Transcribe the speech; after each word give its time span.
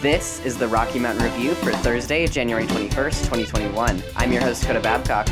This 0.00 0.44
is 0.44 0.56
the 0.58 0.68
Rocky 0.68 0.98
Mountain 0.98 1.24
Review 1.24 1.54
for 1.54 1.72
Thursday, 1.72 2.26
January 2.26 2.66
21st, 2.66 3.24
2021. 3.24 4.02
I'm 4.14 4.32
your 4.32 4.42
host, 4.42 4.64
Coda 4.64 4.80
Babcock, 4.80 5.28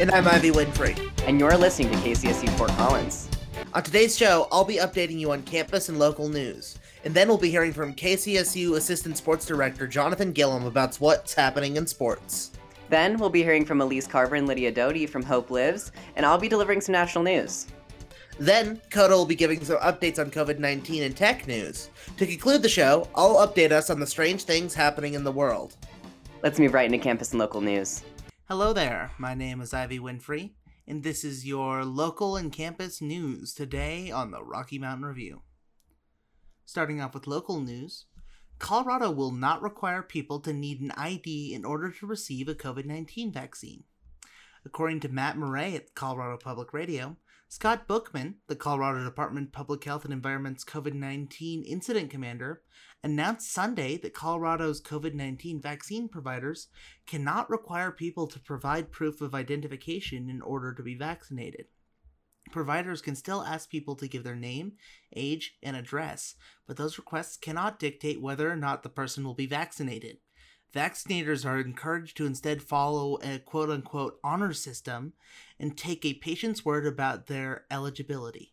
And 0.00 0.10
I'm 0.10 0.26
Ivy 0.26 0.50
Winfrey. 0.50 0.98
and 1.26 1.38
you're 1.38 1.56
listening 1.56 1.90
to 1.90 1.96
KCSU 1.98 2.48
Fort 2.56 2.70
Collins. 2.70 3.28
On 3.74 3.82
today's 3.82 4.16
show, 4.16 4.48
I'll 4.50 4.64
be 4.64 4.76
updating 4.76 5.18
you 5.18 5.32
on 5.32 5.42
campus 5.42 5.88
and 5.88 5.98
local 5.98 6.28
news. 6.28 6.78
And 7.04 7.14
then 7.14 7.28
we'll 7.28 7.36
be 7.38 7.50
hearing 7.50 7.72
from 7.72 7.94
KCSU 7.94 8.76
Assistant 8.76 9.16
Sports 9.16 9.44
Director 9.44 9.86
Jonathan 9.86 10.32
Gillum 10.32 10.64
about 10.66 10.96
what's 10.96 11.34
happening 11.34 11.76
in 11.76 11.86
sports. 11.86 12.52
Then 12.88 13.18
we'll 13.18 13.30
be 13.30 13.42
hearing 13.42 13.64
from 13.64 13.80
Elise 13.80 14.06
Carver 14.06 14.36
and 14.36 14.46
Lydia 14.46 14.72
Doty 14.72 15.06
from 15.06 15.22
Hope 15.24 15.50
Lives, 15.50 15.92
and 16.14 16.24
I'll 16.24 16.38
be 16.38 16.48
delivering 16.48 16.80
some 16.80 16.92
national 16.92 17.24
news. 17.24 17.66
Then, 18.38 18.82
Coda 18.90 19.16
will 19.16 19.24
be 19.24 19.34
giving 19.34 19.64
some 19.64 19.78
updates 19.78 20.18
on 20.18 20.30
COVID 20.30 20.58
19 20.58 21.02
and 21.02 21.16
tech 21.16 21.46
news. 21.46 21.88
To 22.18 22.26
conclude 22.26 22.62
the 22.62 22.68
show, 22.68 23.08
I'll 23.14 23.46
update 23.46 23.72
us 23.72 23.88
on 23.88 23.98
the 23.98 24.06
strange 24.06 24.42
things 24.44 24.74
happening 24.74 25.14
in 25.14 25.24
the 25.24 25.32
world. 25.32 25.76
Let's 26.42 26.58
move 26.58 26.74
right 26.74 26.84
into 26.84 26.98
campus 26.98 27.30
and 27.32 27.40
local 27.40 27.62
news. 27.62 28.02
Hello 28.48 28.74
there, 28.74 29.10
my 29.18 29.34
name 29.34 29.62
is 29.62 29.72
Ivy 29.72 29.98
Winfrey, 29.98 30.50
and 30.86 31.02
this 31.02 31.24
is 31.24 31.46
your 31.46 31.84
local 31.84 32.36
and 32.36 32.52
campus 32.52 33.00
news 33.00 33.54
today 33.54 34.10
on 34.10 34.30
the 34.30 34.44
Rocky 34.44 34.78
Mountain 34.78 35.06
Review. 35.06 35.40
Starting 36.66 37.00
off 37.00 37.14
with 37.14 37.26
local 37.26 37.60
news, 37.60 38.04
Colorado 38.58 39.10
will 39.10 39.32
not 39.32 39.62
require 39.62 40.02
people 40.02 40.40
to 40.40 40.52
need 40.52 40.82
an 40.82 40.90
ID 40.92 41.54
in 41.54 41.64
order 41.64 41.90
to 41.90 42.06
receive 42.06 42.48
a 42.48 42.54
COVID 42.54 42.84
19 42.84 43.32
vaccine. 43.32 43.84
According 44.66 45.00
to 45.00 45.08
Matt 45.08 45.38
Murray 45.38 45.74
at 45.74 45.94
Colorado 45.94 46.36
Public 46.36 46.74
Radio, 46.74 47.16
Scott 47.48 47.86
Bookman, 47.86 48.36
the 48.48 48.56
Colorado 48.56 49.04
Department 49.04 49.48
of 49.48 49.52
Public 49.52 49.84
Health 49.84 50.04
and 50.04 50.12
Environment's 50.12 50.64
COVID 50.64 50.94
19 50.94 51.62
incident 51.62 52.10
commander, 52.10 52.62
announced 53.04 53.52
Sunday 53.52 53.96
that 53.98 54.12
Colorado's 54.12 54.82
COVID 54.82 55.14
19 55.14 55.60
vaccine 55.60 56.08
providers 56.08 56.66
cannot 57.06 57.48
require 57.48 57.92
people 57.92 58.26
to 58.26 58.40
provide 58.40 58.90
proof 58.90 59.20
of 59.20 59.32
identification 59.32 60.28
in 60.28 60.42
order 60.42 60.74
to 60.74 60.82
be 60.82 60.96
vaccinated. 60.96 61.66
Providers 62.50 63.00
can 63.00 63.14
still 63.14 63.42
ask 63.42 63.70
people 63.70 63.94
to 63.94 64.08
give 64.08 64.24
their 64.24 64.36
name, 64.36 64.72
age, 65.14 65.56
and 65.62 65.76
address, 65.76 66.34
but 66.66 66.76
those 66.76 66.98
requests 66.98 67.36
cannot 67.36 67.78
dictate 67.78 68.20
whether 68.20 68.50
or 68.50 68.56
not 68.56 68.82
the 68.82 68.88
person 68.88 69.24
will 69.24 69.34
be 69.34 69.46
vaccinated. 69.46 70.18
Vaccinators 70.76 71.46
are 71.46 71.58
encouraged 71.58 72.18
to 72.18 72.26
instead 72.26 72.62
follow 72.62 73.16
a 73.22 73.38
quote 73.38 73.70
unquote 73.70 74.20
honor 74.22 74.52
system 74.52 75.14
and 75.58 75.74
take 75.74 76.04
a 76.04 76.12
patient's 76.12 76.66
word 76.66 76.86
about 76.86 77.28
their 77.28 77.64
eligibility. 77.70 78.52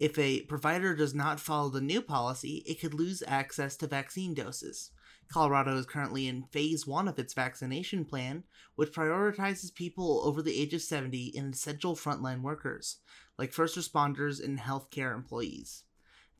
If 0.00 0.18
a 0.18 0.40
provider 0.44 0.94
does 0.94 1.14
not 1.14 1.38
follow 1.38 1.68
the 1.68 1.82
new 1.82 2.00
policy, 2.00 2.64
it 2.66 2.80
could 2.80 2.94
lose 2.94 3.22
access 3.26 3.76
to 3.76 3.86
vaccine 3.86 4.32
doses. 4.32 4.92
Colorado 5.30 5.76
is 5.76 5.84
currently 5.84 6.26
in 6.26 6.44
phase 6.44 6.86
one 6.86 7.06
of 7.06 7.18
its 7.18 7.34
vaccination 7.34 8.06
plan, 8.06 8.44
which 8.74 8.94
prioritizes 8.94 9.74
people 9.74 10.22
over 10.24 10.40
the 10.40 10.58
age 10.58 10.72
of 10.72 10.80
70 10.80 11.34
and 11.36 11.52
essential 11.52 11.94
frontline 11.94 12.40
workers, 12.40 12.96
like 13.36 13.52
first 13.52 13.76
responders 13.76 14.42
and 14.42 14.58
healthcare 14.58 15.14
employees. 15.14 15.84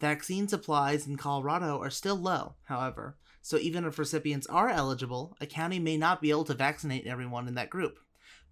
Vaccine 0.01 0.49
supplies 0.49 1.07
in 1.07 1.19
Colorado 1.19 1.79
are 1.83 1.91
still 1.91 2.17
low, 2.17 2.55
however, 2.63 3.19
so 3.41 3.57
even 3.59 3.85
if 3.85 3.99
recipients 3.99 4.47
are 4.49 4.69
eligible, 4.69 5.37
a 5.41 5.47
county 5.47 5.79
may 5.79 5.97
not 5.97 6.21
be 6.21 6.31
able 6.31 6.45
to 6.45 6.55
vaccinate 6.55 7.07
everyone 7.07 7.49
in 7.49 7.55
that 7.55 7.71
group. 7.71 7.99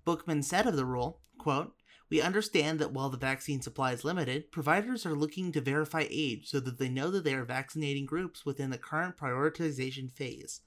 Bookman 0.04 0.42
said 0.42 0.66
of 0.66 0.76
the 0.76 0.84
rule, 0.84 1.20
quote, 1.38 1.72
we 2.08 2.20
understand 2.22 2.78
that 2.78 2.92
while 2.92 3.10
the 3.10 3.16
vaccine 3.16 3.60
supply 3.60 3.92
is 3.92 4.04
limited, 4.04 4.52
providers 4.52 5.04
are 5.04 5.16
looking 5.16 5.50
to 5.52 5.60
verify 5.60 6.06
age 6.08 6.48
so 6.48 6.60
that 6.60 6.78
they 6.78 6.88
know 6.88 7.10
that 7.10 7.24
they 7.24 7.34
are 7.34 7.44
vaccinating 7.44 8.06
groups 8.06 8.46
within 8.46 8.70
the 8.70 8.78
current 8.78 9.16
prioritization 9.16 10.12
phase. 10.12 10.60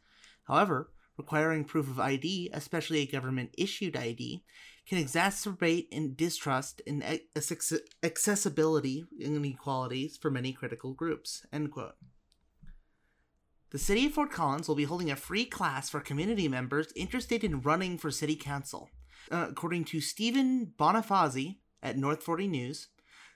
However, 0.43 0.91
requiring 1.17 1.63
proof 1.63 1.87
of 1.89 1.99
ID, 1.99 2.49
especially 2.53 2.99
a 2.99 3.11
government 3.11 3.55
issued 3.57 3.95
ID, 3.95 4.43
can 4.85 5.01
exacerbate 5.01 5.87
in 5.91 6.15
distrust 6.15 6.81
and 6.85 7.03
accessibility 8.03 9.05
inequalities 9.19 10.17
for 10.17 10.31
many 10.31 10.51
critical 10.51 10.93
groups. 10.93 11.45
End 11.53 11.71
quote. 11.71 11.95
The 13.71 13.77
City 13.77 14.07
of 14.07 14.13
Fort 14.13 14.31
Collins 14.31 14.67
will 14.67 14.73
be 14.73 14.85
holding 14.85 15.11
a 15.11 15.15
free 15.15 15.45
class 15.45 15.91
for 15.91 15.99
community 15.99 16.47
members 16.47 16.91
interested 16.95 17.43
in 17.43 17.61
running 17.61 17.99
for 17.99 18.09
City 18.09 18.35
Council. 18.35 18.89
Uh, 19.29 19.45
according 19.47 19.83
to 19.85 20.01
Stephen 20.01 20.73
Bonifazi 20.75 21.57
at 21.83 21.95
North 21.95 22.23
40 22.23 22.47
News, 22.47 22.87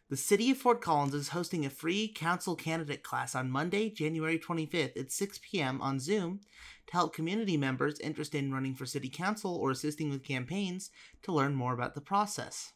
the 0.09 0.17
City 0.17 0.49
of 0.49 0.57
Fort 0.57 0.81
Collins 0.81 1.13
is 1.13 1.29
hosting 1.29 1.67
a 1.67 1.69
free 1.69 2.07
council 2.07 2.55
candidate 2.55 3.03
class 3.03 3.35
on 3.35 3.51
Monday, 3.51 3.91
January 3.91 4.39
25th 4.39 4.99
at 4.99 5.11
6 5.11 5.39
p.m. 5.43 5.79
on 5.81 5.99
Zoom 5.99 6.39
to 6.87 6.93
help 6.93 7.13
community 7.13 7.55
members 7.55 7.99
interested 7.99 8.43
in 8.43 8.51
running 8.51 8.73
for 8.73 8.87
City 8.87 9.09
Council 9.09 9.55
or 9.55 9.69
assisting 9.69 10.09
with 10.09 10.23
campaigns 10.23 10.89
to 11.21 11.31
learn 11.31 11.53
more 11.53 11.75
about 11.75 11.93
the 11.93 12.01
process. 12.01 12.73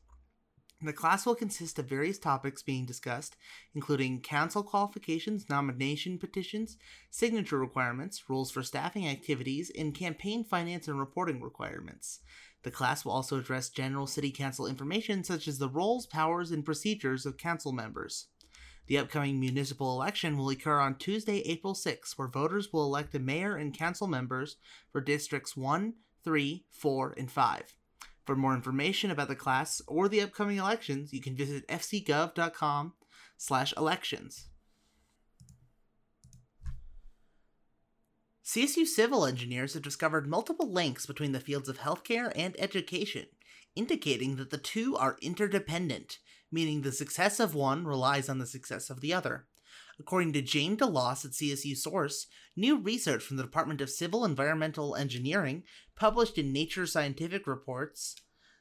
The 0.80 0.94
class 0.94 1.26
will 1.26 1.34
consist 1.34 1.80
of 1.80 1.90
various 1.90 2.20
topics 2.20 2.62
being 2.62 2.86
discussed, 2.86 3.36
including 3.74 4.22
council 4.22 4.62
qualifications, 4.62 5.50
nomination 5.50 6.20
petitions, 6.20 6.78
signature 7.10 7.58
requirements, 7.58 8.30
rules 8.30 8.52
for 8.52 8.62
staffing 8.62 9.08
activities, 9.08 9.72
and 9.76 9.96
campaign 9.96 10.44
finance 10.44 10.88
and 10.88 11.00
reporting 11.00 11.42
requirements. 11.42 12.20
The 12.62 12.70
class 12.70 13.04
will 13.04 13.14
also 13.14 13.40
address 13.40 13.70
general 13.70 14.06
city 14.06 14.30
council 14.30 14.68
information 14.68 15.24
such 15.24 15.48
as 15.48 15.58
the 15.58 15.70
roles, 15.70 16.06
powers, 16.06 16.52
and 16.52 16.64
procedures 16.64 17.26
of 17.26 17.38
council 17.38 17.72
members. 17.72 18.28
The 18.86 19.00
upcoming 19.00 19.40
municipal 19.40 20.00
election 20.00 20.38
will 20.38 20.50
occur 20.50 20.80
on 20.80 20.98
Tuesday, 20.98 21.40
April 21.40 21.74
6, 21.74 22.20
where 22.20 22.28
voters 22.28 22.72
will 22.72 22.86
elect 22.86 23.16
a 23.16 23.20
mayor 23.20 23.56
and 23.56 23.76
council 23.76 24.06
members 24.06 24.58
for 24.92 25.02
districts 25.02 25.58
1, 25.58 25.96
3, 26.24 26.66
4, 26.70 27.16
and 27.18 27.32
5. 27.32 27.76
For 28.28 28.36
more 28.36 28.54
information 28.54 29.10
about 29.10 29.30
the 29.30 29.38
class 29.38 29.82
or 29.88 30.10
the 30.10 30.20
upcoming 30.20 30.58
elections, 30.58 31.14
you 31.14 31.22
can 31.22 31.34
visit 31.34 31.66
fcgov.com 31.70 32.94
slash 33.38 33.74
elections. 33.78 34.50
CSU 38.44 38.86
civil 38.86 39.26
engineers 39.26 39.76
have 39.76 39.84
discovered 39.84 40.28
multiple 40.28 40.70
links 40.70 41.06
between 41.06 41.32
the 41.32 41.40
fields 41.40 41.70
of 41.70 41.80
healthcare 41.80 42.34
and 42.36 42.54
education, 42.60 43.28
indicating 43.78 44.36
that 44.36 44.50
the 44.50 44.58
two 44.58 44.98
are 44.98 45.18
interdependent, 45.22 46.18
meaning 46.52 46.82
the 46.82 46.92
success 46.92 47.40
of 47.40 47.56
one 47.56 47.86
relies 47.86 48.28
on 48.28 48.40
the 48.40 48.46
success 48.46 48.90
of 48.90 49.00
the 49.00 49.14
other. 49.14 49.48
According 50.00 50.34
to 50.34 50.42
James 50.42 50.78
DeLoss 50.78 51.26
at 51.26 51.32
CSU 51.32 51.76
Source, 51.76 52.28
new 52.56 52.78
research 52.78 53.24
from 53.24 53.38
the 53.38 53.44
Department 53.44 53.82
of 53.82 53.90
Civil 53.90 54.24
Environmental 54.24 54.96
Engineering, 54.96 55.64
published 55.96 56.38
in 56.38 56.54
Nature 56.54 56.86
Scientific 56.86 57.48
Reports, 57.48 58.16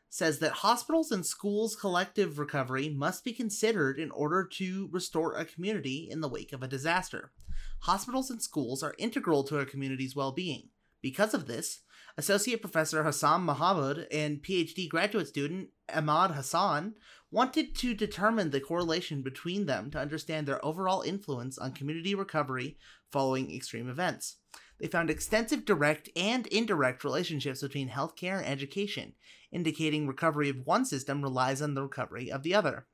says 0.08 0.38
that 0.38 0.52
hospitals 0.52 1.10
and 1.12 1.26
schools' 1.26 1.76
collective 1.76 2.38
recovery 2.38 2.88
must 2.88 3.22
be 3.22 3.32
considered 3.32 3.98
in 3.98 4.10
order 4.12 4.44
to 4.44 4.88
restore 4.91 5.34
a 5.34 5.44
community 5.44 6.08
in 6.10 6.20
the 6.20 6.28
wake 6.28 6.52
of 6.52 6.62
a 6.62 6.69
disaster. 6.69 7.32
Hospitals 7.80 8.30
and 8.30 8.41
schools 8.41 8.82
are 8.82 8.94
integral 8.98 9.44
to 9.44 9.58
a 9.58 9.66
community's 9.66 10.16
well 10.16 10.32
being. 10.32 10.70
Because 11.03 11.34
of 11.34 11.47
this, 11.47 11.82
Associate 12.16 12.60
Professor 12.60 13.04
Hassam 13.04 13.44
Mahmoud 13.44 14.06
and 14.10 14.42
PhD 14.42 14.88
graduate 14.88 15.28
student 15.28 15.68
Ahmad 15.94 16.32
Hassan 16.32 16.94
wanted 17.30 17.74
to 17.76 17.94
determine 17.94 18.50
the 18.50 18.60
correlation 18.60 19.22
between 19.22 19.66
them 19.66 19.91
to 19.91 19.98
understand 19.98 20.47
their 20.47 20.64
overall 20.64 21.02
influence 21.02 21.58
on 21.58 21.72
community 21.72 22.14
recovery 22.14 22.76
following 23.10 23.54
extreme 23.54 23.88
events. 23.88 24.36
They 24.78 24.88
found 24.88 25.10
extensive 25.10 25.64
direct 25.64 26.08
and 26.16 26.47
indirect 26.48 27.02
relationships 27.02 27.62
between 27.62 27.88
healthcare 27.88 28.38
and 28.38 28.47
education, 28.47 29.14
indicating 29.50 30.06
recovery 30.06 30.48
of 30.50 30.66
one 30.66 30.84
system 30.84 31.22
relies 31.22 31.62
on 31.62 31.74
the 31.74 31.82
recovery 31.82 32.30
of 32.30 32.42
the 32.42 32.54
other. 32.54 32.86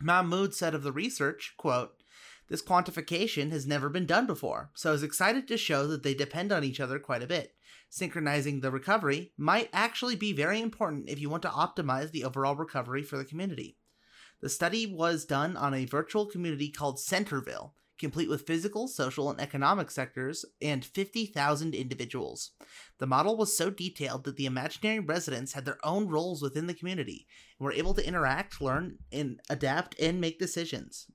Mahmoud 0.00 0.54
said 0.54 0.74
of 0.74 0.82
the 0.82 0.92
research, 0.92 1.54
quote, 1.56 2.02
this 2.48 2.62
quantification 2.62 3.50
has 3.52 3.66
never 3.66 3.88
been 3.88 4.06
done 4.06 4.26
before, 4.26 4.70
so 4.74 4.90
I 4.90 4.92
was 4.92 5.02
excited 5.02 5.48
to 5.48 5.56
show 5.56 5.86
that 5.86 6.02
they 6.02 6.14
depend 6.14 6.52
on 6.52 6.62
each 6.62 6.80
other 6.80 6.98
quite 6.98 7.22
a 7.22 7.26
bit. 7.26 7.54
Synchronizing 7.94 8.58
the 8.58 8.72
recovery 8.72 9.30
might 9.38 9.70
actually 9.72 10.16
be 10.16 10.32
very 10.32 10.60
important 10.60 11.08
if 11.08 11.20
you 11.20 11.30
want 11.30 11.44
to 11.44 11.48
optimize 11.48 12.10
the 12.10 12.24
overall 12.24 12.56
recovery 12.56 13.04
for 13.04 13.16
the 13.16 13.24
community. 13.24 13.78
The 14.40 14.48
study 14.48 14.84
was 14.84 15.24
done 15.24 15.56
on 15.56 15.74
a 15.74 15.84
virtual 15.84 16.26
community 16.26 16.72
called 16.72 16.98
Centerville, 16.98 17.76
complete 18.00 18.28
with 18.28 18.48
physical, 18.48 18.88
social, 18.88 19.30
and 19.30 19.40
economic 19.40 19.92
sectors, 19.92 20.44
and 20.60 20.84
50,000 20.84 21.72
individuals. 21.72 22.50
The 22.98 23.06
model 23.06 23.36
was 23.36 23.56
so 23.56 23.70
detailed 23.70 24.24
that 24.24 24.34
the 24.34 24.46
imaginary 24.46 24.98
residents 24.98 25.52
had 25.52 25.64
their 25.64 25.78
own 25.84 26.08
roles 26.08 26.42
within 26.42 26.66
the 26.66 26.74
community 26.74 27.28
and 27.60 27.64
were 27.64 27.72
able 27.72 27.94
to 27.94 28.04
interact, 28.04 28.60
learn, 28.60 28.98
and 29.12 29.38
adapt 29.48 29.94
and 30.00 30.20
make 30.20 30.40
decisions. 30.40 31.06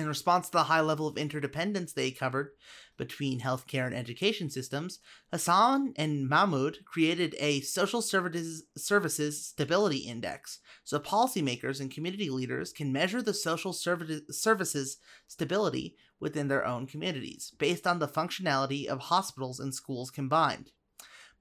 In 0.00 0.08
response 0.08 0.46
to 0.46 0.52
the 0.52 0.62
high 0.64 0.80
level 0.80 1.06
of 1.06 1.18
interdependence 1.18 1.92
they 1.92 2.10
covered 2.10 2.52
between 2.96 3.40
healthcare 3.40 3.84
and 3.84 3.94
education 3.94 4.48
systems, 4.48 4.98
Hassan 5.30 5.92
and 5.94 6.26
Mahmoud 6.26 6.78
created 6.86 7.36
a 7.38 7.60
social 7.60 8.00
services, 8.00 8.64
stability 9.46 9.98
index 9.98 10.60
so 10.84 10.98
policymakers 10.98 11.82
and 11.82 11.90
community 11.90 12.30
leaders 12.30 12.72
can 12.72 12.90
measure 12.90 13.20
the 13.20 13.34
social 13.34 13.74
services 13.74 14.96
stability 15.28 15.96
within 16.18 16.48
their 16.48 16.64
own 16.64 16.86
communities 16.86 17.52
based 17.58 17.86
on 17.86 17.98
the 17.98 18.08
functionality 18.08 18.86
of 18.86 19.00
hospitals 19.00 19.60
and 19.60 19.74
schools 19.74 20.10
combined. 20.10 20.72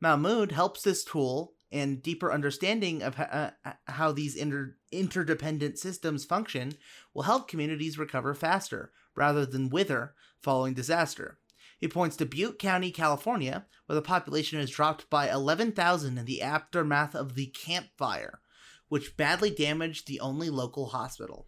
Mahmoud 0.02 0.52
helps 0.52 0.82
this 0.82 1.06
tool 1.06 1.54
and 1.71 2.01
deeper 2.01 2.31
understanding 2.31 3.04
of 3.04 3.19
uh, 3.19 3.51
how 3.88 4.12
these 4.12 4.36
inter- 4.36 4.75
interdependent 4.92 5.77
systems 5.77 6.25
function 6.25 6.74
will 7.13 7.24
help 7.24 7.48
communities 7.48 8.00
recover 8.00 8.33
faster 8.33 8.92
rather 9.16 9.45
than 9.45 9.69
wither 9.69 10.13
following 10.42 10.74
disaster. 10.74 11.38
He 11.80 11.88
points 11.88 12.18
to 12.18 12.25
Butte 12.25 12.60
County, 12.60 12.92
California, 12.92 13.66
where 13.86 13.95
the 13.95 14.01
population 14.01 14.60
has 14.60 14.69
dropped 14.69 15.10
by 15.10 15.30
11,000 15.30 16.18
in 16.18 16.25
the 16.25 16.42
aftermath 16.42 17.16
of 17.16 17.36
the 17.36 17.48
Camp 17.48 17.88
Fire, 17.98 18.42
which 18.89 19.16
badly 19.16 19.50
damaged 19.50 20.07
the 20.07 20.19
only 20.19 20.50
local 20.50 20.88
hospital. 20.88 21.48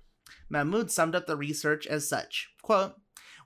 Mahmoud 0.50 0.89
summed 0.89 1.15
up 1.15 1.27
the 1.27 1.35
research 1.35 1.85
as 1.85 2.07
such 2.07 2.50
quote, 2.62 2.95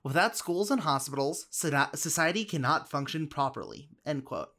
Without 0.03 0.37
schools 0.37 0.69
and 0.69 0.81
hospitals, 0.81 1.47
society 1.49 2.45
cannot 2.45 2.91
function 2.91 3.27
properly. 3.27 3.89
End 4.05 4.23
quote. 4.23 4.49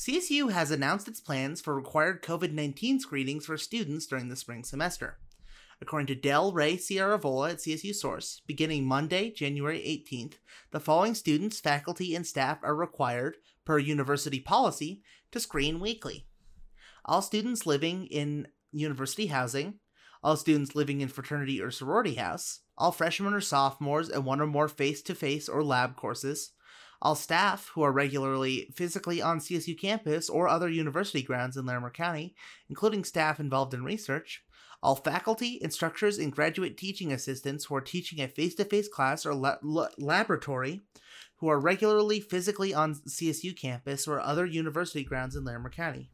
CSU 0.00 0.50
has 0.50 0.70
announced 0.70 1.08
its 1.08 1.20
plans 1.20 1.60
for 1.60 1.74
required 1.74 2.22
COVID 2.22 2.54
19 2.54 3.00
screenings 3.00 3.44
for 3.44 3.58
students 3.58 4.06
during 4.06 4.30
the 4.30 4.34
spring 4.34 4.64
semester. 4.64 5.18
According 5.82 6.06
to 6.06 6.14
Dell 6.14 6.52
Rae 6.52 6.78
Ciaravola 6.78 7.50
at 7.50 7.56
CSU 7.58 7.94
Source, 7.94 8.40
beginning 8.46 8.86
Monday, 8.86 9.30
January 9.30 9.78
18th, 9.80 10.38
the 10.70 10.80
following 10.80 11.14
students, 11.14 11.60
faculty, 11.60 12.14
and 12.14 12.26
staff 12.26 12.60
are 12.62 12.74
required, 12.74 13.36
per 13.66 13.78
university 13.78 14.40
policy, 14.40 15.02
to 15.32 15.38
screen 15.38 15.80
weekly. 15.80 16.24
All 17.04 17.20
students 17.20 17.66
living 17.66 18.06
in 18.06 18.48
university 18.72 19.26
housing, 19.26 19.80
all 20.22 20.38
students 20.38 20.74
living 20.74 21.02
in 21.02 21.08
fraternity 21.08 21.60
or 21.60 21.70
sorority 21.70 22.14
house, 22.14 22.60
all 22.78 22.90
freshmen 22.90 23.34
or 23.34 23.42
sophomores 23.42 24.08
in 24.08 24.24
one 24.24 24.40
or 24.40 24.46
more 24.46 24.68
face 24.68 25.02
to 25.02 25.14
face 25.14 25.46
or 25.46 25.62
lab 25.62 25.94
courses, 25.94 26.52
all 27.02 27.14
staff 27.14 27.70
who 27.74 27.82
are 27.82 27.92
regularly 27.92 28.72
physically 28.74 29.22
on 29.22 29.40
CSU 29.40 29.78
campus 29.78 30.28
or 30.28 30.48
other 30.48 30.68
university 30.68 31.22
grounds 31.22 31.56
in 31.56 31.66
Larimer 31.66 31.90
County, 31.90 32.34
including 32.68 33.04
staff 33.04 33.40
involved 33.40 33.72
in 33.72 33.84
research, 33.84 34.42
all 34.82 34.96
faculty, 34.96 35.58
instructors, 35.60 36.18
and 36.18 36.32
graduate 36.32 36.76
teaching 36.76 37.12
assistants 37.12 37.66
who 37.66 37.74
are 37.74 37.80
teaching 37.80 38.20
a 38.20 38.28
face 38.28 38.54
to 38.54 38.64
face 38.64 38.88
class 38.88 39.24
or 39.24 39.34
la- 39.34 39.56
la- 39.62 39.88
laboratory 39.98 40.82
who 41.36 41.48
are 41.48 41.58
regularly 41.58 42.20
physically 42.20 42.74
on 42.74 42.94
CSU 42.94 43.58
campus 43.58 44.06
or 44.06 44.20
other 44.20 44.44
university 44.44 45.02
grounds 45.02 45.34
in 45.34 45.44
Larimer 45.44 45.70
County. 45.70 46.10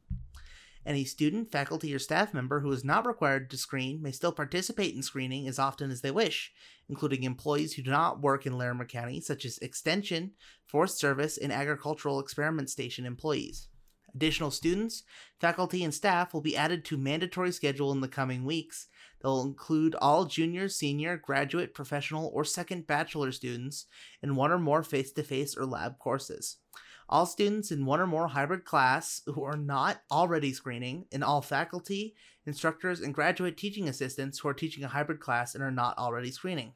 Any 0.87 1.05
student, 1.05 1.51
faculty, 1.51 1.93
or 1.93 1.99
staff 1.99 2.33
member 2.33 2.61
who 2.61 2.71
is 2.71 2.85
not 2.85 3.09
required 3.09 3.51
to 3.51 3.59
screen 3.59 4.01
may 4.01 4.13
still 4.13 4.31
participate 4.31 4.95
in 4.95 5.03
screening 5.03 5.49
as 5.49 5.59
often 5.59 5.91
as 5.91 6.01
they 6.01 6.13
wish, 6.13 6.53
including 6.89 7.25
employees 7.25 7.73
who 7.73 7.83
do 7.83 7.91
not 7.91 8.23
work 8.23 8.47
in 8.47 8.57
Larimer 8.57 8.85
County, 8.85 9.21
such 9.21 9.45
as 9.45 9.59
Extension, 9.59 10.31
Forest 10.65 11.01
Service, 11.01 11.39
and 11.39 11.53
Agricultural 11.53 12.21
Experiment 12.21 12.71
Station 12.71 13.05
employees. 13.05 13.69
Additional 14.15 14.53
students, 14.53 15.03
faculty, 15.41 15.83
and 15.83 15.93
staff 15.93 16.33
will 16.33 16.41
be 16.41 16.57
added 16.57 16.85
to 16.85 16.97
mandatory 16.97 17.51
schedule 17.51 17.91
in 17.91 18.01
the 18.01 18.07
coming 18.07 18.45
weeks. 18.45 18.87
They'll 19.21 19.43
include 19.43 19.97
all 19.97 20.27
junior, 20.27 20.69
senior, 20.69 21.17
graduate, 21.17 21.75
professional, 21.75 22.31
or 22.33 22.45
second 22.45 22.87
bachelor 22.87 23.33
students 23.33 23.87
in 24.23 24.37
one 24.37 24.53
or 24.53 24.59
more 24.59 24.85
face 24.85 25.11
to 25.13 25.25
face 25.25 25.57
or 25.57 25.67
lab 25.67 25.99
courses 25.99 26.59
all 27.09 27.27
students 27.27 27.71
in 27.71 27.87
one 27.87 28.01
or 28.01 28.07
more 28.07 28.29
hybrid 28.29 28.65
class 28.65 29.23
who 29.27 29.45
are 29.45 29.57
not 29.57 30.03
already 30.11 30.53
screening, 30.53 31.07
and 31.13 31.23
all 31.23 31.43
faculty, 31.43 32.15
instructors, 32.45 33.01
and 33.01 33.15
graduate 33.15 33.57
teaching 33.57 33.89
assistants 33.89 34.39
who 34.39 34.49
are 34.49 34.55
teaching 34.55 34.85
a 34.85 34.89
hybrid 34.89 35.21
class 35.21 35.55
and 35.55 35.63
are 35.63 35.71
not 35.71 35.97
already 35.99 36.31
screening. 36.31 36.73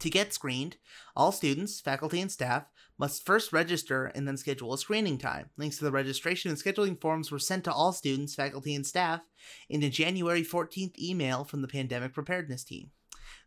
To 0.00 0.10
get 0.10 0.32
screened, 0.32 0.76
all 1.14 1.32
students, 1.32 1.80
faculty, 1.80 2.20
and 2.20 2.30
staff 2.30 2.64
must 2.98 3.24
first 3.24 3.52
register 3.52 4.06
and 4.06 4.26
then 4.26 4.36
schedule 4.36 4.72
a 4.72 4.78
screening 4.78 5.18
time. 5.18 5.50
Links 5.56 5.78
to 5.78 5.84
the 5.84 5.92
registration 5.92 6.50
and 6.50 6.60
scheduling 6.60 7.00
forms 7.00 7.30
were 7.30 7.38
sent 7.38 7.64
to 7.64 7.72
all 7.72 7.92
students, 7.92 8.34
faculty, 8.34 8.74
and 8.74 8.86
staff 8.86 9.20
in 9.68 9.82
a 9.82 9.90
January 9.90 10.42
14th 10.42 10.98
email 10.98 11.44
from 11.44 11.62
the 11.62 11.68
Pandemic 11.68 12.12
Preparedness 12.14 12.64
Team. 12.64 12.90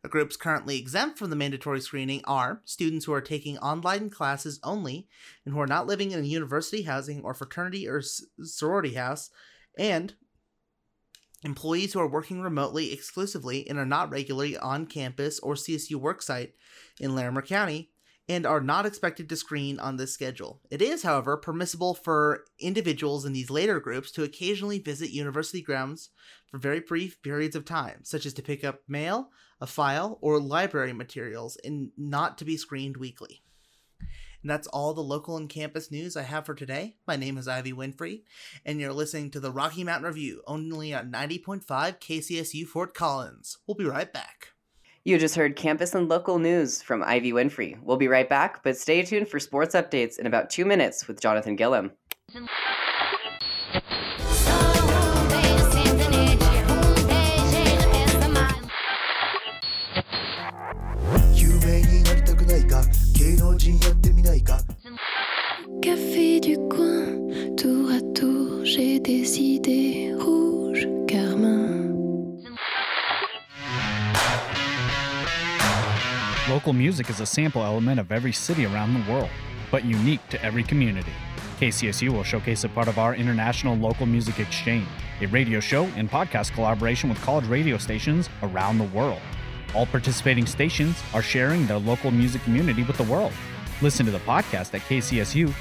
The 0.02 0.10
groups 0.10 0.38
currently 0.38 0.78
exempt 0.78 1.20
from 1.20 1.30
the 1.30 1.36
mandatory 1.36 1.82
screening 1.82 2.22
are 2.26 2.62
students 2.66 3.06
who 3.06 3.14
are 3.14 3.22
taking 3.22 3.58
online 3.58 4.10
classes 4.10 4.60
only 4.64 5.08
and 5.46 5.54
who 5.54 5.60
are 5.60 5.68
not 5.68 5.88
living 5.88 6.12
in 6.12 6.20
a 6.20 6.28
university 6.28 6.84
housing 6.84 7.22
or 7.22 7.34
fraternity 7.34 7.88
or 7.88 8.02
sorority 8.02 8.94
house, 8.94 9.30
and 9.78 10.16
employees 11.44 11.94
who 11.94 12.00
are 12.00 12.08
working 12.08 12.42
remotely 12.42 12.92
exclusively 12.94 13.68
and 13.70 13.78
are 13.78 13.86
not 13.86 14.10
regularly 14.10 14.58
on 14.58 14.86
campus 14.86 15.40
or 15.40 15.56
CSU 15.56 15.96
worksite 15.96 16.52
in 17.00 17.16
Larimer 17.16 17.42
County 17.42 17.92
and 18.28 18.46
are 18.46 18.62
not 18.62 18.86
expected 18.86 19.28
to 19.28 19.36
screen 19.36 19.80
on 19.80 19.98
this 19.98 20.14
schedule. 20.14 20.62
It 20.70 20.84
is, 20.84 21.02
however, 21.02 21.36
permissible 21.36 21.96
for 21.96 22.46
individuals 22.60 23.26
in 23.26 23.34
these 23.34 23.50
later 23.50 23.80
groups 23.80 24.12
to 24.12 24.24
occasionally 24.24 24.78
visit 24.78 25.10
university 25.10 25.62
grounds 25.62 26.10
for 26.48 26.60
very 26.60 26.80
brief 26.80 27.22
periods 27.24 27.56
of 27.56 27.66
time, 27.66 28.04
such 28.04 28.28
as 28.28 28.34
to 28.36 28.44
pick 28.44 28.64
up 28.64 28.82
mail, 28.88 29.30
a 29.62 29.68
file, 29.68 30.18
or 30.22 30.40
library 30.40 30.94
materials, 30.94 31.58
and 31.64 31.92
not 31.98 32.38
to 32.38 32.46
be 32.46 32.58
screened 32.58 32.98
weekly. 32.98 33.42
And 34.42 34.50
that's 34.50 34.68
all 34.68 34.94
the 34.94 35.02
local 35.02 35.36
and 35.36 35.50
campus 35.50 35.92
news 35.92 36.16
I 36.16 36.22
have 36.22 36.46
for 36.46 36.56
today. 36.56 36.96
My 37.06 37.18
name 37.18 37.38
is 37.38 37.48
Ivy 37.48 37.74
Winfrey, 37.74 38.22
and 38.66 38.80
you're 38.80 38.94
listening 38.94 39.32
to 39.32 39.40
the 39.40 39.52
Rocky 39.52 39.84
Mountain 39.84 40.08
Review 40.08 40.42
only 40.48 40.94
on 40.94 41.12
90.5 41.12 41.66
KCSU 41.66 42.66
Fort 42.66 42.94
Collins. 42.94 43.58
We'll 43.68 43.76
be 43.76 43.86
right 43.86 44.12
back. 44.12 44.54
You 45.04 45.18
just 45.18 45.36
heard 45.36 45.56
campus 45.56 45.96
and 45.96 46.08
local 46.08 46.40
news 46.40 46.82
from 46.82 47.04
Ivy 47.04 47.34
Winfrey. 47.34 47.82
We'll 47.82 47.98
be 47.98 48.08
right 48.08 48.30
back, 48.30 48.64
but 48.64 48.78
stay 48.78 49.02
tuned 49.02 49.28
for 49.28 49.40
sports 49.40 49.76
updates 49.76 50.20
in 50.20 50.26
about 50.26 50.50
two 50.50 50.66
minutes 50.66 51.08
with 51.08 51.22
Jonathan 51.22 51.56
Gillum. 51.56 51.92
Carmin. 71.08 71.90
Local 76.50 76.74
music 76.74 77.12
is 77.12 77.20
a 77.20 77.26
sample 77.28 77.64
element 77.64 78.00
of 78.00 78.12
every 78.12 78.34
city 78.34 78.66
around 78.66 78.96
the 78.96 79.12
world, 79.12 79.30
but 79.70 79.86
unique 79.86 80.28
to 80.30 80.44
every 80.44 80.64
community. 80.64 81.12
KCSU 81.60 82.10
will 82.10 82.24
showcase 82.24 82.64
a 82.64 82.70
part 82.70 82.88
of 82.88 82.98
our 82.98 83.14
International 83.14 83.76
Local 83.76 84.08
Music 84.08 84.40
Exchange, 84.40 84.88
a 85.22 85.28
radio 85.28 85.60
show 85.60 85.84
and 85.96 86.10
podcast 86.10 86.54
collaboration 86.54 87.08
with 87.10 87.22
college 87.22 87.46
radio 87.46 87.78
stations 87.78 88.30
around 88.42 88.80
the 88.80 88.86
world. 88.86 89.22
All 89.76 89.86
participating 89.86 90.48
stations 90.48 91.04
are 91.14 91.22
sharing 91.22 91.68
their 91.68 91.78
local 91.78 92.10
music 92.10 92.42
community 92.42 92.82
with 92.82 92.98
the 92.98 93.04
world. 93.04 93.34
Listen 93.82 94.08
to 94.08 94.12
the 94.12 94.20
podcast 94.20 94.74
at 94.74 94.82
kcsufm.com. 94.82 95.54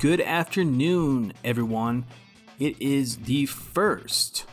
good 0.00 0.22
afternoon, 0.22 1.30
everyone. 1.44 2.06
It 2.58 2.80
is 2.80 3.18
the 3.18 3.44
first 3.44 4.46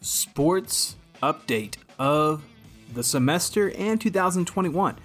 sports 0.00 0.96
update 1.22 1.76
of 1.98 2.42
the 2.94 3.04
semester 3.04 3.70
and 3.72 4.00
2021. 4.00 4.96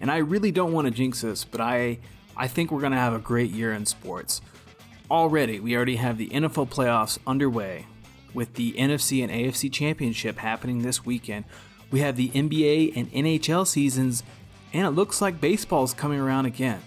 And 0.00 0.10
I 0.10 0.16
really 0.16 0.50
don't 0.50 0.72
want 0.72 0.86
to 0.86 0.90
jinx 0.90 1.20
this, 1.20 1.44
but 1.44 1.60
I 1.60 1.98
I 2.34 2.48
think 2.48 2.72
we're 2.72 2.80
going 2.80 2.92
to 2.92 2.98
have 2.98 3.12
a 3.12 3.18
great 3.18 3.50
year 3.50 3.74
in 3.74 3.84
sports. 3.84 4.40
Already, 5.10 5.60
we 5.60 5.76
already 5.76 5.96
have 5.96 6.16
the 6.16 6.30
NFL 6.30 6.70
playoffs 6.70 7.18
underway 7.26 7.84
with 8.32 8.54
the 8.54 8.72
NFC 8.72 9.22
and 9.22 9.30
AFC 9.30 9.70
championship 9.70 10.38
happening 10.38 10.80
this 10.80 11.04
weekend. 11.04 11.44
We 11.90 12.00
have 12.00 12.16
the 12.16 12.30
NBA 12.30 12.96
and 12.96 13.12
NHL 13.12 13.66
seasons 13.66 14.22
and 14.72 14.86
it 14.86 14.92
looks 14.92 15.20
like 15.20 15.38
baseball 15.38 15.84
is 15.84 15.92
coming 15.92 16.18
around 16.18 16.46
again. 16.46 16.80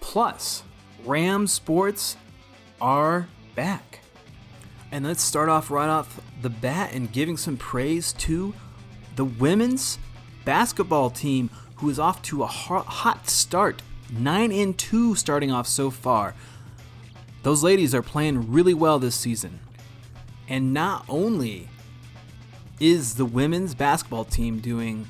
Plus, 0.00 0.62
Rams 1.04 1.52
sports 1.52 2.16
are 2.80 3.28
back. 3.54 4.00
And 4.90 5.04
let's 5.04 5.22
start 5.22 5.48
off 5.48 5.70
right 5.70 5.88
off 5.88 6.20
the 6.42 6.50
bat 6.50 6.92
and 6.92 7.12
giving 7.12 7.36
some 7.36 7.56
praise 7.56 8.12
to 8.14 8.54
the 9.16 9.24
women's 9.24 9.98
basketball 10.44 11.10
team 11.10 11.50
who 11.76 11.90
is 11.90 11.98
off 11.98 12.22
to 12.22 12.42
a 12.42 12.46
hot 12.46 13.28
start. 13.28 13.82
9 14.10 14.50
and 14.52 14.78
2 14.78 15.14
starting 15.14 15.52
off 15.52 15.66
so 15.66 15.90
far. 15.90 16.34
Those 17.42 17.62
ladies 17.62 17.94
are 17.94 18.02
playing 18.02 18.50
really 18.50 18.74
well 18.74 18.98
this 18.98 19.14
season. 19.14 19.60
And 20.48 20.72
not 20.72 21.04
only 21.08 21.68
is 22.80 23.14
the 23.14 23.26
women's 23.26 23.74
basketball 23.74 24.24
team 24.24 24.60
doing 24.60 25.06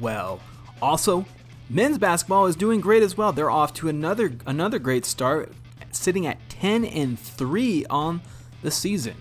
well, 0.00 0.40
also 0.80 1.26
men's 1.68 1.98
basketball 1.98 2.46
is 2.46 2.56
doing 2.56 2.80
great 2.80 3.02
as 3.02 3.16
well. 3.16 3.32
They're 3.32 3.50
off 3.50 3.74
to 3.74 3.88
another 3.88 4.36
another 4.46 4.78
great 4.78 5.04
start, 5.04 5.52
sitting 5.90 6.26
at 6.26 6.38
10 6.48 6.84
and 6.84 7.18
3 7.18 7.86
on 7.90 8.22
the 8.62 8.70
season. 8.70 9.16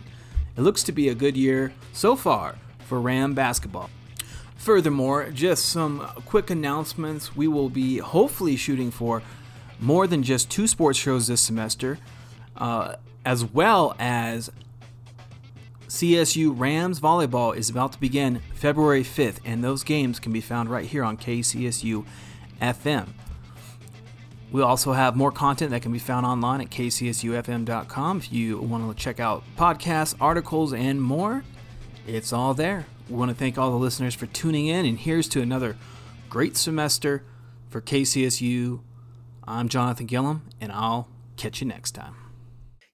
It 0.58 0.62
looks 0.62 0.84
to 0.84 0.92
be 0.92 1.08
a 1.10 1.16
good 1.16 1.38
year 1.38 1.74
so 1.94 2.16
far 2.16 2.56
for 2.80 3.00
Ram 3.00 3.34
basketball. 3.34 3.90
Furthermore, 4.58 5.32
just 5.32 5.66
some 5.66 6.00
quick 6.26 6.50
announcements. 6.50 7.36
We 7.36 7.48
will 7.48 7.70
be 7.70 7.98
hopefully 7.98 8.56
shooting 8.56 8.92
for 8.92 9.24
more 9.80 10.06
than 10.06 10.22
just 10.22 10.52
two 10.52 10.68
sports 10.68 11.00
shows 11.00 11.28
this 11.28 11.42
semester, 11.42 11.98
uh, 12.56 12.96
as 13.26 13.44
well 13.44 13.96
as 13.98 14.52
CSU 15.88 16.58
Rams 16.58 17.00
volleyball 17.00 17.56
is 17.56 17.70
about 17.70 17.94
to 17.94 18.00
begin 18.00 18.42
February 18.54 19.04
5th, 19.04 19.40
and 19.44 19.64
those 19.64 19.84
games 19.84 20.20
can 20.20 20.32
be 20.32 20.42
found 20.42 20.70
right 20.70 20.86
here 20.86 21.04
on 21.04 21.18
KCSU 21.18 22.06
FM. 22.62 23.10
We 24.52 24.62
also 24.62 24.92
have 24.92 25.16
more 25.16 25.32
content 25.32 25.72
that 25.72 25.82
can 25.82 25.94
be 25.94 26.00
found 26.00 26.26
online 26.26 26.62
at 26.62 26.70
kcsufm.com. 26.70 28.18
If 28.18 28.34
you 28.34 28.60
want 28.60 28.96
to 28.96 29.02
check 29.02 29.20
out 29.20 29.44
podcasts, 29.58 30.14
articles, 30.20 30.74
and 30.74 31.02
more, 31.02 31.44
it's 32.06 32.34
all 32.34 32.54
there. 32.54 32.86
We 33.10 33.16
want 33.16 33.30
to 33.30 33.36
thank 33.36 33.58
all 33.58 33.72
the 33.72 33.78
listeners 33.78 34.14
for 34.14 34.26
tuning 34.26 34.68
in, 34.68 34.86
and 34.86 35.00
here's 35.00 35.30
to 35.30 35.42
another 35.42 35.78
great 36.30 36.58
semester 36.58 37.24
for 37.70 37.82
KCSU. 37.82 38.82
I'm 39.48 39.70
Jonathan 39.70 40.06
Gillum, 40.06 40.44
and 40.60 40.72
I'll 40.72 41.08
catch 41.38 41.62
you 41.62 41.68
next 41.68 41.92
time. 41.92 42.21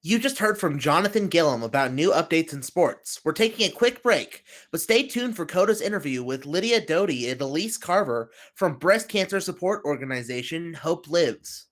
You 0.04 0.20
just 0.20 0.38
heard 0.38 0.60
from 0.60 0.77
Jonathan 0.77 1.27
Gillum 1.27 1.63
about 1.63 1.92
new 1.92 2.12
updates 2.12 2.54
in 2.54 2.62
sports. 2.62 3.20
We're 3.25 3.34
taking 3.34 3.68
a 3.68 3.72
quick 3.72 4.04
break, 4.04 4.44
but 4.72 4.80
stay 4.80 5.08
tuned 5.08 5.36
for 5.36 5.44
Coda's 5.46 5.82
interview 5.82 6.24
with 6.24 6.46
Lydia 6.46 6.86
Doty 6.86 7.27
and 7.30 7.42
Elise 7.42 7.77
Carver 7.77 8.30
from 8.54 8.77
breast 8.77 9.10
cancer 9.10 9.39
support 9.39 9.84
organization 9.86 10.75
Hope 10.75 11.10
Lives. 11.10 11.66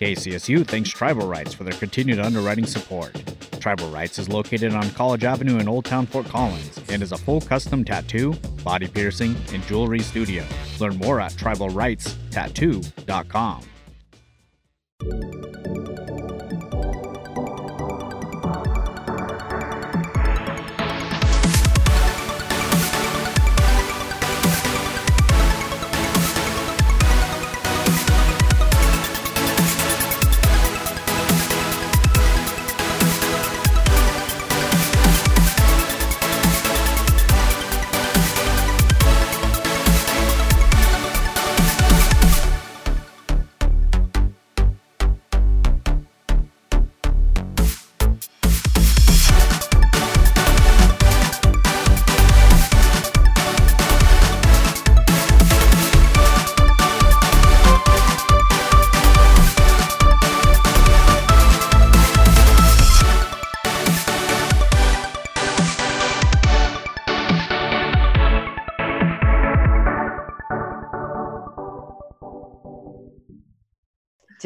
KCSU 0.00 0.66
thanks 0.66 0.88
Tribal 0.88 1.28
Rights 1.28 1.52
for 1.52 1.64
their 1.64 1.74
continued 1.74 2.18
underwriting 2.18 2.64
support. 2.64 3.22
Tribal 3.60 3.90
Rights 3.90 4.18
is 4.18 4.30
located 4.30 4.72
on 4.74 4.88
College 4.92 5.24
Avenue 5.24 5.58
in 5.58 5.68
Old 5.68 5.84
Town 5.84 6.06
Fort 6.06 6.24
Collins 6.26 6.80
and 6.88 7.02
is 7.02 7.12
a 7.12 7.18
full 7.18 7.42
custom 7.42 7.84
tattoo, 7.84 8.32
body 8.64 8.88
piercing, 8.88 9.36
and 9.52 9.62
jewelry 9.64 10.00
studio. 10.00 10.42
Learn 10.80 10.96
more 10.96 11.20
at 11.20 11.34
tribalrightstattoo.com. 11.34 13.62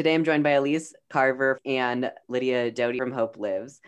Today 0.07 0.15
I'm 0.15 0.23
joined 0.23 0.43
by 0.45 0.51
Elise 0.51 0.93
Carver 1.09 1.59
and 1.65 2.13
Lydia 2.29 2.71
Doty 2.71 2.97
from 2.97 3.11
Hope 3.11 3.35
Lives 3.35 3.81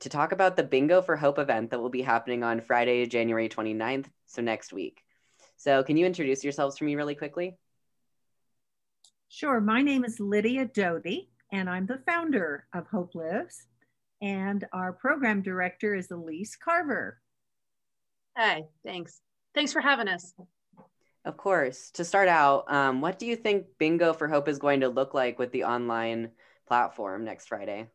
to 0.00 0.08
talk 0.08 0.32
about 0.32 0.56
the 0.56 0.64
Bingo 0.64 1.00
for 1.00 1.14
Hope 1.14 1.38
event 1.38 1.70
that 1.70 1.78
will 1.78 1.90
be 1.90 2.02
happening 2.02 2.42
on 2.42 2.60
Friday, 2.60 3.06
January 3.06 3.48
29th, 3.48 4.06
so 4.26 4.42
next 4.42 4.72
week. 4.72 5.00
So, 5.58 5.84
can 5.84 5.96
you 5.96 6.06
introduce 6.06 6.42
yourselves 6.42 6.76
for 6.76 6.86
me 6.86 6.96
really 6.96 7.14
quickly? 7.14 7.56
Sure. 9.28 9.60
My 9.60 9.80
name 9.80 10.04
is 10.04 10.18
Lydia 10.18 10.64
Doty, 10.64 11.30
and 11.52 11.70
I'm 11.70 11.86
the 11.86 12.02
founder 12.04 12.66
of 12.74 12.88
Hope 12.88 13.14
Lives. 13.14 13.68
And 14.20 14.66
our 14.72 14.92
program 14.92 15.40
director 15.40 15.94
is 15.94 16.10
Elise 16.10 16.56
Carver. 16.56 17.20
Hi, 18.36 18.64
thanks. 18.84 19.20
Thanks 19.54 19.72
for 19.72 19.80
having 19.80 20.08
us. 20.08 20.34
Of 21.24 21.36
course. 21.36 21.90
To 21.92 22.04
start 22.04 22.28
out, 22.28 22.72
um, 22.72 23.00
what 23.00 23.18
do 23.18 23.26
you 23.26 23.36
think 23.36 23.66
Bingo 23.78 24.12
for 24.12 24.26
Hope 24.26 24.48
is 24.48 24.58
going 24.58 24.80
to 24.80 24.88
look 24.88 25.12
like 25.12 25.38
with 25.38 25.52
the 25.52 25.64
online 25.64 26.30
platform 26.66 27.24
next 27.24 27.48
Friday? 27.48 27.88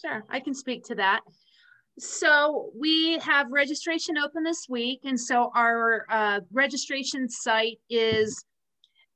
Sure, 0.00 0.24
I 0.28 0.40
can 0.40 0.54
speak 0.54 0.84
to 0.86 0.96
that. 0.96 1.20
So 1.98 2.70
we 2.74 3.18
have 3.18 3.46
registration 3.50 4.16
open 4.18 4.42
this 4.42 4.66
week, 4.68 5.00
and 5.04 5.20
so 5.20 5.52
our 5.54 6.06
uh, 6.08 6.40
registration 6.50 7.28
site 7.28 7.78
is 7.90 8.44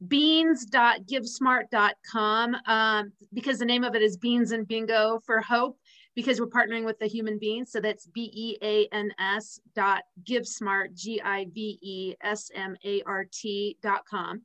beans.givesmart.com 0.07 2.57
um, 2.67 3.13
because 3.33 3.59
the 3.59 3.65
name 3.65 3.83
of 3.83 3.95
it 3.95 4.03
is 4.03 4.19
Beans 4.19 4.53
and 4.53 4.69
Bingo 4.69 5.21
for 5.25 5.41
Hope 5.41 5.79
because 6.17 6.41
we're 6.41 6.49
partnering 6.49 6.85
with 6.85 6.99
the 6.99 7.07
human 7.07 7.39
beings. 7.39 7.71
So 7.71 7.81
that's 7.81 8.07
B 8.07 8.31
E 8.35 8.57
A 8.63 8.89
N 8.93 9.13
S 9.21 9.61
dot 9.77 10.03
GiveSmart, 10.25 10.95
G 10.95 11.21
I 11.23 11.47
V 11.55 11.79
E 11.81 12.15
S 12.23 12.51
M 12.55 12.75
A 12.85 13.03
R 13.07 13.27
T 13.31 13.77
dot 13.83 14.05
com. 14.11 14.43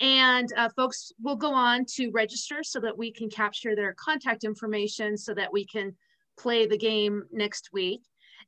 And 0.00 0.48
uh, 0.56 0.68
folks 0.76 1.12
will 1.22 1.36
go 1.36 1.52
on 1.52 1.84
to 1.96 2.10
register 2.10 2.62
so 2.62 2.80
that 2.80 2.96
we 2.96 3.10
can 3.10 3.28
capture 3.28 3.74
their 3.74 3.94
contact 3.94 4.44
information 4.44 5.16
so 5.16 5.34
that 5.34 5.52
we 5.52 5.66
can 5.66 5.94
play 6.38 6.66
the 6.66 6.78
game 6.78 7.24
next 7.32 7.70
week. 7.72 8.02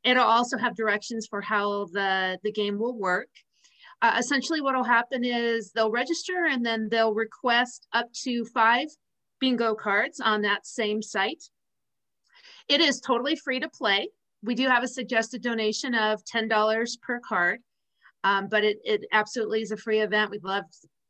It'll 0.04 0.25
also 0.25 0.59
have 0.59 0.76
directions 0.76 1.26
for 1.26 1.40
how 1.40 1.87
the, 1.92 2.38
the 2.42 2.52
game 2.52 2.78
will 2.78 2.99
work. 2.99 3.28
Uh, 4.02 4.16
essentially, 4.19 4.61
what 4.61 4.75
will 4.75 4.85
happen 4.85 5.25
is 5.25 5.73
they'll 5.73 5.90
register 5.90 6.47
and 6.50 6.66
then 6.66 6.88
they'll 6.90 7.14
request 7.14 7.87
up 7.92 8.12
to 8.25 8.45
five 8.47 8.88
bingo 9.40 9.75
cards 9.75 10.21
on 10.21 10.42
that 10.42 10.66
same 10.66 11.00
site. 11.00 11.45
It 12.72 12.80
is 12.80 13.00
totally 13.00 13.36
free 13.36 13.60
to 13.60 13.68
play. 13.68 14.08
We 14.42 14.54
do 14.54 14.66
have 14.66 14.82
a 14.82 14.88
suggested 14.88 15.42
donation 15.42 15.94
of 15.94 16.24
$10 16.24 17.00
per 17.02 17.20
card, 17.20 17.60
um, 18.24 18.48
but 18.48 18.64
it, 18.64 18.78
it 18.82 19.02
absolutely 19.12 19.60
is 19.60 19.72
a 19.72 19.76
free 19.76 20.00
event. 20.00 20.30
We'd 20.30 20.42
love 20.42 20.64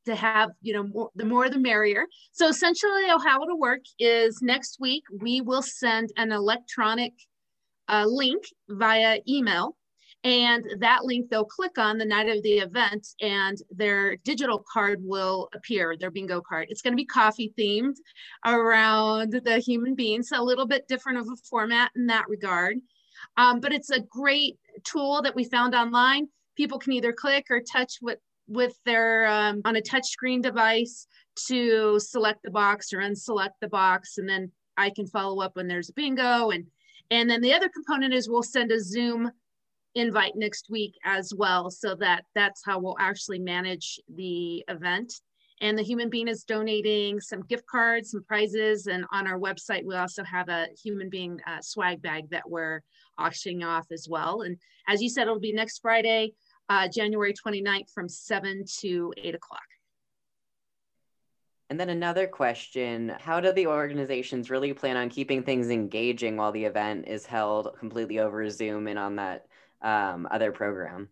to 0.07 0.17
have, 0.17 0.51
you 0.61 0.73
know, 0.75 0.83
more, 0.83 1.11
the 1.15 1.25
more 1.25 1.49
the 1.49 1.61
merrier. 1.61 2.07
So 2.33 2.49
essentially 2.49 3.07
how 3.07 3.45
it'll 3.45 3.61
work 3.61 3.83
is 4.01 4.43
next 4.43 4.81
week, 4.81 5.05
we 5.21 5.41
will 5.41 5.63
send 5.63 6.13
an 6.17 6.33
electronic 6.33 7.13
uh, 7.89 8.07
link 8.09 8.43
via 8.69 9.21
email 9.29 9.77
And 10.25 10.65
that 10.79 11.05
link 11.05 11.29
they'll 11.29 11.45
click 11.45 11.79
on 11.79 11.99
the 11.99 12.05
night 12.05 12.29
of 12.29 12.43
the 12.45 12.59
event 12.59 13.09
and 13.21 13.59
their 13.71 14.17
digital 14.19 14.65
card 14.73 15.01
will 15.03 15.49
appear, 15.53 15.97
their 15.99 16.13
bingo 16.13 16.41
card. 16.41 16.69
It's 16.71 16.81
going 16.81 16.93
to 16.93 16.97
be 16.97 17.05
coffee 17.05 17.53
themed 17.59 17.97
around 18.47 19.33
the 19.33 19.59
Human 19.59 19.97
Beans, 19.97 20.29
so 20.29 20.41
a 20.41 20.45
little 20.45 20.67
bit 20.67 20.87
different 20.87 21.19
of 21.19 21.27
a 21.27 21.37
format 21.51 21.91
in 21.97 22.07
that 22.07 22.29
regard. 22.29 22.79
Um, 23.37 23.61
but 23.61 23.73
it's 23.73 23.91
a 23.91 24.01
great 24.01 24.59
tool 24.85 25.23
that 25.23 25.35
we 25.35 25.45
found 25.45 25.75
online. 25.75 26.29
People 26.57 26.79
can 26.79 26.93
either 26.93 27.13
click 27.13 27.47
or 27.51 27.61
touch 27.61 27.95
with, 28.01 28.19
with 28.47 28.79
their 28.85 29.27
um, 29.27 29.61
on 29.65 29.77
a 29.77 29.81
touchscreen 29.81 30.43
device 30.43 31.07
to 31.47 31.99
select 31.99 32.43
the 32.45 32.51
box 32.51 32.93
or 32.93 32.99
unselect 32.99 33.59
the 33.61 33.69
box. 33.69 34.19
And 34.19 34.29
then 34.29 34.51
I 34.77 34.91
can 34.91 35.07
follow 35.07 35.43
up 35.43 35.57
when 35.57 35.67
there's 35.67 35.91
a 35.91 35.95
bingo. 35.95 36.51
And, 36.51 36.67
and 37.11 37.29
then 37.29 37.41
the 37.41 37.55
other 37.55 37.69
component 37.69 38.15
is 38.15 38.29
we'll 38.29 38.43
send 38.43 38.71
a 38.71 38.81
Zoom 38.81 39.31
invite 39.95 40.37
next 40.37 40.71
week 40.71 40.95
as 41.05 41.33
well. 41.35 41.71
So 41.71 41.95
that 41.97 42.25
that's 42.35 42.63
how 42.65 42.79
we'll 42.79 42.97
actually 42.99 43.39
manage 43.39 44.01
the 44.15 44.65
event. 44.69 45.13
And 45.61 45.79
the 45.79 45.83
Human 45.83 46.11
Bean 46.11 46.27
is 46.27 46.43
donating 46.43 47.21
some 47.21 47.43
gift 47.43 47.67
cards, 47.67 48.11
some 48.11 48.25
prizes. 48.25 48.89
And 48.89 49.05
on 49.13 49.29
our 49.29 49.39
website, 49.39 49.85
we 49.85 49.95
also 49.95 50.25
have 50.25 50.49
a 50.49 50.67
Human 50.83 51.09
Bean 51.09 51.41
uh, 51.47 51.61
swag 51.61 52.03
bag 52.03 52.31
that 52.31 52.49
we're 52.49 52.83
auctioning 53.17 53.63
off 53.63 53.87
as 53.93 54.09
well. 54.09 54.43
And 54.43 54.57
as 54.89 55.01
you 55.01 55.09
said, 55.09 55.23
it'll 55.23 55.39
be 55.39 55.53
next 55.53 55.79
Friday, 55.79 56.33
uh, 56.69 56.89
January 56.89 57.33
29th 57.33 57.91
from 57.95 58.09
7 58.09 58.65
to 58.81 59.13
8 59.17 59.35
o'clock. 59.37 59.63
And 61.71 61.79
then 61.79 61.91
another 61.91 62.27
question 62.27 63.15
How 63.21 63.41
do 63.41 63.53
the 63.53 63.69
organizations 63.69 64.51
really 64.51 64.75
plan 64.75 64.97
on 64.97 65.09
keeping 65.09 65.43
things 65.43 65.71
engaging 65.71 66.37
while 66.37 66.53
the 66.53 66.65
event 66.65 67.07
is 67.07 67.25
held 67.25 67.69
completely 67.79 68.19
over 68.19 68.51
Zoom 68.51 68.89
and 68.89 68.99
on 68.99 69.17
that 69.17 69.47
um, 69.83 70.27
other 70.31 70.53
program? 70.53 71.09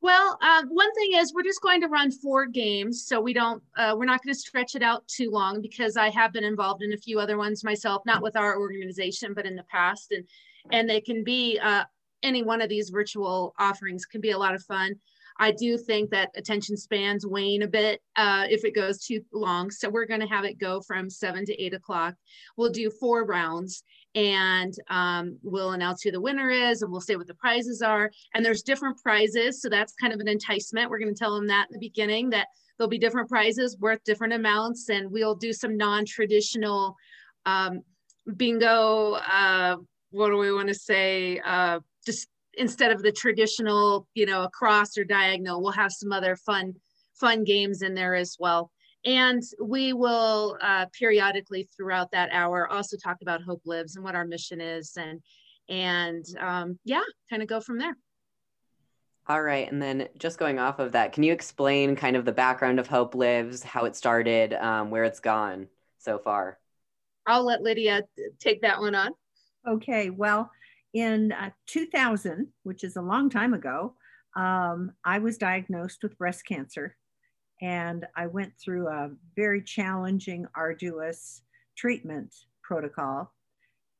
Well, 0.00 0.36
uh, 0.42 0.64
one 0.68 0.92
thing 0.94 1.10
is 1.14 1.32
we're 1.32 1.44
just 1.44 1.62
going 1.62 1.80
to 1.82 1.86
run 1.86 2.10
four 2.10 2.46
games, 2.46 3.06
so 3.06 3.20
we 3.20 3.32
don't 3.32 3.62
uh, 3.76 3.94
we're 3.96 4.04
not 4.04 4.22
going 4.22 4.34
to 4.34 4.38
stretch 4.38 4.74
it 4.74 4.82
out 4.82 5.06
too 5.06 5.30
long 5.30 5.62
because 5.62 5.96
I 5.96 6.10
have 6.10 6.32
been 6.32 6.42
involved 6.42 6.82
in 6.82 6.92
a 6.92 6.96
few 6.96 7.20
other 7.20 7.38
ones 7.38 7.62
myself, 7.62 8.02
not 8.04 8.20
with 8.20 8.36
our 8.36 8.58
organization, 8.58 9.32
but 9.32 9.46
in 9.46 9.54
the 9.54 9.62
past, 9.64 10.10
and 10.10 10.24
and 10.72 10.90
they 10.90 11.00
can 11.00 11.22
be 11.22 11.56
uh, 11.62 11.84
any 12.24 12.42
one 12.42 12.60
of 12.60 12.68
these 12.68 12.90
virtual 12.90 13.54
offerings 13.58 14.04
can 14.04 14.20
be 14.20 14.32
a 14.32 14.38
lot 14.38 14.56
of 14.56 14.62
fun. 14.64 14.96
I 15.42 15.50
do 15.50 15.76
think 15.76 16.10
that 16.10 16.30
attention 16.36 16.76
spans 16.76 17.26
wane 17.26 17.62
a 17.62 17.66
bit 17.66 18.00
uh, 18.14 18.44
if 18.48 18.64
it 18.64 18.76
goes 18.76 19.04
too 19.04 19.22
long. 19.32 19.72
So 19.72 19.90
we're 19.90 20.06
going 20.06 20.20
to 20.20 20.28
have 20.28 20.44
it 20.44 20.56
go 20.56 20.80
from 20.80 21.10
seven 21.10 21.44
to 21.46 21.60
eight 21.60 21.74
o'clock. 21.74 22.14
We'll 22.56 22.70
do 22.70 22.92
four 23.00 23.24
rounds 23.24 23.82
and 24.14 24.72
um, 24.88 25.36
we'll 25.42 25.72
announce 25.72 26.02
who 26.02 26.12
the 26.12 26.20
winner 26.20 26.48
is 26.48 26.82
and 26.82 26.92
we'll 26.92 27.00
say 27.00 27.16
what 27.16 27.26
the 27.26 27.34
prizes 27.34 27.82
are. 27.82 28.08
And 28.34 28.44
there's 28.44 28.62
different 28.62 29.02
prizes. 29.02 29.60
So 29.60 29.68
that's 29.68 29.94
kind 30.00 30.12
of 30.12 30.20
an 30.20 30.28
enticement. 30.28 30.88
We're 30.88 31.00
going 31.00 31.12
to 31.12 31.18
tell 31.18 31.34
them 31.34 31.48
that 31.48 31.66
in 31.70 31.72
the 31.72 31.88
beginning 31.88 32.30
that 32.30 32.46
there'll 32.78 32.88
be 32.88 32.98
different 32.98 33.28
prizes 33.28 33.76
worth 33.80 34.04
different 34.04 34.34
amounts 34.34 34.90
and 34.90 35.10
we'll 35.10 35.34
do 35.34 35.52
some 35.52 35.76
non-traditional 35.76 36.94
um, 37.46 37.80
bingo. 38.36 39.14
Uh, 39.14 39.74
what 40.12 40.28
do 40.28 40.36
we 40.36 40.52
want 40.52 40.68
to 40.68 40.74
say? 40.74 41.40
Uh, 41.44 41.80
just 42.06 42.28
instead 42.54 42.92
of 42.92 43.02
the 43.02 43.12
traditional, 43.12 44.06
you 44.14 44.26
know, 44.26 44.42
across 44.42 44.96
or 44.98 45.04
diagonal, 45.04 45.62
we'll 45.62 45.72
have 45.72 45.92
some 45.92 46.12
other 46.12 46.36
fun, 46.36 46.74
fun 47.14 47.44
games 47.44 47.82
in 47.82 47.94
there 47.94 48.14
as 48.14 48.36
well. 48.38 48.70
And 49.04 49.42
we 49.60 49.92
will 49.92 50.56
uh, 50.60 50.86
periodically 50.96 51.68
throughout 51.76 52.12
that 52.12 52.30
hour 52.32 52.70
also 52.70 52.96
talk 52.96 53.16
about 53.22 53.42
Hope 53.42 53.62
Lives 53.64 53.96
and 53.96 54.04
what 54.04 54.14
our 54.14 54.24
mission 54.24 54.60
is, 54.60 54.96
and 54.96 55.20
and 55.68 56.24
um, 56.38 56.78
yeah, 56.84 57.02
kind 57.28 57.42
of 57.42 57.48
go 57.48 57.60
from 57.60 57.78
there. 57.78 57.96
All 59.28 59.42
right, 59.42 59.70
and 59.70 59.82
then 59.82 60.08
just 60.18 60.38
going 60.38 60.58
off 60.58 60.78
of 60.78 60.92
that, 60.92 61.12
can 61.12 61.22
you 61.22 61.32
explain 61.32 61.96
kind 61.96 62.16
of 62.16 62.24
the 62.24 62.32
background 62.32 62.78
of 62.78 62.86
Hope 62.86 63.14
Lives, 63.14 63.62
how 63.62 63.86
it 63.86 63.96
started, 63.96 64.52
um, 64.54 64.90
where 64.90 65.04
it's 65.04 65.20
gone 65.20 65.68
so 65.98 66.18
far? 66.18 66.58
I'll 67.26 67.44
let 67.44 67.62
Lydia 67.62 68.02
take 68.40 68.62
that 68.62 68.80
one 68.80 68.94
on. 68.94 69.12
Okay, 69.66 70.10
well, 70.10 70.50
in 70.94 71.32
uh, 71.32 71.50
2000, 71.66 72.48
which 72.64 72.84
is 72.84 72.96
a 72.96 73.02
long 73.02 73.30
time 73.30 73.54
ago, 73.54 73.94
um, 74.36 74.92
I 75.04 75.18
was 75.18 75.38
diagnosed 75.38 76.02
with 76.02 76.18
breast 76.18 76.46
cancer. 76.46 76.96
And 77.60 78.06
I 78.16 78.26
went 78.26 78.52
through 78.58 78.88
a 78.88 79.10
very 79.36 79.62
challenging, 79.62 80.46
arduous 80.54 81.42
treatment 81.76 82.34
protocol. 82.62 83.32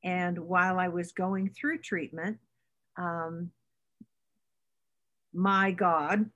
And 0.04 0.38
while 0.38 0.78
I 0.80 0.88
was 0.88 1.12
going 1.12 1.50
through 1.50 1.78
treatment, 1.78 2.38
um, 2.96 3.52
my 5.32 5.70
God 5.70 6.30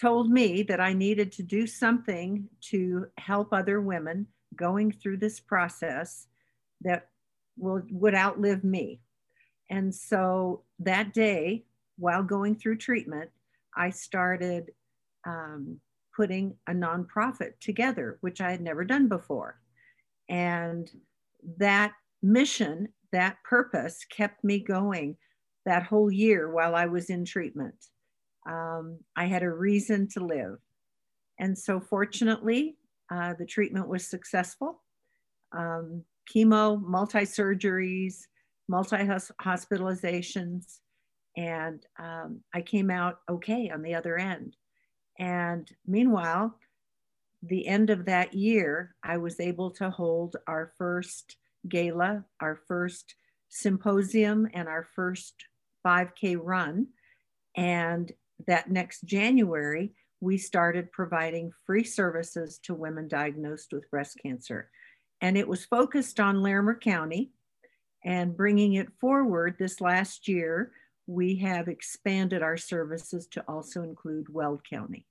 told 0.00 0.30
me 0.30 0.62
that 0.64 0.80
I 0.80 0.92
needed 0.92 1.32
to 1.32 1.42
do 1.42 1.66
something 1.66 2.48
to 2.70 3.06
help 3.18 3.52
other 3.52 3.80
women 3.80 4.26
going 4.54 4.92
through 4.92 5.18
this 5.18 5.40
process 5.40 6.26
that 6.82 7.08
will, 7.56 7.82
would 7.90 8.14
outlive 8.14 8.64
me. 8.64 9.00
And 9.70 9.94
so 9.94 10.62
that 10.80 11.12
day, 11.12 11.64
while 11.98 12.22
going 12.22 12.56
through 12.56 12.78
treatment, 12.78 13.30
I 13.76 13.90
started 13.90 14.70
um, 15.26 15.80
putting 16.16 16.54
a 16.66 16.72
nonprofit 16.72 17.52
together, 17.60 18.18
which 18.20 18.40
I 18.40 18.50
had 18.50 18.60
never 18.60 18.84
done 18.84 19.08
before. 19.08 19.60
And 20.28 20.90
that 21.58 21.92
mission, 22.22 22.88
that 23.12 23.36
purpose 23.44 24.04
kept 24.10 24.42
me 24.42 24.58
going 24.58 25.16
that 25.64 25.84
whole 25.84 26.10
year 26.10 26.50
while 26.50 26.74
I 26.74 26.86
was 26.86 27.10
in 27.10 27.24
treatment. 27.24 27.74
Um, 28.48 28.98
I 29.16 29.26
had 29.26 29.42
a 29.42 29.50
reason 29.50 30.08
to 30.08 30.24
live. 30.24 30.58
And 31.38 31.56
so, 31.56 31.78
fortunately, 31.78 32.76
uh, 33.12 33.34
the 33.38 33.46
treatment 33.46 33.88
was 33.88 34.06
successful. 34.06 34.82
Um, 35.52 36.02
chemo, 36.32 36.82
multi 36.82 37.20
surgeries, 37.20 38.26
multi 38.68 38.96
hospitalizations, 38.96 40.78
and 41.36 41.84
um, 41.98 42.40
I 42.54 42.60
came 42.60 42.90
out 42.90 43.20
okay 43.28 43.70
on 43.70 43.82
the 43.82 43.94
other 43.94 44.18
end. 44.18 44.56
And 45.18 45.68
meanwhile, 45.86 46.58
the 47.42 47.66
end 47.66 47.90
of 47.90 48.06
that 48.06 48.34
year, 48.34 48.94
I 49.02 49.16
was 49.18 49.40
able 49.40 49.70
to 49.72 49.90
hold 49.90 50.36
our 50.46 50.72
first 50.78 51.36
gala, 51.68 52.24
our 52.40 52.60
first 52.68 53.14
symposium, 53.48 54.48
and 54.52 54.68
our 54.68 54.86
first 54.94 55.34
5K 55.86 56.36
run. 56.40 56.88
And 57.56 58.12
that 58.46 58.70
next 58.70 59.04
January, 59.04 59.92
we 60.20 60.38
started 60.38 60.92
providing 60.92 61.52
free 61.64 61.84
services 61.84 62.58
to 62.64 62.74
women 62.74 63.08
diagnosed 63.08 63.72
with 63.72 63.90
breast 63.90 64.18
cancer. 64.22 64.70
And 65.20 65.36
it 65.36 65.48
was 65.48 65.64
focused 65.64 66.20
on 66.20 66.42
Larimer 66.42 66.76
County, 66.76 67.30
and 68.04 68.36
bringing 68.36 68.74
it 68.74 68.88
forward 69.00 69.56
this 69.58 69.80
last 69.80 70.28
year, 70.28 70.72
we 71.06 71.36
have 71.36 71.68
expanded 71.68 72.42
our 72.42 72.56
services 72.56 73.26
to 73.28 73.42
also 73.48 73.82
include 73.82 74.32
Weld 74.32 74.62
County. 74.68 75.06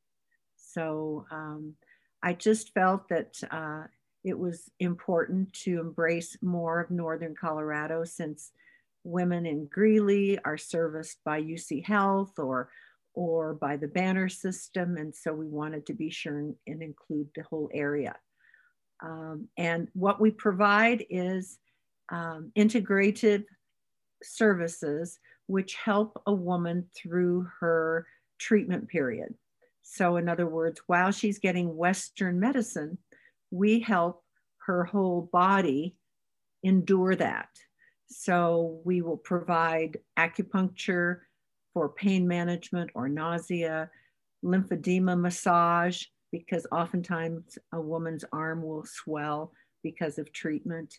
So 0.55 1.25
um, 1.31 1.73
I 2.21 2.33
just 2.33 2.73
felt 2.73 3.09
that 3.09 3.41
uh, 3.51 3.83
it 4.23 4.37
was 4.37 4.69
important 4.79 5.53
to 5.53 5.79
embrace 5.79 6.37
more 6.41 6.79
of 6.79 6.91
Northern 6.91 7.35
Colorado 7.35 8.03
since 8.03 8.51
women 9.03 9.45
in 9.45 9.67
Greeley 9.67 10.37
are 10.43 10.57
serviced 10.57 11.17
by 11.23 11.41
UC 11.41 11.85
Health 11.85 12.37
or 12.37 12.69
or 13.13 13.55
by 13.55 13.75
the 13.75 13.87
Banner 13.87 14.29
system. 14.29 14.95
And 14.97 15.15
so 15.15 15.33
we 15.33 15.47
wanted 15.47 15.87
to 15.87 15.93
be 15.93 16.11
sure 16.11 16.37
and, 16.37 16.55
include 16.67 17.27
the 17.35 17.41
whole 17.49 17.67
area. 17.73 18.15
Um, 19.01 19.47
and 19.57 19.87
what 19.93 20.21
we 20.21 20.29
provide 20.29 21.03
is 21.09 21.57
um, 22.09 22.51
integrated 22.55 23.45
services 24.23 25.19
which 25.47 25.75
help 25.75 26.21
a 26.25 26.33
woman 26.33 26.85
through 26.95 27.47
her 27.59 28.05
treatment 28.39 28.87
period. 28.87 29.33
So, 29.81 30.17
in 30.17 30.27
other 30.27 30.47
words, 30.47 30.81
while 30.87 31.11
she's 31.11 31.39
getting 31.39 31.75
Western 31.75 32.39
medicine, 32.39 32.97
we 33.51 33.79
help 33.79 34.23
her 34.65 34.83
whole 34.83 35.29
body 35.31 35.95
endure 36.63 37.15
that. 37.15 37.47
So, 38.09 38.81
we 38.83 39.01
will 39.01 39.17
provide 39.17 39.97
acupuncture 40.19 41.19
for 41.73 41.89
pain 41.89 42.27
management 42.27 42.91
or 42.93 43.07
nausea, 43.07 43.89
lymphedema 44.43 45.17
massage, 45.17 46.03
because 46.31 46.67
oftentimes 46.71 47.57
a 47.71 47.79
woman's 47.79 48.25
arm 48.33 48.61
will 48.61 48.85
swell 48.85 49.53
because 49.83 50.17
of 50.17 50.33
treatment. 50.33 50.93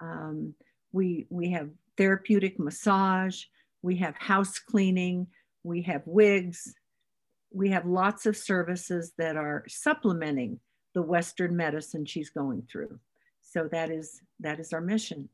Um, 0.00 0.54
we, 0.92 1.26
we 1.30 1.50
have 1.50 1.70
therapeutic 1.96 2.58
massage, 2.58 3.44
we 3.82 3.96
have 3.96 4.16
house 4.16 4.58
cleaning, 4.58 5.26
we 5.62 5.82
have 5.82 6.02
wigs, 6.06 6.74
we 7.52 7.70
have 7.70 7.86
lots 7.86 8.26
of 8.26 8.36
services 8.36 9.12
that 9.18 9.36
are 9.36 9.64
supplementing 9.68 10.60
the 10.94 11.02
Western 11.02 11.56
medicine 11.56 12.04
she's 12.04 12.30
going 12.30 12.62
through. 12.70 12.98
So 13.42 13.68
that 13.72 13.90
is 13.90 14.20
that 14.40 14.60
is 14.60 14.72
our 14.72 14.80
mission. 14.80 15.28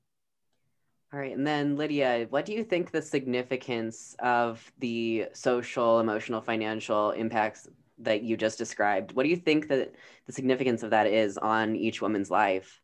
All 1.12 1.20
right. 1.20 1.36
And 1.36 1.46
then, 1.46 1.76
Lydia, 1.76 2.26
what 2.30 2.44
do 2.44 2.52
you 2.52 2.64
think 2.64 2.90
the 2.90 3.02
significance 3.02 4.16
of 4.18 4.72
the 4.80 5.26
social, 5.32 6.00
emotional, 6.00 6.40
financial 6.40 7.12
impacts 7.12 7.68
that 7.98 8.22
you 8.22 8.36
just 8.36 8.58
described? 8.58 9.12
What 9.12 9.22
do 9.22 9.28
you 9.28 9.36
think 9.36 9.68
that 9.68 9.94
the 10.26 10.32
significance 10.32 10.82
of 10.82 10.90
that 10.90 11.06
is 11.06 11.38
on 11.38 11.76
each 11.76 12.02
woman's 12.02 12.30
life? 12.30 12.80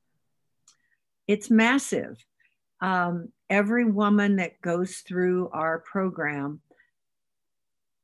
It's 1.26 1.50
massive. 1.50 2.24
Um, 2.80 3.28
every 3.48 3.84
woman 3.84 4.36
that 4.36 4.60
goes 4.60 4.98
through 4.98 5.50
our 5.52 5.80
program 5.80 6.60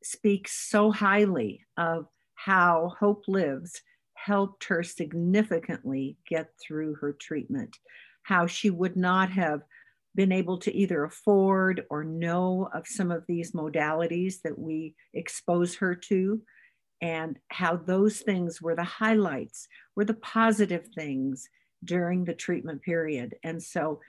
speaks 0.02 0.52
so 0.52 0.90
highly 0.92 1.64
of 1.76 2.06
how 2.34 2.94
Hope 3.00 3.24
Lives 3.26 3.80
helped 4.14 4.64
her 4.64 4.82
significantly 4.82 6.16
get 6.28 6.50
through 6.60 6.96
her 6.96 7.12
treatment, 7.12 7.76
how 8.22 8.46
she 8.46 8.70
would 8.70 8.96
not 8.96 9.30
have 9.30 9.62
been 10.14 10.32
able 10.32 10.58
to 10.58 10.74
either 10.74 11.04
afford 11.04 11.84
or 11.90 12.02
know 12.02 12.68
of 12.72 12.86
some 12.86 13.10
of 13.10 13.24
these 13.26 13.52
modalities 13.52 14.40
that 14.42 14.58
we 14.58 14.94
expose 15.14 15.76
her 15.76 15.94
to, 15.94 16.40
and 17.02 17.38
how 17.48 17.76
those 17.76 18.20
things 18.20 18.62
were 18.62 18.74
the 18.74 18.82
highlights, 18.82 19.68
were 19.94 20.04
the 20.04 20.14
positive 20.14 20.88
things 20.94 21.48
during 21.86 22.24
the 22.24 22.34
treatment 22.34 22.82
period. 22.82 23.36
And 23.42 23.62
so 23.62 24.00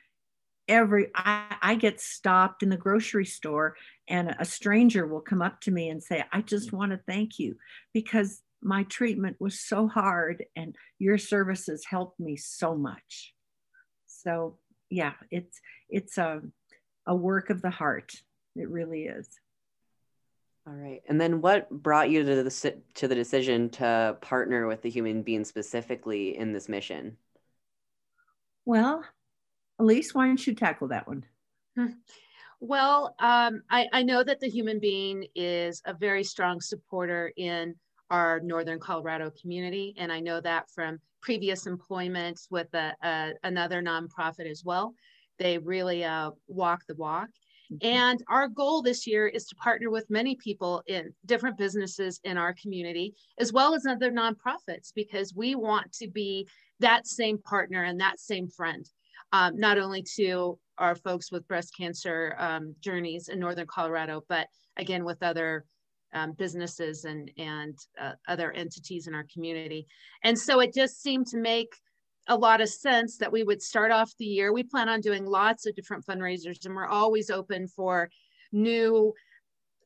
every 0.67 1.07
I, 1.15 1.55
I, 1.61 1.75
get 1.75 2.01
stopped 2.01 2.61
in 2.61 2.67
the 2.69 2.75
grocery 2.75 3.25
store 3.25 3.77
and 4.09 4.35
a 4.37 4.43
stranger 4.43 5.07
will 5.07 5.21
come 5.21 5.41
up 5.41 5.61
to 5.61 5.71
me 5.71 5.87
and 5.87 6.03
say 6.03 6.25
i 6.33 6.41
just 6.41 6.73
want 6.73 6.91
to 6.91 6.99
thank 7.07 7.39
you 7.39 7.55
because 7.93 8.41
my 8.61 8.83
treatment 8.83 9.37
was 9.39 9.59
so 9.59 9.87
hard 9.87 10.45
and 10.55 10.75
your 10.99 11.17
services 11.17 11.85
helped 11.85 12.19
me 12.19 12.35
so 12.35 12.75
much. 12.75 13.33
So 14.07 14.57
yeah 14.89 15.13
it's 15.31 15.59
it's 15.89 16.17
a, 16.17 16.41
a 17.05 17.15
work 17.15 17.49
of 17.49 17.61
the 17.61 17.69
heart. 17.69 18.13
It 18.55 18.69
really 18.69 19.03
is. 19.03 19.27
All 20.67 20.73
right. 20.73 21.01
And 21.07 21.21
then 21.21 21.39
what 21.39 21.69
brought 21.69 22.09
you 22.09 22.23
to 22.25 22.43
the 22.43 22.75
to 22.95 23.07
the 23.07 23.15
decision 23.15 23.69
to 23.71 24.17
partner 24.21 24.67
with 24.67 24.81
the 24.81 24.89
Human 24.89 25.21
Bean 25.21 25.45
specifically 25.45 26.37
in 26.37 26.51
this 26.51 26.67
mission 26.67 27.15
well 28.67 29.03
Elise, 29.79 30.13
why 30.13 30.25
don't 30.25 30.45
you 30.45 30.55
tackle 30.55 30.87
that 30.87 31.07
one? 31.07 31.23
Hmm. 31.75 31.87
Well, 32.59 33.15
um, 33.19 33.61
I, 33.69 33.87
I, 33.93 34.01
know 34.01 34.23
that 34.23 34.39
the 34.39 34.49
Human 34.49 34.79
Bean 34.79 35.25
is 35.35 35.81
a 35.85 35.93
very 35.93 36.23
strong 36.23 36.59
supporter 36.59 37.31
in 37.37 37.75
our 38.09 38.39
Northern 38.39 38.79
Colorado 38.79 39.31
community. 39.39 39.93
And 39.97 40.11
I 40.11 40.19
know 40.19 40.41
that 40.41 40.71
from 40.71 40.99
previous 41.21 41.67
employment 41.67 42.39
with 42.49 42.73
a, 42.73 42.95
a, 43.03 43.33
another 43.43 43.83
nonprofit 43.83 44.49
as 44.49 44.63
well. 44.65 44.95
They 45.37 45.59
really 45.59 46.03
uh, 46.03 46.31
walk 46.47 46.81
the 46.87 46.95
walk. 46.95 47.29
Mm-hmm. 47.71 47.87
And 47.87 48.23
our 48.29 48.47
goal 48.47 48.81
this 48.81 49.05
year 49.05 49.27
is 49.27 49.45
to 49.47 49.55
partner 49.55 49.89
with 49.89 50.09
many 50.09 50.35
people 50.35 50.83
in 50.87 51.13
different 51.25 51.57
businesses 51.57 52.19
in 52.23 52.37
our 52.37 52.53
community, 52.53 53.13
as 53.39 53.51
well 53.51 53.73
as 53.73 53.85
other 53.85 54.11
nonprofits, 54.11 54.93
because 54.95 55.33
we 55.35 55.55
want 55.55 55.91
to 55.93 56.07
be 56.07 56.47
that 56.79 57.07
same 57.07 57.37
partner 57.37 57.83
and 57.83 57.99
that 57.99 58.19
same 58.19 58.47
friend 58.47 58.89
um, 59.31 59.59
not 59.59 59.77
only 59.77 60.03
to 60.15 60.57
our 60.77 60.95
folks 60.95 61.31
with 61.31 61.47
breast 61.47 61.73
cancer 61.77 62.35
um, 62.37 62.75
journeys 62.79 63.29
in 63.29 63.39
Northern 63.39 63.67
Colorado, 63.67 64.23
but 64.29 64.47
again 64.77 65.03
with 65.03 65.21
other 65.23 65.65
um, 66.13 66.33
businesses 66.33 67.03
and, 67.03 67.29
and 67.37 67.77
uh, 67.99 68.13
other 68.27 68.51
entities 68.51 69.07
in 69.07 69.15
our 69.15 69.25
community. 69.33 69.87
And 70.23 70.37
so 70.37 70.61
it 70.61 70.73
just 70.73 71.01
seemed 71.01 71.27
to 71.27 71.37
make 71.37 71.73
a 72.27 72.35
lot 72.35 72.61
of 72.61 72.69
sense 72.69 73.17
that 73.17 73.31
we 73.31 73.43
would 73.43 73.61
start 73.61 73.91
off 73.91 74.11
the 74.17 74.25
year. 74.25 74.51
We 74.53 74.63
plan 74.63 74.89
on 74.89 75.01
doing 75.01 75.25
lots 75.25 75.65
of 75.65 75.75
different 75.75 76.05
fundraisers 76.05 76.65
and 76.65 76.75
we're 76.75 76.87
always 76.87 77.29
open 77.29 77.67
for 77.67 78.09
new 78.51 79.13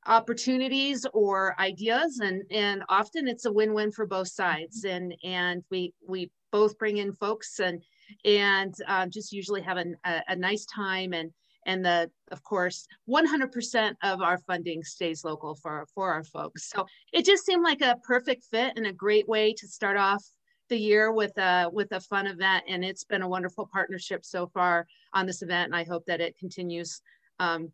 opportunities 0.07 1.05
or 1.13 1.55
ideas 1.59 2.19
and 2.23 2.41
and 2.49 2.83
often 2.89 3.27
it's 3.27 3.45
a 3.45 3.51
win-win 3.51 3.91
for 3.91 4.07
both 4.07 4.27
sides 4.27 4.83
and 4.83 5.13
and 5.23 5.63
we 5.69 5.93
we 6.07 6.31
both 6.51 6.75
bring 6.79 6.97
in 6.97 7.13
folks 7.13 7.59
and 7.59 7.83
and 8.25 8.73
uh, 8.87 9.05
just 9.05 9.31
usually 9.31 9.61
have 9.61 9.77
a, 9.77 9.85
a, 10.27 10.35
nice 10.35 10.65
time 10.65 11.13
and 11.13 11.31
and 11.67 11.85
the 11.85 12.09
of 12.31 12.43
course 12.43 12.87
100% 13.07 13.93
of 14.01 14.21
our 14.21 14.39
funding 14.39 14.83
stays 14.83 15.23
local 15.23 15.53
for 15.53 15.85
for 15.93 16.11
our 16.11 16.23
folks 16.23 16.67
so 16.67 16.85
it 17.13 17.23
just 17.23 17.45
seemed 17.45 17.63
like 17.63 17.81
a 17.81 17.99
perfect 18.03 18.43
fit 18.45 18.73
and 18.75 18.87
a 18.87 18.93
great 18.93 19.27
way 19.29 19.53
to 19.53 19.67
start 19.67 19.97
off 19.97 20.25
the 20.71 20.77
year 20.77 21.11
with 21.11 21.37
a 21.37 21.69
with 21.71 21.91
a 21.91 21.99
fun 21.99 22.25
event 22.25 22.63
and 22.67 22.83
it's 22.83 23.03
been 23.03 23.21
a 23.21 23.27
wonderful 23.27 23.69
partnership 23.71 24.23
so 24.23 24.47
far 24.47 24.87
on 25.13 25.25
this 25.25 25.41
event 25.41 25.65
and 25.65 25.75
i 25.75 25.83
hope 25.83 26.05
that 26.05 26.21
it 26.21 26.37
continues 26.37 27.01
um, 27.39 27.69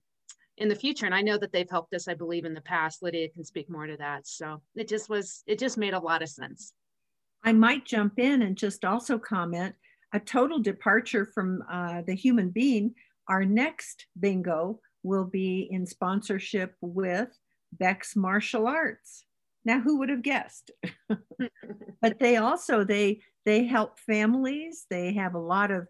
in 0.58 0.68
the 0.68 0.76
future. 0.76 1.06
And 1.06 1.14
i 1.14 1.22
know 1.22 1.38
that 1.38 1.52
they've 1.52 1.70
helped 1.70 1.94
us 1.94 2.08
i 2.08 2.14
believe 2.14 2.46
in 2.46 2.54
the 2.56 2.62
past. 2.62 3.04
Lydia 3.04 3.30
can 3.30 3.44
speak 3.44 3.70
more 3.70 3.86
to 3.86 3.98
that. 3.98 4.28
So 4.28 4.62
it 4.76 4.88
just 4.88 5.10
was 5.10 5.44
it 5.46 5.60
just 5.60 5.78
made 5.78 5.94
a 5.94 6.00
lot 6.00 6.24
of 6.24 6.30
sense. 6.30 6.74
I 7.44 7.54
might 7.54 7.86
jump 7.86 8.18
in 8.18 8.42
and 8.42 8.58
just 8.58 8.84
also 8.84 9.20
comment 9.20 9.76
a 10.14 10.20
total 10.20 10.60
departure 10.60 11.26
from 11.26 11.64
uh, 11.70 12.02
the 12.08 12.16
Human 12.16 12.50
Bean, 12.50 12.96
our 13.28 13.46
next 13.46 14.08
bingo 14.20 14.80
will 15.04 15.26
be 15.26 15.68
in 15.70 15.86
sponsorship 15.86 16.74
with 16.82 17.30
Beck's 17.74 18.16
Martial 18.16 18.68
Arts. 18.68 19.27
Now, 19.68 19.82
who 19.82 20.00
would 20.00 20.10
have 20.10 20.24
guessed? 20.24 20.72
but 22.02 22.20
they 22.20 22.38
also 22.38 22.84
they 22.84 23.22
they 23.46 23.66
help 23.66 24.00
families. 24.00 24.86
They 24.90 25.14
have 25.14 25.36
a 25.36 25.40
lot 25.40 25.72
of 25.72 25.88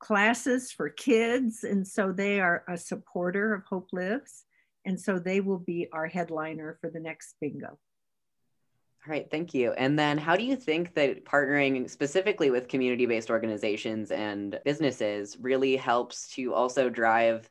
classes 0.00 0.72
for 0.72 0.90
kids, 0.90 1.64
and 1.64 1.86
so 1.86 2.12
they 2.12 2.40
are 2.40 2.64
a 2.68 2.76
supporter 2.76 3.54
of 3.54 3.64
Hope 3.64 3.88
Lives, 3.92 4.44
and 4.84 5.00
so 5.00 5.18
they 5.18 5.40
will 5.40 5.58
be 5.58 5.88
our 5.92 6.06
headliner 6.06 6.78
for 6.80 6.90
the 6.90 7.00
next 7.00 7.36
bingo. 7.40 7.78
All 9.06 9.12
right, 9.12 9.30
thank 9.30 9.54
you. 9.54 9.72
And 9.72 9.96
then 9.96 10.18
how 10.18 10.36
do 10.36 10.44
you 10.44 10.56
think 10.56 10.94
that 10.94 11.24
partnering 11.24 11.88
specifically 11.88 12.50
with 12.50 12.68
community 12.68 13.06
based 13.06 13.30
organizations 13.30 14.10
and 14.10 14.58
businesses 14.64 15.36
really 15.40 15.76
helps 15.76 16.28
to 16.34 16.52
also 16.52 16.90
drive 16.90 17.48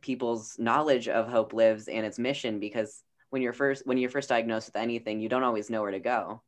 people's 0.00 0.58
knowledge 0.58 1.06
of 1.06 1.28
Hope 1.28 1.52
Lives 1.52 1.86
and 1.86 2.04
its 2.06 2.18
mission? 2.18 2.58
Because 2.58 3.02
when 3.30 3.42
you're 3.42 3.52
first 3.52 3.86
when 3.86 3.98
you're 3.98 4.10
first 4.10 4.28
diagnosed 4.28 4.68
with 4.68 4.76
anything, 4.76 5.20
you 5.20 5.28
don't 5.28 5.42
always 5.42 5.70
know 5.70 5.82
where 5.82 5.90
to 5.90 6.00
go. 6.00 6.42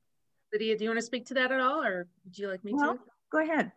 Lydia, 0.52 0.76
do 0.76 0.84
you 0.84 0.90
want 0.90 0.98
to 1.00 1.06
speak 1.06 1.26
to 1.26 1.34
that 1.34 1.50
at 1.50 1.60
all 1.60 1.82
or 1.82 2.06
would 2.24 2.38
you 2.38 2.48
like 2.48 2.62
me 2.62 2.74
well, 2.74 2.94
to? 2.94 3.00
Go 3.30 3.38
ahead. 3.38 3.72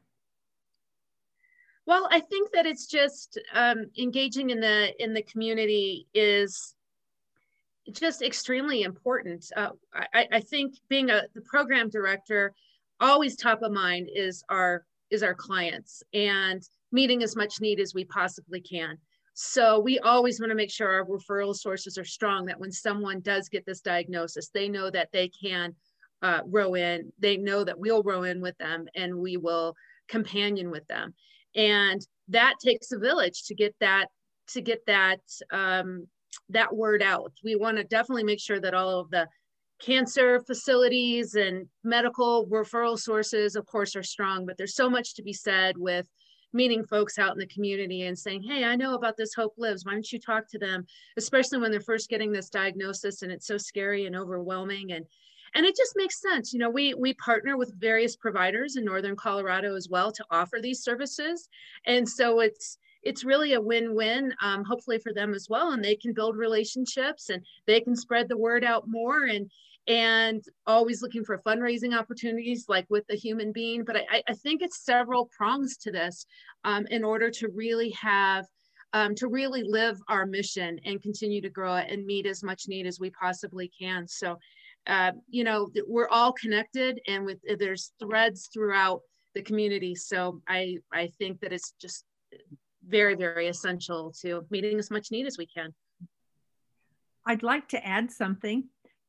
Well, 1.85 2.07
I 2.11 2.19
think 2.19 2.51
that 2.51 2.65
it's 2.65 2.87
just 2.87 3.39
um, 3.53 3.85
engaging 3.97 4.49
in 4.49 4.59
the 4.59 4.91
in 5.01 5.13
the 5.13 5.21
community 5.21 6.07
is 6.13 6.75
just 7.91 8.23
extremely 8.23 8.81
important. 8.81 9.45
Uh, 9.55 9.69
I, 9.93 10.27
I, 10.31 10.39
think 10.39 10.75
being 10.89 11.11
a 11.11 11.21
the 11.35 11.41
program 11.41 11.89
director, 11.89 12.53
always 12.99 13.35
top 13.35 13.61
of 13.61 13.71
mind 13.71 14.09
is 14.13 14.43
our 14.49 14.83
is 15.11 15.21
our 15.21 15.35
clients 15.35 16.01
and 16.13 16.67
meeting 16.91 17.21
as 17.21 17.35
much 17.35 17.61
need 17.61 17.79
as 17.79 17.93
we 17.93 18.03
possibly 18.05 18.59
can. 18.59 18.97
So 19.37 19.79
we 19.79 19.99
always 19.99 20.39
want 20.39 20.51
to 20.51 20.55
make 20.55 20.71
sure 20.71 20.89
our 20.89 21.05
referral 21.05 21.53
sources 21.53 21.97
are 21.97 22.05
strong. 22.05 22.45
That 22.45 22.59
when 22.59 22.71
someone 22.71 23.19
does 23.19 23.49
get 23.49 23.65
this 23.65 23.81
diagnosis, 23.81 24.49
they 24.49 24.69
know 24.69 24.89
that 24.89 25.11
they 25.11 25.27
can 25.27 25.75
uh, 26.21 26.39
row 26.45 26.73
in. 26.75 27.11
They 27.19 27.35
know 27.35 27.65
that 27.65 27.77
we'll 27.77 28.01
row 28.01 28.23
in 28.23 28.41
with 28.41 28.57
them 28.57 28.87
and 28.95 29.13
we 29.17 29.35
will 29.35 29.75
companion 30.07 30.71
with 30.71 30.87
them. 30.87 31.13
And 31.53 31.99
that 32.29 32.55
takes 32.63 32.93
a 32.93 32.97
village 32.97 33.43
to 33.47 33.55
get 33.55 33.75
that 33.81 34.07
to 34.53 34.61
get 34.61 34.85
that 34.87 35.19
um, 35.51 36.07
that 36.49 36.73
word 36.73 37.03
out. 37.03 37.33
We 37.43 37.57
want 37.57 37.75
to 37.75 37.83
definitely 37.83 38.23
make 38.23 38.39
sure 38.39 38.61
that 38.61 38.73
all 38.73 39.01
of 39.01 39.09
the 39.09 39.27
cancer 39.81 40.39
facilities 40.47 41.35
and 41.35 41.67
medical 41.83 42.47
referral 42.47 42.97
sources, 42.97 43.57
of 43.57 43.65
course, 43.65 43.97
are 43.97 44.03
strong, 44.03 44.45
but 44.45 44.55
there's 44.57 44.75
so 44.75 44.89
much 44.89 45.15
to 45.15 45.23
be 45.23 45.33
said 45.33 45.77
with 45.77 46.07
meeting 46.55 46.85
folks 46.85 47.19
out 47.19 47.33
in 47.33 47.37
the 47.37 47.45
community 47.47 48.03
and 48.03 48.17
saying, 48.17 48.41
Hey, 48.41 48.63
I 48.63 48.75
know 48.75 48.95
about 48.95 49.17
this 49.17 49.33
Hope 49.33 49.53
Lives. 49.57 49.85
Why 49.85 49.91
don't 49.91 50.11
you 50.11 50.19
talk 50.19 50.47
to 50.49 50.57
them? 50.57 50.85
Especially 51.17 51.59
when 51.59 51.69
they're 51.69 51.81
first 51.81 52.09
getting 52.09 52.31
this 52.31 52.49
diagnosis 52.49 53.21
and 53.21 53.31
it's 53.31 53.45
so 53.45 53.57
scary 53.57 54.05
and 54.05 54.15
overwhelming. 54.15 54.93
And 54.93 55.05
and 55.53 55.65
it 55.65 55.75
just 55.75 55.93
makes 55.95 56.21
sense. 56.21 56.53
You 56.53 56.59
know, 56.59 56.69
we 56.69 56.93
we 56.93 57.13
partner 57.13 57.57
with 57.57 57.79
various 57.79 58.15
providers 58.15 58.77
in 58.77 58.85
Northern 58.85 59.15
Colorado 59.15 59.75
as 59.75 59.89
well 59.89 60.11
to 60.11 60.25
offer 60.31 60.57
these 60.61 60.83
services. 60.83 61.49
And 61.85 62.07
so 62.07 62.39
it's 62.39 62.77
it's 63.03 63.23
really 63.23 63.53
a 63.53 63.61
win-win 63.61 64.33
um, 64.41 64.63
hopefully 64.63 64.97
for 64.97 65.13
them 65.13 65.35
as 65.35 65.47
well 65.47 65.73
and 65.73 65.83
they 65.83 65.95
can 65.95 66.11
build 66.11 66.35
relationships 66.35 67.29
and 67.29 67.45
they 67.67 67.79
can 67.79 67.95
spread 67.95 68.27
the 68.27 68.35
word 68.35 68.63
out 68.63 68.85
more 68.87 69.25
and 69.25 69.49
and 69.87 70.43
always 70.65 71.01
looking 71.01 71.23
for 71.23 71.37
fundraising 71.39 71.97
opportunities 71.97 72.65
like 72.67 72.85
with 72.89 73.05
the 73.07 73.15
Human 73.15 73.51
Bean 73.51 73.83
but 73.83 73.97
i, 73.97 74.23
I 74.27 74.33
think 74.33 74.61
it's 74.61 74.83
several 74.83 75.29
prongs 75.35 75.77
to 75.77 75.91
this 75.91 76.25
um, 76.63 76.87
in 76.89 77.03
order 77.03 77.29
to 77.31 77.49
really 77.49 77.91
have 77.91 78.45
um, 78.93 79.13
to 79.15 79.27
really 79.27 79.63
live 79.63 79.99
our 80.07 80.25
mission 80.25 80.79
and 80.85 81.01
continue 81.01 81.41
to 81.41 81.49
grow 81.49 81.75
it 81.75 81.91
and 81.91 82.05
meet 82.05 82.25
as 82.25 82.43
much 82.43 82.67
need 82.67 82.87
as 82.87 82.99
we 82.99 83.09
possibly 83.11 83.71
can 83.79 84.07
so 84.07 84.37
uh, 84.87 85.11
you 85.29 85.43
know 85.43 85.69
we're 85.87 86.09
all 86.09 86.31
connected 86.33 86.99
and 87.07 87.25
with 87.25 87.39
there's 87.59 87.91
threads 87.99 88.49
throughout 88.53 89.01
the 89.33 89.41
community 89.41 89.93
so 89.93 90.41
i 90.47 90.77
i 90.93 91.07
think 91.19 91.39
that 91.41 91.53
it's 91.53 91.73
just 91.79 92.05
very, 92.87 93.15
very 93.15 93.47
essential 93.47 94.13
to 94.21 94.45
meeting 94.49 94.77
as 94.79 94.91
much 94.91 95.11
need 95.11 95.25
as 95.25 95.37
we 95.37 95.47
can. 95.47 95.73
I'd 97.25 97.43
like 97.43 97.67
to 97.69 97.85
add 97.85 98.11
something. 98.11 98.65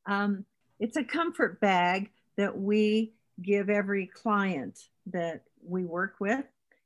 Um, 0.06 0.44
it's 0.78 0.96
a 0.96 1.04
comfort 1.04 1.60
bag 1.60 2.10
that 2.36 2.58
we 2.58 3.14
give 3.42 3.70
every 3.70 4.06
client 4.06 4.78
that 5.06 5.42
we 5.64 5.84
work 5.84 6.16
with. 6.20 6.44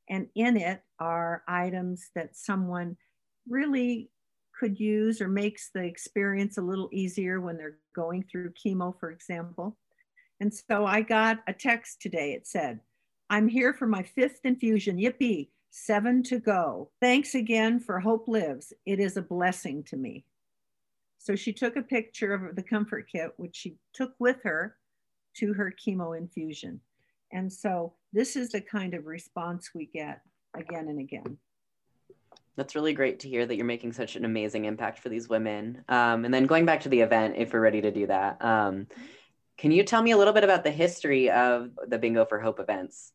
And 0.09 0.29
in 0.35 0.57
it 0.57 0.83
are 0.99 1.43
items 1.47 2.11
that 2.15 2.37
someone 2.37 2.97
really 3.49 4.11
could 4.59 4.79
use 4.79 5.21
or 5.21 5.29
makes 5.29 5.71
the 5.75 5.83
experience 5.83 6.59
a 6.59 6.63
little 6.63 6.89
easier 6.93 7.41
when 7.41 7.57
they're 7.57 7.79
going 7.95 8.25
through 8.25 8.53
chemo, 8.53 8.99
for 8.99 9.11
example. 9.11 9.77
And 10.41 10.53
so 10.53 10.85
I 10.85 11.03
got 11.03 11.39
a 11.47 11.53
text 11.53 12.03
today. 12.03 12.33
It 12.33 12.47
said, 12.47 12.81
I'm 13.29 13.49
here 13.49 13.73
for 13.73 13.87
my 13.87 14.03
fifth 14.03 14.41
infusion. 14.45 14.99
Yippee, 14.99 15.49
seven 15.71 16.23
to 16.25 16.41
go. 16.41 16.91
Thanks 17.01 17.35
again 17.35 17.79
for 17.79 18.01
Hope 18.01 18.27
Lives. 18.27 18.73
It 18.85 18.99
is 19.01 19.17
a 19.17 19.23
blessing 19.23 19.85
to 19.85 19.97
me. 19.97 20.25
So 21.21 21.37
she 21.37 21.53
took 21.53 21.77
a 21.77 21.83
picture 21.83 22.33
of 22.33 22.57
the 22.57 22.63
comfort 22.63 23.07
kit, 23.13 23.33
which 23.37 23.55
she 23.55 23.77
took 23.93 24.13
with 24.19 24.39
her 24.43 24.77
to 25.37 25.53
her 25.53 25.71
chemo 25.71 26.17
infusion. 26.17 26.81
And 27.31 27.53
so 27.53 27.93
this 28.11 28.37
is 28.37 28.49
the 28.49 28.63
kind 28.63 28.95
of 28.95 29.05
response 29.05 29.71
we 29.75 29.85
get 29.85 30.23
again 30.57 30.89
and 30.89 30.99
again. 30.99 31.37
That's 32.57 32.75
really 32.75 32.95
great 32.95 33.21
to 33.21 33.29
hear 33.29 33.45
that 33.45 33.55
you're 33.55 33.67
making 33.67 33.93
such 33.93 34.17
an 34.17 34.25
amazing 34.25 34.65
impact 34.65 34.99
for 34.99 35.11
these 35.11 35.29
women. 35.29 35.85
Um, 35.91 36.25
and 36.25 36.33
then 36.33 36.47
going 36.47 36.65
back 36.65 36.81
to 36.81 36.89
the 36.89 37.01
event, 37.01 37.35
if 37.37 37.53
we're 37.53 37.61
ready 37.61 37.83
to 37.83 37.91
do 37.91 38.07
that, 38.07 38.43
um, 38.43 38.87
can 39.59 39.73
you 39.73 39.85
tell 39.85 40.03
me 40.03 40.13
a 40.13 40.17
little 40.17 40.33
bit 40.33 40.43
about 40.43 40.65
the 40.65 40.71
history 40.71 41.31
of 41.31 41.71
the 41.87 41.99
Bingo 41.99 42.25
for 42.25 42.41
Hope 42.41 42.61
events? 42.61 43.13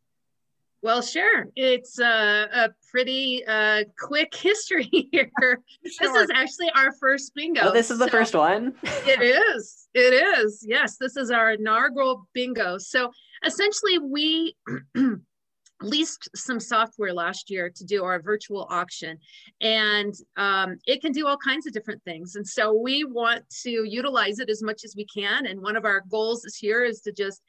Well, 0.86 1.02
sure. 1.02 1.48
It's 1.56 1.98
a, 1.98 2.48
a 2.54 2.69
pretty 2.91 3.43
uh, 3.48 3.86
quick 3.98 4.36
history 4.36 4.88
here. 5.12 5.32
Sure. 5.41 5.60
This 5.84 6.00
is 6.00 6.30
actually 6.32 6.69
our 6.76 6.91
first 6.91 7.34
bingo. 7.34 7.62
Oh, 7.63 7.71
this 7.74 7.89
is 7.89 7.98
the 7.98 8.08
first 8.08 8.36
one? 8.36 8.76
it 8.84 9.19
is. 9.19 9.88
It 9.95 10.13
is. 10.13 10.63
Yes, 10.63 10.98
this 10.98 11.17
is 11.17 11.32
our 11.32 11.54
inaugural 11.54 12.28
bingo. 12.34 12.78
So 12.78 13.10
essentially, 13.43 13.98
we 13.98 14.56
leased 15.82 16.30
some 16.36 16.60
software 16.60 17.15
last 17.15 17.50
year 17.50 17.71
to 17.78 17.84
do 17.84 18.04
our 18.04 18.21
virtual 18.21 18.67
auction 18.69 19.17
and 19.62 20.13
um, 20.38 20.78
it 20.86 21.02
can 21.02 21.12
do 21.12 21.26
all 21.28 21.38
kinds 21.38 21.67
of 21.67 21.74
different 21.74 22.02
things 22.04 22.36
and 22.36 22.48
so 22.48 22.74
we 22.74 23.04
want 23.04 23.43
to 23.50 23.84
utilize 23.84 24.39
it 24.39 24.50
as 24.50 24.63
much 24.63 24.86
as 24.86 24.95
we 24.95 25.06
can 25.06 25.45
and 25.45 25.62
one 25.62 25.76
of 25.76 25.84
our 25.84 26.02
goals 26.10 26.43
this 26.43 26.63
year 26.63 26.86
is 26.86 27.02
to 27.02 27.12
just 27.12 27.41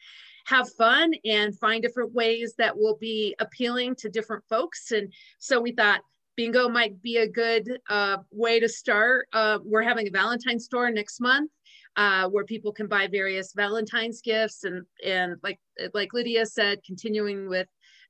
have 0.46 0.72
fun 0.74 1.12
and 1.24 1.58
find 1.58 1.82
different 1.82 2.12
ways 2.14 2.54
that 2.56 2.76
will 2.76 2.96
be 3.00 3.34
appealing 3.40 3.96
to 3.96 4.08
different 4.08 4.44
folks. 4.48 4.92
And 4.92 5.12
so 5.38 5.60
we 5.60 5.72
thought 5.72 6.00
bingo 6.36 6.68
might 6.68 7.02
be 7.02 7.18
a 7.18 7.28
good 7.28 7.80
uh, 7.90 8.18
way 8.30 8.60
to 8.60 8.68
start. 8.68 9.26
Uh, 9.32 9.58
we're 9.64 9.82
having 9.82 10.06
a 10.06 10.10
Valentine's 10.10 10.64
store 10.64 10.90
next 10.90 11.20
month. 11.20 11.50
Uh, 11.96 12.28
where 12.28 12.44
people 12.44 12.72
can 12.72 12.86
buy 12.86 13.06
various 13.06 13.54
Valentine's 13.54 14.20
gifts 14.20 14.64
and 14.64 14.84
and 15.02 15.36
like 15.42 15.58
like 15.94 16.12
Lydia 16.12 16.44
said, 16.44 16.78
continuing 16.84 17.48
with 17.48 17.66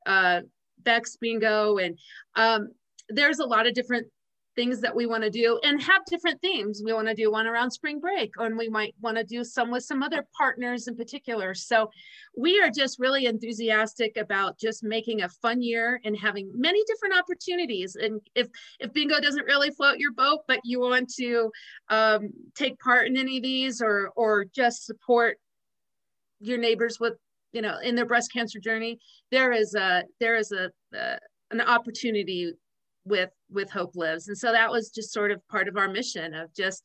uh, 0.07 0.41
Beck's 0.83 1.17
bingo 1.17 1.79
and 1.79 1.97
um, 2.35 2.71
there's 3.09 3.39
a 3.39 3.47
lot 3.47 3.69
of 3.69 3.75
different 3.75 4.09
things 4.57 4.81
that 4.81 4.97
we 4.97 5.07
want 5.07 5.23
to 5.23 5.31
do 5.31 5.61
and 5.63 5.81
have 5.83 6.05
different 6.07 6.41
themes. 6.41 6.83
We 6.85 6.93
want 6.93 7.07
to 7.07 7.15
do 7.15 7.31
one 7.31 7.47
around 7.47 7.71
spring 7.71 8.01
break, 8.01 8.33
and 8.39 8.57
we 8.57 8.69
might 8.69 8.95
want 9.01 9.19
to 9.19 9.25
do 9.25 9.45
some 9.45 9.71
with 9.71 9.85
some 9.85 10.03
other 10.03 10.27
partners 10.37 10.89
in 10.89 10.97
particular. 10.97 11.55
So 11.55 11.91
we 12.37 12.61
are 12.61 12.71
just 12.71 12.99
really 12.99 13.27
enthusiastic 13.27 14.17
about 14.17 14.59
just 14.59 14.83
making 14.83 15.23
a 15.23 15.29
fun 15.29 15.63
year 15.63 16.01
and 16.05 16.17
having 16.17 16.51
many 16.55 16.83
different 16.87 17.17
opportunities. 17.17 17.97
And 17.97 18.21
if 18.35 18.49
if 18.81 18.93
bingo 18.93 19.21
doesn't 19.21 19.45
really 19.45 19.71
float 19.71 19.99
your 19.99 20.13
boat, 20.13 20.41
but 20.49 20.61
you 20.65 20.81
want 20.81 21.13
to 21.15 21.51
um, 21.91 22.31
take 22.55 22.79
part 22.81 23.07
in 23.07 23.17
any 23.17 23.37
of 23.37 23.43
these 23.43 23.83
or 23.83 24.11
or 24.17 24.47
just 24.47 24.87
support 24.87 25.39
your 26.41 26.59
neighbors 26.59 26.99
with 26.99 27.15
you 27.53 27.63
know 27.63 27.79
in 27.83 27.95
their 27.95 28.07
breast 28.07 28.33
cancer 28.33 28.59
journey, 28.59 28.99
there 29.31 29.53
is 29.53 29.75
a 29.75 30.05
there 30.19 30.37
is 30.37 30.51
a, 30.53 30.71
a 30.95 31.19
an 31.51 31.61
opportunity 31.61 32.53
with 33.07 33.31
with 33.51 33.71
hope 33.71 33.95
lives. 33.95 34.29
And 34.29 34.37
so 34.37 34.53
that 34.53 34.71
was 34.71 34.91
just 34.91 35.13
sort 35.13 35.31
of 35.31 35.47
part 35.49 35.69
of 35.69 35.77
our 35.77 35.89
mission 35.89 36.35
of 36.35 36.55
just 36.55 36.85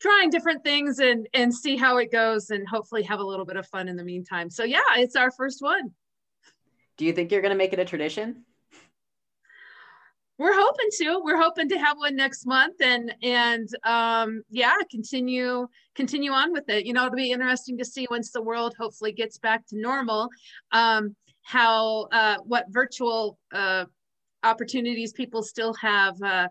trying 0.00 0.30
different 0.30 0.62
things 0.64 0.98
and 0.98 1.28
and 1.34 1.54
see 1.54 1.76
how 1.76 1.96
it 1.98 2.12
goes 2.12 2.50
and 2.50 2.66
hopefully 2.68 3.02
have 3.02 3.20
a 3.20 3.24
little 3.24 3.46
bit 3.46 3.56
of 3.56 3.66
fun 3.66 3.88
in 3.88 3.96
the 3.96 4.04
meantime. 4.04 4.50
So 4.50 4.64
yeah 4.64 4.80
it's 4.96 5.16
our 5.16 5.30
first 5.30 5.62
one. 5.62 5.90
Do 6.96 7.04
you 7.04 7.12
think 7.12 7.30
you're 7.30 7.42
going 7.42 7.50
to 7.50 7.58
make 7.58 7.72
it 7.72 7.78
a 7.78 7.84
tradition? 7.84 8.44
We're 10.38 10.54
hoping 10.54 10.88
to. 10.98 11.20
We're 11.24 11.40
hoping 11.40 11.70
to 11.70 11.78
have 11.78 11.96
one 11.96 12.14
next 12.14 12.46
month 12.46 12.82
and 12.82 13.14
and 13.22 13.68
um 13.84 14.42
yeah 14.50 14.76
continue 14.90 15.66
continue 15.94 16.30
on 16.30 16.52
with 16.52 16.68
it. 16.68 16.84
You 16.84 16.92
know 16.92 17.06
it'll 17.06 17.16
be 17.16 17.32
interesting 17.32 17.78
to 17.78 17.84
see 17.84 18.06
once 18.10 18.32
the 18.32 18.42
world 18.42 18.74
hopefully 18.78 19.12
gets 19.12 19.38
back 19.38 19.66
to 19.68 19.80
normal 19.80 20.28
um 20.72 21.16
how 21.42 22.08
uh 22.12 22.36
what 22.44 22.66
virtual 22.68 23.38
uh 23.54 23.86
opportunities 24.46 25.12
people 25.12 25.42
still 25.42 25.74
have 25.74 26.20
uh, 26.22 26.48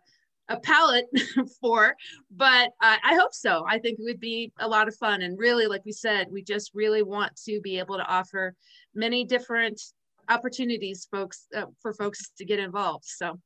a 0.49 0.59
palette 0.59 1.07
for, 1.61 1.95
but 2.31 2.69
uh, 2.81 2.97
I 3.03 3.15
hope 3.15 3.33
so. 3.33 3.65
I 3.67 3.79
think 3.79 3.99
it 3.99 4.03
would 4.03 4.19
be 4.19 4.51
a 4.59 4.67
lot 4.67 4.87
of 4.87 4.95
fun. 4.95 5.21
And 5.21 5.37
really, 5.39 5.67
like 5.67 5.85
we 5.85 5.91
said, 5.91 6.27
we 6.31 6.43
just 6.43 6.71
really 6.73 7.01
want 7.01 7.35
to 7.45 7.59
be 7.61 7.79
able 7.79 7.97
to 7.97 8.05
offer 8.05 8.55
many 8.93 9.23
different 9.23 9.81
opportunities 10.29 11.07
folks 11.11 11.47
uh, 11.55 11.65
for 11.81 11.93
folks 11.93 12.31
to 12.37 12.45
get 12.45 12.59
involved. 12.59 13.05
So, 13.05 13.39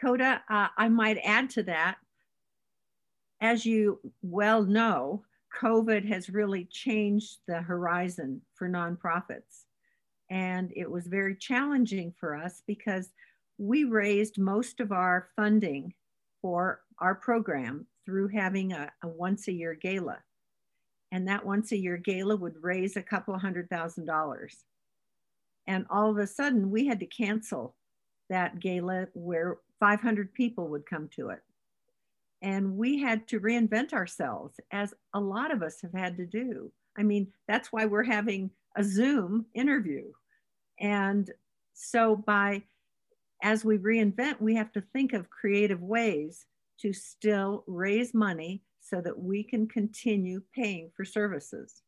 Coda, 0.00 0.42
uh, 0.48 0.68
I 0.76 0.88
might 0.88 1.18
add 1.24 1.50
to 1.50 1.62
that. 1.64 1.96
As 3.40 3.66
you 3.66 4.00
well 4.22 4.62
know, 4.62 5.24
COVID 5.60 6.06
has 6.08 6.30
really 6.30 6.66
changed 6.70 7.38
the 7.46 7.60
horizon 7.60 8.40
for 8.54 8.68
nonprofits. 8.68 9.64
And 10.30 10.72
it 10.74 10.90
was 10.90 11.06
very 11.06 11.36
challenging 11.36 12.14
for 12.18 12.34
us 12.34 12.62
because 12.66 13.10
we 13.58 13.84
raised 13.84 14.38
most 14.38 14.80
of 14.80 14.92
our 14.92 15.28
funding 15.36 15.92
for 16.40 16.80
our 16.98 17.14
program 17.14 17.86
through 18.04 18.28
having 18.28 18.72
a, 18.72 18.90
a 19.02 19.08
once 19.08 19.48
a 19.48 19.52
year 19.52 19.74
gala. 19.74 20.18
And 21.12 21.28
that 21.28 21.44
once 21.44 21.72
a 21.72 21.76
year 21.76 21.96
gala 21.96 22.36
would 22.36 22.62
raise 22.62 22.96
a 22.96 23.02
couple 23.02 23.36
hundred 23.38 23.68
thousand 23.68 24.06
dollars. 24.06 24.64
And 25.66 25.86
all 25.90 26.10
of 26.10 26.18
a 26.18 26.26
sudden, 26.26 26.70
we 26.70 26.86
had 26.86 27.00
to 27.00 27.06
cancel 27.06 27.76
that 28.30 28.58
gala 28.60 29.06
where 29.12 29.58
500 29.78 30.32
people 30.32 30.68
would 30.68 30.86
come 30.86 31.08
to 31.16 31.28
it. 31.28 31.40
And 32.40 32.76
we 32.76 32.98
had 32.98 33.28
to 33.28 33.40
reinvent 33.40 33.92
ourselves, 33.92 34.58
as 34.72 34.94
a 35.14 35.20
lot 35.20 35.52
of 35.52 35.62
us 35.62 35.80
have 35.82 35.92
had 35.92 36.16
to 36.16 36.26
do. 36.26 36.72
I 36.98 37.04
mean, 37.04 37.28
that's 37.46 37.72
why 37.72 37.84
we're 37.84 38.02
having 38.02 38.50
a 38.76 38.82
Zoom 38.82 39.46
interview. 39.54 40.04
And 40.80 41.30
so 41.74 42.16
by 42.16 42.62
as 43.42 43.64
we 43.64 43.76
reinvent, 43.76 44.40
we 44.40 44.54
have 44.54 44.72
to 44.72 44.80
think 44.80 45.12
of 45.12 45.28
creative 45.28 45.82
ways 45.82 46.46
to 46.80 46.92
still 46.92 47.64
raise 47.66 48.14
money 48.14 48.62
so 48.80 49.00
that 49.00 49.18
we 49.18 49.42
can 49.42 49.66
continue 49.68 50.42
paying 50.54 50.90
for 50.96 51.04
services. 51.04 51.82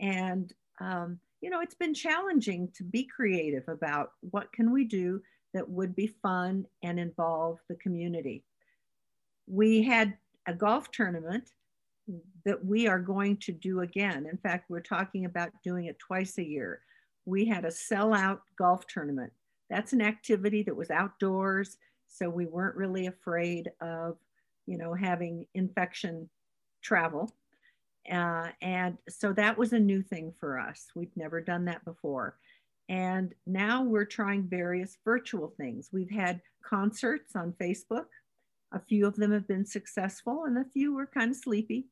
And, 0.00 0.52
um, 0.80 1.18
you 1.40 1.50
know, 1.50 1.60
it's 1.60 1.74
been 1.74 1.94
challenging 1.94 2.68
to 2.76 2.84
be 2.84 3.04
creative 3.04 3.64
about 3.68 4.12
what 4.20 4.52
can 4.52 4.72
we 4.72 4.84
do 4.84 5.22
that 5.54 5.68
would 5.68 5.96
be 5.96 6.14
fun 6.22 6.66
and 6.82 7.00
involve 7.00 7.58
the 7.68 7.76
community. 7.76 8.44
We 9.46 9.82
had 9.82 10.16
a 10.46 10.54
golf 10.54 10.90
tournament 10.90 11.50
that 12.44 12.64
we 12.64 12.86
are 12.86 12.98
going 12.98 13.38
to 13.38 13.52
do 13.52 13.80
again. 13.80 14.26
In 14.30 14.36
fact, 14.36 14.70
we're 14.70 14.80
talking 14.80 15.24
about 15.24 15.50
doing 15.64 15.86
it 15.86 15.98
twice 15.98 16.38
a 16.38 16.44
year. 16.44 16.80
We 17.24 17.46
had 17.46 17.64
a 17.64 17.68
sellout 17.68 18.40
golf 18.58 18.86
tournament 18.86 19.32
that's 19.70 19.92
an 19.92 20.02
activity 20.02 20.62
that 20.64 20.76
was 20.76 20.90
outdoors. 20.90 21.76
So 22.08 22.28
we 22.30 22.46
weren't 22.46 22.76
really 22.76 23.06
afraid 23.06 23.70
of, 23.80 24.16
you 24.66 24.78
know, 24.78 24.94
having 24.94 25.46
infection 25.54 26.28
travel. 26.82 27.34
Uh, 28.10 28.48
and 28.62 28.96
so 29.08 29.32
that 29.32 29.58
was 29.58 29.72
a 29.72 29.78
new 29.78 30.02
thing 30.02 30.32
for 30.38 30.58
us. 30.58 30.86
We've 30.94 31.16
never 31.16 31.40
done 31.40 31.64
that 31.64 31.84
before. 31.84 32.36
And 32.88 33.34
now 33.46 33.82
we're 33.82 34.04
trying 34.04 34.44
various 34.44 34.96
virtual 35.04 35.52
things. 35.56 35.90
We've 35.92 36.10
had 36.10 36.40
concerts 36.64 37.34
on 37.34 37.54
Facebook. 37.60 38.06
A 38.72 38.80
few 38.80 39.06
of 39.06 39.16
them 39.16 39.32
have 39.32 39.48
been 39.48 39.66
successful, 39.66 40.44
and 40.44 40.58
a 40.58 40.70
few 40.72 40.94
were 40.94 41.06
kind 41.06 41.30
of 41.30 41.36
sleepy. 41.36 41.86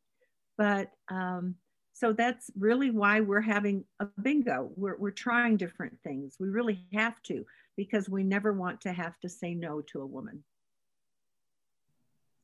But 0.57 0.91
um, 1.09 1.57
so 1.93 2.13
that's 2.13 2.51
really 2.59 2.91
why 2.91 3.21
we're 3.21 3.41
having 3.41 3.85
a 3.99 4.07
bingo. 4.23 4.71
We're, 4.77 4.97
we're 4.97 5.11
trying 5.11 5.57
different 5.57 5.99
things. 6.05 6.37
We 6.39 6.49
really 6.49 6.85
have 6.93 7.21
to 7.25 7.45
because 7.77 8.09
we 8.09 8.23
never 8.23 8.53
want 8.53 8.81
to 8.83 8.93
have 8.93 9.19
to 9.21 9.29
say 9.29 9.55
no 9.55 9.81
to 9.81 10.01
a 10.01 10.07
woman. 10.07 10.45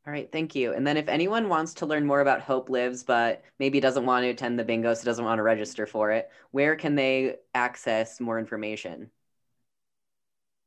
All 0.06 0.12
right, 0.12 0.30
thank 0.32 0.54
you. 0.54 0.72
And 0.72 0.86
then 0.86 0.96
if 0.96 1.08
anyone 1.08 1.48
wants 1.48 1.74
to 1.74 1.86
learn 1.86 2.06
more 2.06 2.20
about 2.20 2.40
Hope 2.40 2.70
Lives, 2.70 3.02
but 3.02 3.44
maybe 3.58 3.80
doesn't 3.80 4.06
want 4.06 4.24
to 4.24 4.30
attend 4.30 4.58
the 4.58 4.64
bingo, 4.64 4.94
so 4.94 5.04
doesn't 5.04 5.24
want 5.24 5.38
to 5.38 5.42
register 5.42 5.86
for 5.86 6.10
it, 6.10 6.30
where 6.52 6.74
can 6.74 6.94
they 6.94 7.36
access 7.54 8.18
more 8.18 8.38
information? 8.38 9.10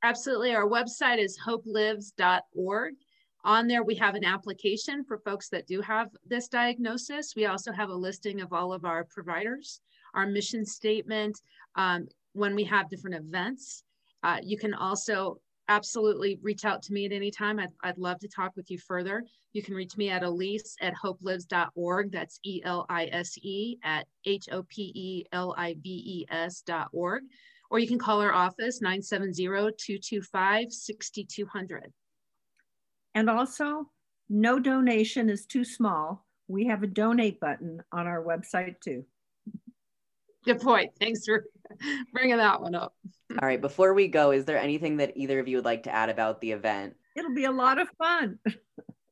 Absolutely. 0.03 0.53
Our 0.53 0.67
website 0.67 1.17
is 1.17 1.39
hopelives.org. 1.39 2.93
On 3.45 3.67
there, 3.67 3.83
we 3.83 3.95
have 3.95 4.15
an 4.15 4.23
application 4.23 5.03
for 5.03 5.17
folks 5.17 5.49
that 5.49 5.65
do 5.65 5.81
have 5.81 6.09
this 6.27 6.47
diagnosis. 6.47 7.33
We 7.35 7.45
also 7.45 7.71
have 7.71 7.89
a 7.89 7.95
listing 7.95 8.39
of 8.39 8.53
all 8.53 8.71
of 8.71 8.85
our 8.85 9.03
providers, 9.05 9.81
our 10.13 10.27
mission 10.27 10.65
statement, 10.65 11.41
um, 11.75 12.07
when 12.33 12.55
we 12.55 12.63
have 12.65 12.89
different 12.89 13.15
events. 13.15 13.83
Uh, 14.23 14.37
you 14.41 14.57
can 14.57 14.73
also 14.73 15.39
absolutely 15.69 16.39
reach 16.41 16.65
out 16.65 16.81
to 16.83 16.93
me 16.93 17.05
at 17.05 17.11
any 17.11 17.31
time. 17.31 17.59
I'd, 17.59 17.69
I'd 17.83 17.97
love 17.97 18.19
to 18.19 18.27
talk 18.27 18.55
with 18.55 18.69
you 18.69 18.77
further. 18.77 19.23
You 19.53 19.61
can 19.61 19.75
reach 19.75 19.97
me 19.97 20.09
at 20.09 20.23
elise 20.23 20.75
at 20.81 20.93
hopelives.org. 20.95 22.11
That's 22.11 22.39
E 22.43 22.61
L 22.63 22.85
I 22.89 23.05
S 23.11 23.37
E 23.41 23.77
at 23.83 24.07
H 24.25 24.49
O 24.51 24.63
P 24.63 24.91
E 24.95 25.25
L 25.31 25.53
I 25.57 25.75
V 25.81 25.89
E 25.89 26.25
S 26.29 26.61
dot 26.61 26.89
org. 26.91 27.23
Or 27.69 27.79
you 27.79 27.87
can 27.87 27.99
call 27.99 28.21
our 28.21 28.33
office 28.33 28.81
970 28.81 29.33
225 29.77 30.71
6200. 30.71 31.93
And 33.15 33.29
also, 33.29 33.89
no 34.29 34.59
donation 34.59 35.29
is 35.29 35.45
too 35.45 35.63
small. 35.63 36.25
We 36.47 36.67
have 36.67 36.83
a 36.83 36.87
donate 36.87 37.39
button 37.39 37.81
on 37.91 38.07
our 38.07 38.23
website 38.23 38.79
too. 38.81 39.05
Good 40.45 40.59
point. 40.59 40.91
Thanks 40.99 41.25
for 41.25 41.45
bringing 42.13 42.37
that 42.37 42.61
one 42.61 42.75
up. 42.75 42.95
All 43.31 43.47
right, 43.47 43.61
before 43.61 43.93
we 43.93 44.07
go, 44.07 44.31
is 44.31 44.45
there 44.45 44.57
anything 44.57 44.97
that 44.97 45.13
either 45.15 45.39
of 45.39 45.47
you 45.47 45.57
would 45.57 45.65
like 45.65 45.83
to 45.83 45.93
add 45.93 46.09
about 46.09 46.41
the 46.41 46.51
event? 46.51 46.95
It'll 47.15 47.33
be 47.33 47.45
a 47.45 47.51
lot 47.51 47.79
of 47.79 47.89
fun. 47.97 48.39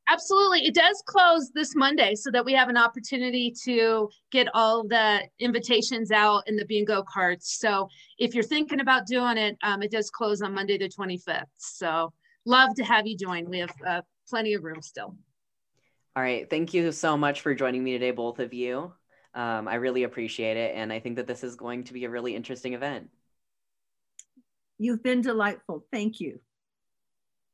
Absolutely. 0.08 0.66
It 0.66 0.74
does 0.74 1.02
close 1.06 1.50
this 1.54 1.74
Monday 1.74 2.14
so 2.14 2.30
that 2.32 2.44
we 2.44 2.52
have 2.52 2.68
an 2.68 2.76
opportunity 2.76 3.54
to 3.64 4.10
get 4.30 4.48
all 4.52 4.86
the 4.86 5.22
invitations 5.38 6.10
out 6.10 6.42
in 6.46 6.56
the 6.56 6.66
bingo 6.66 7.02
cards. 7.02 7.56
So 7.58 7.88
if 8.18 8.34
you're 8.34 8.42
thinking 8.42 8.80
about 8.80 9.06
doing 9.06 9.38
it, 9.38 9.56
um, 9.62 9.82
it 9.82 9.90
does 9.90 10.10
close 10.10 10.42
on 10.42 10.52
Monday, 10.52 10.76
the 10.76 10.88
25th. 10.88 11.44
So 11.56 12.12
love 12.44 12.74
to 12.76 12.84
have 12.84 13.06
you 13.06 13.16
join. 13.16 13.48
We 13.48 13.60
have 13.60 13.72
uh, 13.86 14.02
plenty 14.28 14.54
of 14.54 14.64
room 14.64 14.82
still. 14.82 15.16
All 16.14 16.22
right. 16.22 16.50
Thank 16.50 16.74
you 16.74 16.92
so 16.92 17.16
much 17.16 17.40
for 17.40 17.54
joining 17.54 17.82
me 17.82 17.92
today, 17.92 18.10
both 18.10 18.38
of 18.38 18.52
you. 18.52 18.92
Um, 19.34 19.68
I 19.68 19.76
really 19.76 20.02
appreciate 20.02 20.56
it. 20.56 20.74
And 20.74 20.92
I 20.92 21.00
think 21.00 21.16
that 21.16 21.26
this 21.26 21.42
is 21.42 21.56
going 21.56 21.84
to 21.84 21.92
be 21.92 22.04
a 22.04 22.10
really 22.10 22.34
interesting 22.34 22.74
event. 22.74 23.10
You've 24.78 25.02
been 25.02 25.20
delightful. 25.20 25.84
Thank 25.92 26.20
you. 26.20 26.40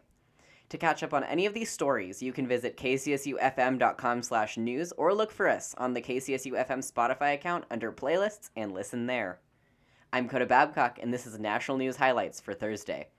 To 0.71 0.77
catch 0.77 1.03
up 1.03 1.13
on 1.13 1.25
any 1.25 1.45
of 1.45 1.53
these 1.53 1.69
stories, 1.69 2.23
you 2.23 2.31
can 2.31 2.47
visit 2.47 2.77
kcsufm.com 2.77 4.23
slash 4.23 4.55
news 4.55 4.93
or 4.93 5.13
look 5.13 5.29
for 5.29 5.49
us 5.49 5.75
on 5.77 5.93
the 5.93 6.01
KCSU 6.01 6.53
FM 6.65 6.79
Spotify 6.79 7.34
account 7.34 7.65
under 7.69 7.91
playlists 7.91 8.51
and 8.55 8.71
listen 8.71 9.05
there. 9.05 9.41
I'm 10.13 10.29
Coda 10.29 10.45
Babcock, 10.45 10.97
and 11.01 11.13
this 11.13 11.27
is 11.27 11.38
National 11.38 11.77
News 11.77 11.97
Highlights 11.97 12.39
for 12.39 12.53
Thursday. 12.53 13.10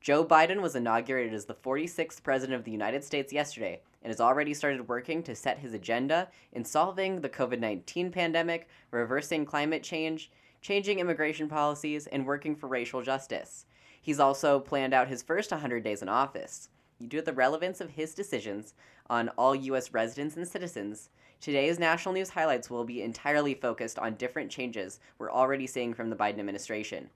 Joe 0.00 0.24
Biden 0.24 0.62
was 0.62 0.76
inaugurated 0.76 1.34
as 1.34 1.44
the 1.44 1.54
46th 1.54 2.22
President 2.22 2.58
of 2.58 2.64
the 2.64 2.70
United 2.70 3.04
States 3.04 3.34
yesterday 3.34 3.82
and 4.02 4.10
has 4.10 4.18
already 4.18 4.54
started 4.54 4.88
working 4.88 5.22
to 5.24 5.36
set 5.36 5.58
his 5.58 5.74
agenda 5.74 6.30
in 6.54 6.64
solving 6.64 7.20
the 7.20 7.28
COVID 7.28 7.60
19 7.60 8.12
pandemic, 8.12 8.66
reversing 8.92 9.44
climate 9.44 9.82
change, 9.82 10.30
changing 10.62 11.00
immigration 11.00 11.50
policies, 11.50 12.06
and 12.06 12.24
working 12.24 12.56
for 12.56 12.66
racial 12.66 13.02
justice. 13.02 13.66
He's 14.00 14.20
also 14.20 14.58
planned 14.58 14.94
out 14.94 15.08
his 15.08 15.22
first 15.22 15.50
100 15.50 15.84
days 15.84 16.00
in 16.00 16.08
office 16.08 16.70
due 17.08 17.18
to 17.18 17.24
the 17.24 17.32
relevance 17.32 17.80
of 17.80 17.90
his 17.90 18.14
decisions 18.14 18.74
on 19.08 19.28
all 19.30 19.54
U.S. 19.54 19.92
residents 19.92 20.36
and 20.36 20.46
citizens, 20.46 21.10
today's 21.40 21.78
national 21.78 22.14
news 22.14 22.30
highlights 22.30 22.70
will 22.70 22.84
be 22.84 23.02
entirely 23.02 23.54
focused 23.54 23.98
on 23.98 24.14
different 24.14 24.50
changes 24.50 25.00
we're 25.18 25.30
already 25.30 25.66
seeing 25.66 25.94
from 25.94 26.10
the 26.10 26.16
Biden 26.16 26.38
administration. 26.38 27.10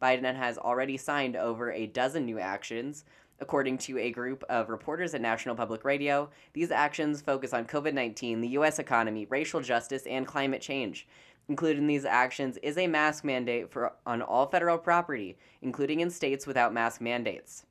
Biden 0.00 0.34
has 0.34 0.58
already 0.58 0.96
signed 0.96 1.36
over 1.36 1.72
a 1.72 1.86
dozen 1.86 2.24
new 2.24 2.38
actions. 2.38 3.04
According 3.40 3.78
to 3.78 3.98
a 3.98 4.10
group 4.10 4.44
of 4.48 4.68
reporters 4.68 5.14
at 5.14 5.20
National 5.20 5.54
Public 5.54 5.84
Radio, 5.84 6.30
these 6.52 6.70
actions 6.70 7.22
focus 7.22 7.52
on 7.52 7.64
COVID 7.64 7.94
19, 7.94 8.40
the 8.40 8.48
U.S. 8.48 8.78
economy, 8.78 9.26
racial 9.30 9.60
justice, 9.60 10.06
and 10.06 10.26
climate 10.26 10.60
change. 10.60 11.06
Included 11.48 11.78
in 11.78 11.86
these 11.86 12.04
actions 12.04 12.56
is 12.62 12.78
a 12.78 12.86
mask 12.86 13.24
mandate 13.24 13.70
for, 13.70 13.92
on 14.06 14.22
all 14.22 14.46
federal 14.46 14.78
property, 14.78 15.36
including 15.60 16.00
in 16.00 16.10
states 16.10 16.46
without 16.46 16.72
mask 16.72 17.00
mandates. 17.00 17.64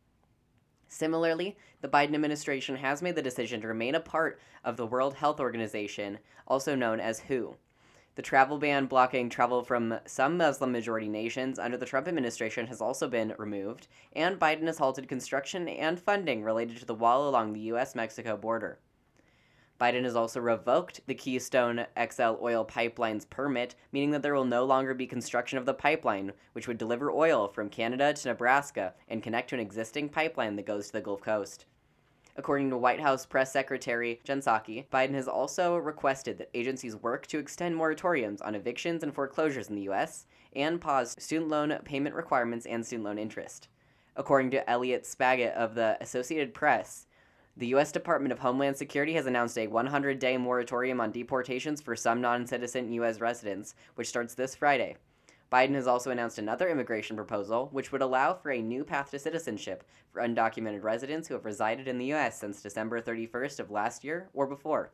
Similarly, 0.94 1.58
the 1.80 1.88
Biden 1.88 2.14
administration 2.14 2.76
has 2.76 3.02
made 3.02 3.16
the 3.16 3.22
decision 3.22 3.62
to 3.62 3.68
remain 3.70 3.96
a 3.96 4.02
part 4.02 4.42
of 4.66 4.76
the 4.76 4.86
World 4.86 5.16
Health 5.16 5.40
Organization, 5.40 6.20
also 6.46 6.76
known 6.76 7.00
as 7.00 7.22
WHO. 7.22 7.56
The 8.16 8.22
travel 8.22 8.58
ban 8.58 8.88
blocking 8.88 9.30
travel 9.30 9.64
from 9.64 10.00
some 10.06 10.36
Muslim 10.36 10.74
majority 10.74 11.08
nations 11.08 11.58
under 11.58 11.78
the 11.78 11.86
Trump 11.86 12.10
administration 12.10 12.68
has 12.68 12.82
also 12.82 13.08
been 13.08 13.34
removed, 13.38 13.88
and 14.12 14.38
Biden 14.38 14.68
has 14.68 14.80
halted 14.80 15.08
construction 15.08 15.70
and 15.70 15.98
funding 15.98 16.44
related 16.44 16.78
to 16.80 16.86
the 16.86 16.94
wall 16.94 17.30
along 17.30 17.54
the 17.54 17.62
U.S. 17.72 17.96
Mexico 17.96 18.36
border. 18.36 18.78
Biden 19.82 20.04
has 20.04 20.16
also 20.16 20.40
revoked 20.40 21.02
the 21.08 21.16
Keystone 21.16 21.88
XL 22.00 22.36
oil 22.40 22.64
pipeline's 22.64 23.26
permit, 23.26 23.74
meaning 23.92 24.12
that 24.12 24.22
there 24.22 24.36
will 24.36 24.46
no 24.46 24.64
longer 24.64 24.94
be 24.94 25.08
construction 25.08 25.58
of 25.58 25.66
the 25.66 25.74
pipeline, 25.74 26.34
which 26.54 26.68
would 26.68 26.78
deliver 26.78 27.10
oil 27.10 27.48
from 27.48 27.68
Canada 27.68 28.14
to 28.14 28.28
Nebraska 28.28 28.94
and 29.10 29.24
connect 29.24 29.50
to 29.50 29.56
an 29.56 29.62
existing 29.62 30.10
pipeline 30.10 30.56
that 30.56 30.68
goes 30.68 30.86
to 30.86 30.94
the 30.94 31.02
Gulf 31.02 31.22
Coast. 31.22 31.66
According 32.38 32.70
to 32.70 32.78
White 32.78 33.00
House 33.00 33.26
Press 33.26 33.52
Secretary 33.52 34.22
Jen 34.24 34.42
Psaki, 34.42 34.88
Biden 34.90 35.16
has 35.16 35.28
also 35.28 35.76
requested 35.78 36.38
that 36.38 36.52
agencies 36.54 36.96
work 36.96 37.26
to 37.26 37.40
extend 37.40 37.76
moratoriums 37.76 38.46
on 38.46 38.54
evictions 38.54 39.02
and 39.02 39.12
foreclosures 39.12 39.70
in 39.70 39.76
the 39.76 39.82
U.S. 39.84 40.28
and 40.54 40.80
pause 40.80 41.16
student 41.18 41.50
loan 41.50 41.76
payment 41.86 42.14
requirements 42.14 42.68
and 42.68 42.86
student 42.86 43.06
loan 43.06 43.18
interest. 43.18 43.68
According 44.16 44.52
to 44.52 44.70
Elliot 44.70 45.06
Spagat 45.06 45.56
of 45.56 45.74
the 45.74 45.98
Associated 46.02 46.54
Press, 46.54 47.08
the 47.58 47.68
U.S. 47.68 47.92
Department 47.92 48.32
of 48.32 48.40
Homeland 48.40 48.78
Security 48.78 49.14
has 49.14 49.26
announced 49.26 49.58
a 49.58 49.68
100 49.68 50.20
day 50.20 50.38
moratorium 50.38 51.02
on 51.02 51.12
deportations 51.12 51.82
for 51.82 51.96
some 51.96 52.22
non 52.22 52.48
citizen 52.48 52.92
U.S. 52.94 53.20
residents, 53.20 53.76
which 53.96 54.08
starts 54.08 54.34
this 54.34 54.56
Friday. 54.56 54.96
Biden 55.52 55.76
has 55.76 55.86
also 55.86 56.12
announced 56.12 56.40
another 56.40 56.70
immigration 56.70 57.18
proposal, 57.18 57.68
which 57.74 57.92
would 57.92 58.02
allow 58.02 58.34
for 58.34 58.52
a 58.52 58.62
new 58.62 58.86
path 58.86 59.12
to 59.12 59.20
citizenship 59.20 59.84
for 60.14 60.22
undocumented 60.22 60.82
residents 60.82 61.28
who 61.28 61.34
have 61.34 61.44
resided 61.44 61.90
in 61.90 61.98
the 61.98 62.06
U.S. 62.06 62.40
since 62.40 62.62
December 62.62 63.02
31st 63.02 63.60
of 63.60 63.70
last 63.70 64.06
year 64.06 64.30
or 64.34 64.48
before. 64.48 64.92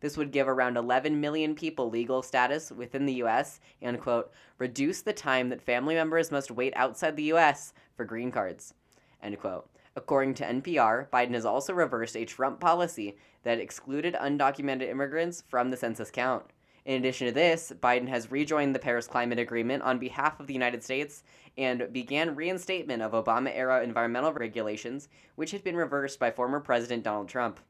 This 0.00 0.16
would 0.16 0.32
give 0.32 0.48
around 0.48 0.76
11 0.76 1.20
million 1.20 1.54
people 1.54 1.88
legal 1.88 2.22
status 2.22 2.72
within 2.72 3.06
the 3.06 3.14
U.S. 3.14 3.60
and, 3.80 4.00
quote, 4.00 4.32
reduce 4.58 5.00
the 5.00 5.12
time 5.12 5.48
that 5.50 5.62
family 5.62 5.94
members 5.94 6.32
must 6.32 6.50
wait 6.50 6.72
outside 6.74 7.14
the 7.16 7.22
U.S. 7.24 7.72
for 7.96 8.04
green 8.04 8.32
cards, 8.32 8.74
end 9.22 9.38
quote. 9.38 9.68
According 9.96 10.34
to 10.34 10.44
NPR, 10.44 11.08
Biden 11.10 11.34
has 11.34 11.44
also 11.44 11.72
reversed 11.72 12.16
a 12.16 12.24
Trump 12.24 12.58
policy 12.58 13.16
that 13.44 13.60
excluded 13.60 14.14
undocumented 14.14 14.88
immigrants 14.88 15.44
from 15.46 15.70
the 15.70 15.76
census 15.76 16.10
count. 16.10 16.44
In 16.84 16.96
addition 16.96 17.28
to 17.28 17.32
this, 17.32 17.72
Biden 17.80 18.08
has 18.08 18.32
rejoined 18.32 18.74
the 18.74 18.80
Paris 18.80 19.06
Climate 19.06 19.38
Agreement 19.38 19.82
on 19.84 19.98
behalf 19.98 20.40
of 20.40 20.48
the 20.48 20.52
United 20.52 20.82
States 20.82 21.22
and 21.56 21.92
began 21.92 22.34
reinstatement 22.34 23.02
of 23.02 23.12
Obama 23.12 23.54
era 23.54 23.82
environmental 23.82 24.32
regulations, 24.32 25.08
which 25.36 25.52
had 25.52 25.62
been 25.62 25.76
reversed 25.76 26.18
by 26.18 26.30
former 26.30 26.60
President 26.60 27.04
Donald 27.04 27.28
Trump. 27.28 27.60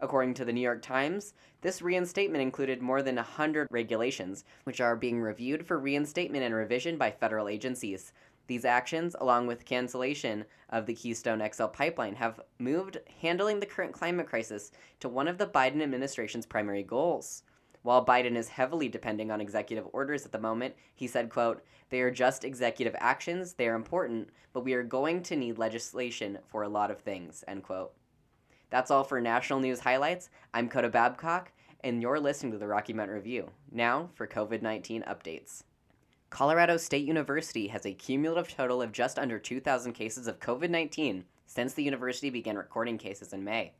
According 0.00 0.34
to 0.34 0.44
the 0.44 0.52
New 0.52 0.60
York 0.60 0.82
Times, 0.82 1.34
this 1.60 1.82
reinstatement 1.82 2.42
included 2.42 2.80
more 2.80 3.02
than 3.02 3.16
100 3.16 3.66
regulations, 3.70 4.44
which 4.64 4.80
are 4.80 4.94
being 4.94 5.20
reviewed 5.20 5.66
for 5.66 5.78
reinstatement 5.78 6.44
and 6.44 6.54
revision 6.54 6.98
by 6.98 7.10
federal 7.10 7.48
agencies. 7.48 8.12
These 8.48 8.64
actions, 8.64 9.14
along 9.20 9.46
with 9.46 9.66
cancellation 9.66 10.46
of 10.70 10.86
the 10.86 10.94
Keystone 10.94 11.46
XL 11.52 11.66
pipeline, 11.66 12.16
have 12.16 12.40
moved 12.58 12.98
handling 13.20 13.60
the 13.60 13.66
current 13.66 13.92
climate 13.92 14.26
crisis 14.26 14.72
to 15.00 15.08
one 15.08 15.28
of 15.28 15.36
the 15.36 15.46
Biden 15.46 15.82
administration's 15.82 16.46
primary 16.46 16.82
goals. 16.82 17.42
While 17.82 18.04
Biden 18.04 18.36
is 18.36 18.48
heavily 18.48 18.88
depending 18.88 19.30
on 19.30 19.40
executive 19.40 19.86
orders 19.92 20.24
at 20.24 20.32
the 20.32 20.40
moment, 20.40 20.74
he 20.94 21.06
said, 21.06 21.30
quote, 21.30 21.62
"They 21.90 22.00
are 22.00 22.10
just 22.10 22.42
executive 22.42 22.96
actions, 22.98 23.52
they 23.52 23.68
are 23.68 23.74
important, 23.74 24.30
but 24.52 24.64
we 24.64 24.72
are 24.72 24.82
going 24.82 25.22
to 25.24 25.36
need 25.36 25.58
legislation 25.58 26.38
for 26.46 26.62
a 26.62 26.68
lot 26.68 26.90
of 26.90 27.00
things." 27.00 27.44
End 27.46 27.62
quote. 27.62 27.92
That's 28.70 28.90
all 28.90 29.04
for 29.04 29.20
national 29.20 29.60
news 29.60 29.80
highlights. 29.80 30.30
I'm 30.54 30.70
Coda 30.70 30.88
Babcock, 30.88 31.52
and 31.84 32.00
you're 32.02 32.18
listening 32.18 32.52
to 32.52 32.58
the 32.58 32.66
Rocky 32.66 32.94
Mountain 32.94 33.16
Review. 33.16 33.50
Now 33.70 34.10
for 34.14 34.26
COVID-19 34.26 35.04
updates. 35.04 35.64
Colorado 36.30 36.76
State 36.76 37.06
University 37.06 37.68
has 37.68 37.86
a 37.86 37.94
cumulative 37.94 38.54
total 38.54 38.82
of 38.82 38.92
just 38.92 39.18
under 39.18 39.38
2,000 39.38 39.94
cases 39.94 40.26
of 40.26 40.40
COVID 40.40 40.68
19 40.68 41.24
since 41.46 41.72
the 41.72 41.82
university 41.82 42.28
began 42.28 42.56
recording 42.56 42.98
cases 42.98 43.32
in 43.32 43.42
May. 43.42 43.72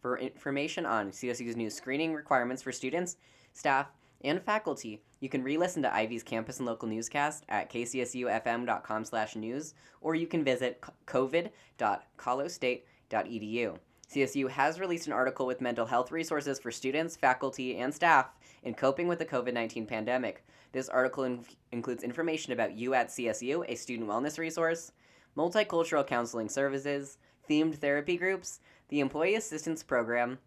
For 0.00 0.16
information 0.18 0.86
on 0.86 1.10
CSU's 1.10 1.54
new 1.54 1.68
screening 1.70 2.14
requirements 2.14 2.62
for 2.62 2.72
students, 2.72 3.18
staff, 3.52 3.88
and 4.24 4.42
faculty, 4.42 5.02
you 5.20 5.28
can 5.28 5.44
re-listen 5.44 5.82
to 5.82 5.94
Ivy's 5.94 6.22
campus 6.22 6.58
and 6.58 6.66
local 6.66 6.88
newscast 6.88 7.44
at 7.48 7.70
kcsufm.com 7.70 9.04
slash 9.04 9.36
news, 9.36 9.74
or 10.00 10.14
you 10.14 10.26
can 10.26 10.42
visit 10.42 10.82
covid.colostate.edu. 11.06 13.76
CSU 14.12 14.50
has 14.50 14.80
released 14.80 15.06
an 15.06 15.12
article 15.12 15.46
with 15.46 15.60
mental 15.60 15.86
health 15.86 16.10
resources 16.10 16.58
for 16.58 16.70
students, 16.70 17.16
faculty, 17.16 17.78
and 17.78 17.94
staff 17.94 18.26
in 18.62 18.74
coping 18.74 19.08
with 19.08 19.18
the 19.18 19.24
COVID 19.24 19.54
19 19.54 19.86
pandemic. 19.86 20.44
This 20.72 20.88
article 20.88 21.24
in- 21.24 21.44
includes 21.70 22.02
information 22.02 22.52
about 22.52 22.76
You 22.76 22.94
at 22.94 23.08
CSU, 23.08 23.64
a 23.68 23.74
student 23.74 24.08
wellness 24.08 24.38
resource, 24.38 24.92
multicultural 25.36 26.06
counseling 26.06 26.48
services, 26.48 27.18
themed 27.48 27.76
therapy 27.76 28.16
groups, 28.16 28.60
the 28.88 29.00
Employee 29.00 29.34
Assistance 29.34 29.82
Program, 29.82 30.38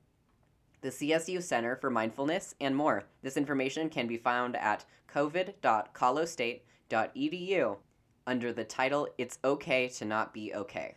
the 0.82 0.90
CSU 0.90 1.42
Center 1.42 1.76
for 1.76 1.90
Mindfulness, 1.90 2.56
and 2.60 2.76
more. 2.76 3.04
This 3.22 3.38
information 3.38 3.90
can 3.90 4.08
be 4.08 4.18
found 4.18 4.56
at 4.56 4.86
covid.colostate.edu 5.12 7.78
under 8.28 8.54
the 8.54 8.64
title 8.64 9.08
It's 9.18 9.40
Okay 9.44 9.88
to 9.90 10.06
Not 10.06 10.34
Be 10.34 10.54
Okay. 10.54 10.96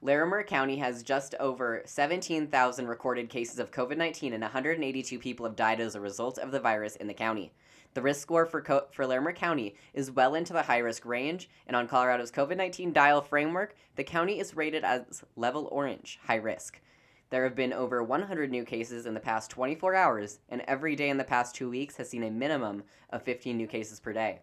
Larimer 0.00 0.42
County 0.42 0.78
has 0.78 1.02
just 1.02 1.34
over 1.38 1.82
17,000 1.84 2.88
recorded 2.88 3.28
cases 3.28 3.58
of 3.58 3.70
COVID 3.70 3.96
19 3.96 4.32
and 4.32 4.42
182 4.42 5.18
people 5.18 5.46
have 5.46 5.56
died 5.56 5.80
as 5.80 5.94
a 5.94 6.00
result 6.00 6.38
of 6.38 6.50
the 6.50 6.60
virus 6.60 6.96
in 6.96 7.06
the 7.06 7.14
county. 7.14 7.52
The 7.94 8.02
risk 8.02 8.22
score 8.22 8.46
for, 8.46 8.62
Co- 8.62 8.86
for 8.90 9.06
Larimer 9.06 9.32
County 9.32 9.74
is 9.92 10.10
well 10.10 10.34
into 10.34 10.54
the 10.54 10.62
high 10.62 10.78
risk 10.78 11.04
range, 11.04 11.50
and 11.66 11.76
on 11.76 11.86
Colorado's 11.86 12.32
COVID 12.32 12.56
19 12.56 12.92
dial 12.92 13.20
framework, 13.20 13.74
the 13.96 14.04
county 14.04 14.40
is 14.40 14.56
rated 14.56 14.82
as 14.82 15.22
level 15.36 15.68
orange, 15.70 16.18
high 16.24 16.36
risk. 16.36 16.80
There 17.28 17.44
have 17.44 17.54
been 17.54 17.72
over 17.72 18.02
100 18.02 18.50
new 18.50 18.64
cases 18.64 19.04
in 19.04 19.14
the 19.14 19.20
past 19.20 19.50
24 19.50 19.94
hours, 19.94 20.38
and 20.48 20.62
every 20.66 20.96
day 20.96 21.10
in 21.10 21.18
the 21.18 21.24
past 21.24 21.54
two 21.54 21.68
weeks 21.68 21.96
has 21.96 22.08
seen 22.08 22.22
a 22.22 22.30
minimum 22.30 22.82
of 23.10 23.22
15 23.22 23.56
new 23.56 23.66
cases 23.66 24.00
per 24.00 24.12
day. 24.12 24.40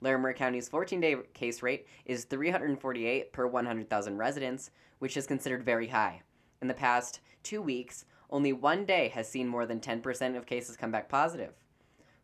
Larimer 0.00 0.32
County's 0.32 0.68
14 0.68 1.00
day 1.00 1.16
case 1.34 1.62
rate 1.62 1.86
is 2.04 2.24
348 2.24 3.32
per 3.32 3.46
100,000 3.46 4.16
residents, 4.16 4.70
which 4.98 5.16
is 5.16 5.26
considered 5.26 5.64
very 5.64 5.88
high. 5.88 6.22
In 6.60 6.68
the 6.68 6.74
past 6.74 7.20
two 7.42 7.62
weeks, 7.62 8.04
only 8.30 8.52
one 8.52 8.84
day 8.84 9.08
has 9.08 9.28
seen 9.28 9.46
more 9.46 9.66
than 9.66 9.80
10% 9.80 10.36
of 10.36 10.46
cases 10.46 10.76
come 10.76 10.90
back 10.90 11.08
positive. 11.08 11.54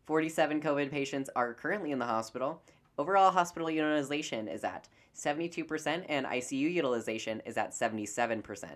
47 0.09 0.59
COVID 0.61 0.89
patients 0.89 1.29
are 1.35 1.53
currently 1.53 1.91
in 1.91 1.99
the 1.99 2.05
hospital. 2.05 2.63
Overall 2.97 3.29
hospital 3.29 3.69
utilization 3.69 4.47
is 4.47 4.63
at 4.63 4.87
72%, 5.15 6.03
and 6.09 6.25
ICU 6.25 6.73
utilization 6.73 7.43
is 7.45 7.57
at 7.57 7.73
77%. 7.73 8.69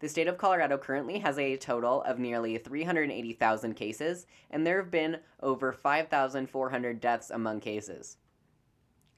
The 0.00 0.08
state 0.10 0.28
of 0.28 0.36
Colorado 0.36 0.76
currently 0.76 1.20
has 1.20 1.38
a 1.38 1.56
total 1.56 2.02
of 2.02 2.18
nearly 2.18 2.58
380,000 2.58 3.72
cases, 3.72 4.26
and 4.50 4.66
there 4.66 4.76
have 4.76 4.90
been 4.90 5.20
over 5.42 5.72
5,400 5.72 7.00
deaths 7.00 7.30
among 7.30 7.60
cases. 7.60 8.18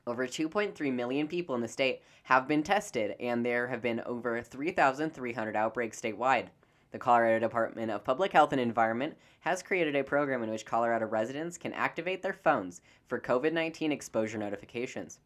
Over 0.06 0.28
2.3 0.28 0.92
million 0.92 1.26
people 1.26 1.56
in 1.56 1.62
the 1.62 1.66
state 1.66 2.02
have 2.22 2.46
been 2.46 2.62
tested, 2.62 3.16
and 3.18 3.44
there 3.44 3.66
have 3.66 3.82
been 3.82 4.02
over 4.06 4.40
3,300 4.40 5.56
outbreaks 5.56 6.00
statewide. 6.00 6.50
The 6.94 7.00
Colorado 7.00 7.40
Department 7.40 7.90
of 7.90 8.04
Public 8.04 8.32
Health 8.32 8.52
and 8.52 8.60
Environment 8.60 9.16
has 9.40 9.64
created 9.64 9.96
a 9.96 10.04
program 10.04 10.44
in 10.44 10.50
which 10.50 10.64
Colorado 10.64 11.06
residents 11.06 11.58
can 11.58 11.72
activate 11.72 12.22
their 12.22 12.32
phones 12.32 12.82
for 13.08 13.18
COVID 13.18 13.52
19 13.52 13.90
exposure 13.90 14.38
notifications. 14.38 15.18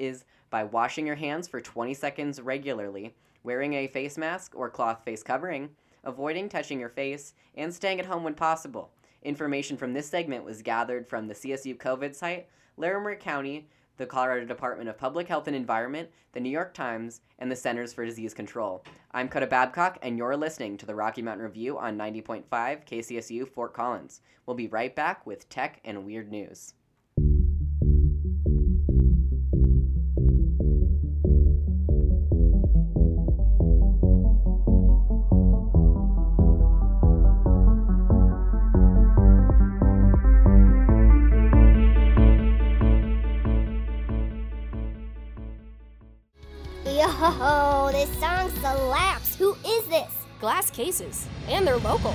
is 0.00 0.24
by 0.48 0.64
washing 0.64 1.06
your 1.06 1.16
hands 1.16 1.46
for 1.46 1.60
20 1.60 1.94
seconds 1.94 2.40
regularly, 2.40 3.14
wearing 3.44 3.74
a 3.74 3.86
face 3.86 4.18
mask 4.18 4.52
or 4.56 4.70
cloth 4.70 5.04
face 5.04 5.22
covering, 5.22 5.70
avoiding 6.02 6.48
touching 6.48 6.80
your 6.80 6.88
face, 6.88 7.34
and 7.54 7.72
staying 7.72 8.00
at 8.00 8.06
home 8.06 8.24
when 8.24 8.34
possible. 8.34 8.90
Information 9.22 9.76
from 9.76 9.92
this 9.92 10.08
segment 10.08 10.44
was 10.44 10.62
gathered 10.62 11.06
from 11.06 11.28
the 11.28 11.34
CSU 11.34 11.76
COVID 11.76 12.14
site, 12.14 12.48
Larimer 12.76 13.14
County, 13.14 13.68
the 13.98 14.06
Colorado 14.06 14.46
Department 14.46 14.88
of 14.88 14.96
Public 14.96 15.28
Health 15.28 15.46
and 15.46 15.54
Environment, 15.54 16.08
the 16.32 16.40
New 16.40 16.48
York 16.48 16.72
Times, 16.72 17.20
and 17.38 17.52
the 17.52 17.56
Centers 17.56 17.92
for 17.92 18.06
Disease 18.06 18.32
Control. 18.32 18.82
I'm 19.12 19.28
Coda 19.28 19.46
Babcock, 19.46 19.98
and 20.00 20.16
you're 20.16 20.38
listening 20.38 20.78
to 20.78 20.86
the 20.86 20.94
Rocky 20.94 21.20
Mountain 21.20 21.44
Review 21.44 21.78
on 21.78 21.98
90.5 21.98 22.44
KCSU 22.50 23.46
Fort 23.46 23.74
Collins. 23.74 24.22
We'll 24.46 24.56
be 24.56 24.68
right 24.68 24.96
back 24.96 25.26
with 25.26 25.50
tech 25.50 25.80
and 25.84 26.06
weird 26.06 26.30
news. 26.30 26.72
Glass 50.40 50.70
cases, 50.70 51.26
and 51.50 51.66
they're 51.66 51.76
local. 51.76 52.14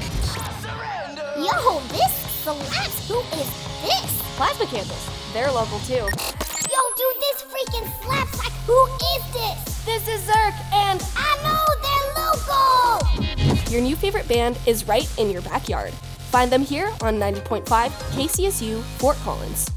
Yo, 1.38 1.80
this 1.90 2.12
slaps. 2.42 3.08
Who 3.08 3.20
is 3.20 3.48
this? 3.84 4.22
Plasma 4.36 4.66
Campus. 4.66 5.32
They're 5.32 5.52
local 5.52 5.78
too. 5.82 5.94
Yo, 5.94 6.82
dude, 6.98 7.22
this 7.22 7.44
freaking 7.44 8.04
slaps 8.04 8.40
like, 8.40 8.52
who 8.66 8.84
is 9.16 9.32
this? 9.32 9.86
This 9.86 10.08
is 10.08 10.28
Zerk, 10.28 10.56
and 10.74 11.06
I 11.16 11.38
know 11.44 11.64
they're 11.84 13.46
local! 13.54 13.72
Your 13.72 13.82
new 13.82 13.96
favorite 13.96 14.28
band 14.28 14.58
is 14.66 14.88
right 14.88 15.08
in 15.20 15.30
your 15.30 15.44
backyard. 15.44 15.94
Find 16.32 16.52
them 16.52 16.64
here 16.64 16.92
on 17.02 17.20
90.5 17.20 17.64
KCSU 17.66 18.82
Fort 18.98 19.18
Collins. 19.18 19.70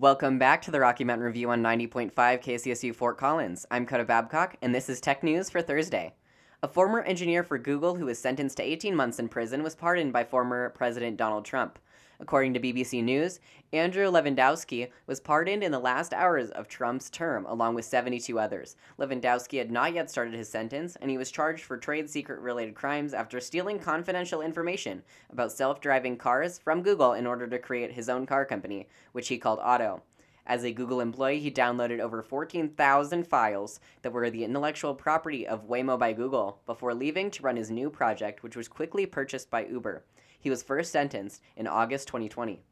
Welcome 0.00 0.38
back 0.38 0.62
to 0.62 0.70
the 0.70 0.80
Rocky 0.80 1.04
Mountain 1.04 1.26
Review 1.26 1.50
on 1.50 1.62
90.5 1.62 2.14
KCSU 2.14 2.94
Fort 2.94 3.18
Collins. 3.18 3.66
I'm 3.70 3.84
Coda 3.84 4.06
Babcock, 4.06 4.56
and 4.62 4.74
this 4.74 4.88
is 4.88 4.98
Tech 4.98 5.22
News 5.22 5.50
for 5.50 5.60
Thursday. 5.60 6.14
A 6.62 6.68
former 6.68 7.02
engineer 7.02 7.44
for 7.44 7.58
Google 7.58 7.96
who 7.96 8.06
was 8.06 8.18
sentenced 8.18 8.56
to 8.56 8.62
18 8.62 8.96
months 8.96 9.18
in 9.18 9.28
prison 9.28 9.62
was 9.62 9.74
pardoned 9.74 10.14
by 10.14 10.24
former 10.24 10.70
President 10.70 11.18
Donald 11.18 11.44
Trump. 11.44 11.78
According 12.20 12.52
to 12.52 12.60
BBC 12.60 13.02
News, 13.02 13.40
Andrew 13.72 14.10
Levandowski 14.10 14.90
was 15.06 15.20
pardoned 15.20 15.64
in 15.64 15.72
the 15.72 15.78
last 15.78 16.12
hours 16.12 16.50
of 16.50 16.68
Trump's 16.68 17.08
term, 17.08 17.46
along 17.46 17.74
with 17.74 17.86
72 17.86 18.38
others. 18.38 18.76
Levandowski 18.98 19.56
had 19.56 19.70
not 19.70 19.94
yet 19.94 20.10
started 20.10 20.34
his 20.34 20.50
sentence, 20.50 20.96
and 21.00 21.10
he 21.10 21.16
was 21.16 21.30
charged 21.30 21.64
for 21.64 21.78
trade 21.78 22.10
secret 22.10 22.40
related 22.40 22.74
crimes 22.74 23.14
after 23.14 23.40
stealing 23.40 23.78
confidential 23.78 24.42
information 24.42 25.02
about 25.30 25.50
self 25.50 25.80
driving 25.80 26.18
cars 26.18 26.58
from 26.58 26.82
Google 26.82 27.14
in 27.14 27.26
order 27.26 27.46
to 27.46 27.58
create 27.58 27.92
his 27.92 28.10
own 28.10 28.26
car 28.26 28.44
company, 28.44 28.86
which 29.12 29.28
he 29.28 29.38
called 29.38 29.60
Otto. 29.62 30.02
As 30.46 30.64
a 30.64 30.72
Google 30.72 31.00
employee, 31.00 31.40
he 31.40 31.50
downloaded 31.50 32.00
over 32.00 32.22
14,000 32.22 33.26
files 33.26 33.80
that 34.02 34.12
were 34.12 34.28
the 34.28 34.44
intellectual 34.44 34.94
property 34.94 35.46
of 35.46 35.68
Waymo 35.68 35.98
by 35.98 36.12
Google 36.12 36.60
before 36.66 36.92
leaving 36.92 37.30
to 37.30 37.42
run 37.42 37.56
his 37.56 37.70
new 37.70 37.88
project, 37.88 38.42
which 38.42 38.56
was 38.56 38.68
quickly 38.68 39.06
purchased 39.06 39.50
by 39.50 39.64
Uber. 39.64 40.04
He 40.40 40.50
was 40.50 40.62
first 40.62 40.90
sentenced 40.90 41.42
in 41.54 41.66
August 41.66 42.08
2020. 42.08 42.62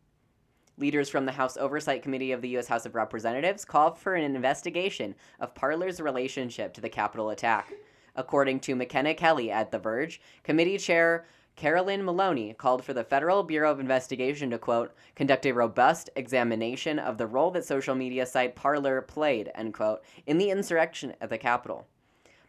Leaders 0.78 1.10
from 1.10 1.26
the 1.26 1.32
House 1.32 1.56
Oversight 1.56 2.02
Committee 2.02 2.32
of 2.32 2.40
the 2.40 2.48
U.S. 2.50 2.68
House 2.68 2.86
of 2.86 2.94
Representatives 2.94 3.64
called 3.64 3.98
for 3.98 4.14
an 4.14 4.24
investigation 4.24 5.14
of 5.38 5.54
Parler's 5.54 6.00
relationship 6.00 6.72
to 6.74 6.80
the 6.80 6.88
Capitol 6.88 7.30
attack. 7.30 7.72
According 8.16 8.60
to 8.60 8.74
Makena 8.74 9.16
Kelly 9.16 9.50
at 9.50 9.70
The 9.70 9.78
Verge, 9.78 10.20
committee 10.42 10.78
chair 10.78 11.26
Carolyn 11.56 12.04
Maloney 12.04 12.54
called 12.54 12.84
for 12.84 12.94
the 12.94 13.04
Federal 13.04 13.42
Bureau 13.42 13.72
of 13.72 13.80
Investigation 13.80 14.50
to, 14.50 14.58
quote, 14.58 14.94
conduct 15.16 15.44
a 15.44 15.52
robust 15.52 16.08
examination 16.14 16.98
of 17.00 17.18
the 17.18 17.26
role 17.26 17.50
that 17.50 17.64
social 17.64 17.96
media 17.96 18.24
site 18.24 18.54
Parler 18.54 19.02
played, 19.02 19.50
end 19.56 19.74
quote, 19.74 20.02
in 20.26 20.38
the 20.38 20.50
insurrection 20.50 21.14
at 21.20 21.28
the 21.28 21.38
Capitol. 21.38 21.86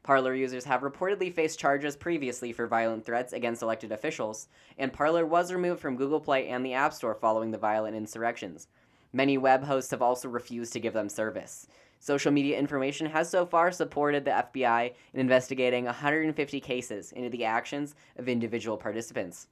Parler 0.03 0.33
users 0.33 0.65
have 0.65 0.81
reportedly 0.81 1.33
faced 1.33 1.59
charges 1.59 1.95
previously 1.95 2.53
for 2.53 2.67
violent 2.67 3.05
threats 3.05 3.33
against 3.33 3.61
elected 3.61 3.91
officials, 3.91 4.47
and 4.77 4.93
Parler 4.93 5.25
was 5.25 5.51
removed 5.51 5.81
from 5.81 5.97
Google 5.97 6.21
Play 6.21 6.47
and 6.47 6.65
the 6.65 6.73
App 6.73 6.93
Store 6.93 7.13
following 7.15 7.51
the 7.51 7.57
violent 7.57 7.95
insurrections. 7.95 8.67
Many 9.11 9.37
web 9.37 9.63
hosts 9.63 9.91
have 9.91 10.01
also 10.01 10.29
refused 10.29 10.73
to 10.73 10.79
give 10.79 10.93
them 10.93 11.09
service. 11.09 11.67
Social 11.99 12.31
media 12.31 12.57
information 12.57 13.07
has 13.07 13.29
so 13.29 13.45
far 13.45 13.71
supported 13.71 14.23
the 14.23 14.31
FBI 14.31 14.93
in 15.13 15.19
investigating 15.19 15.85
150 15.85 16.59
cases 16.61 17.11
into 17.11 17.29
the 17.29 17.43
actions 17.43 17.93
of 18.17 18.29
individual 18.29 18.77
participants. 18.77 19.47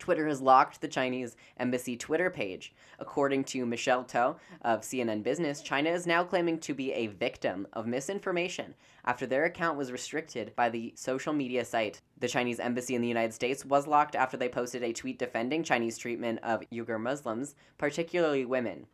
Twitter 0.00 0.26
has 0.26 0.40
locked 0.40 0.80
the 0.80 0.88
Chinese 0.88 1.36
embassy 1.58 1.96
Twitter 1.96 2.30
page. 2.30 2.72
According 2.98 3.44
to 3.44 3.64
Michelle 3.64 4.02
Toh 4.02 4.36
of 4.62 4.80
CNN 4.80 5.22
Business, 5.22 5.62
China 5.62 5.90
is 5.90 6.06
now 6.06 6.24
claiming 6.24 6.58
to 6.58 6.74
be 6.74 6.92
a 6.92 7.06
victim 7.06 7.68
of 7.72 7.86
misinformation 7.86 8.74
after 9.04 9.26
their 9.26 9.44
account 9.44 9.78
was 9.78 9.92
restricted 9.92 10.56
by 10.56 10.68
the 10.68 10.92
social 10.96 11.32
media 11.32 11.64
site. 11.64 12.00
The 12.18 12.28
Chinese 12.28 12.58
embassy 12.58 12.94
in 12.94 13.02
the 13.02 13.08
United 13.08 13.32
States 13.32 13.64
was 13.64 13.86
locked 13.86 14.16
after 14.16 14.36
they 14.36 14.48
posted 14.48 14.82
a 14.82 14.92
tweet 14.92 15.18
defending 15.18 15.62
Chinese 15.62 15.96
treatment 15.96 16.40
of 16.42 16.62
Uyghur 16.72 17.00
Muslims, 17.00 17.54
particularly 17.78 18.44
women. 18.44 18.86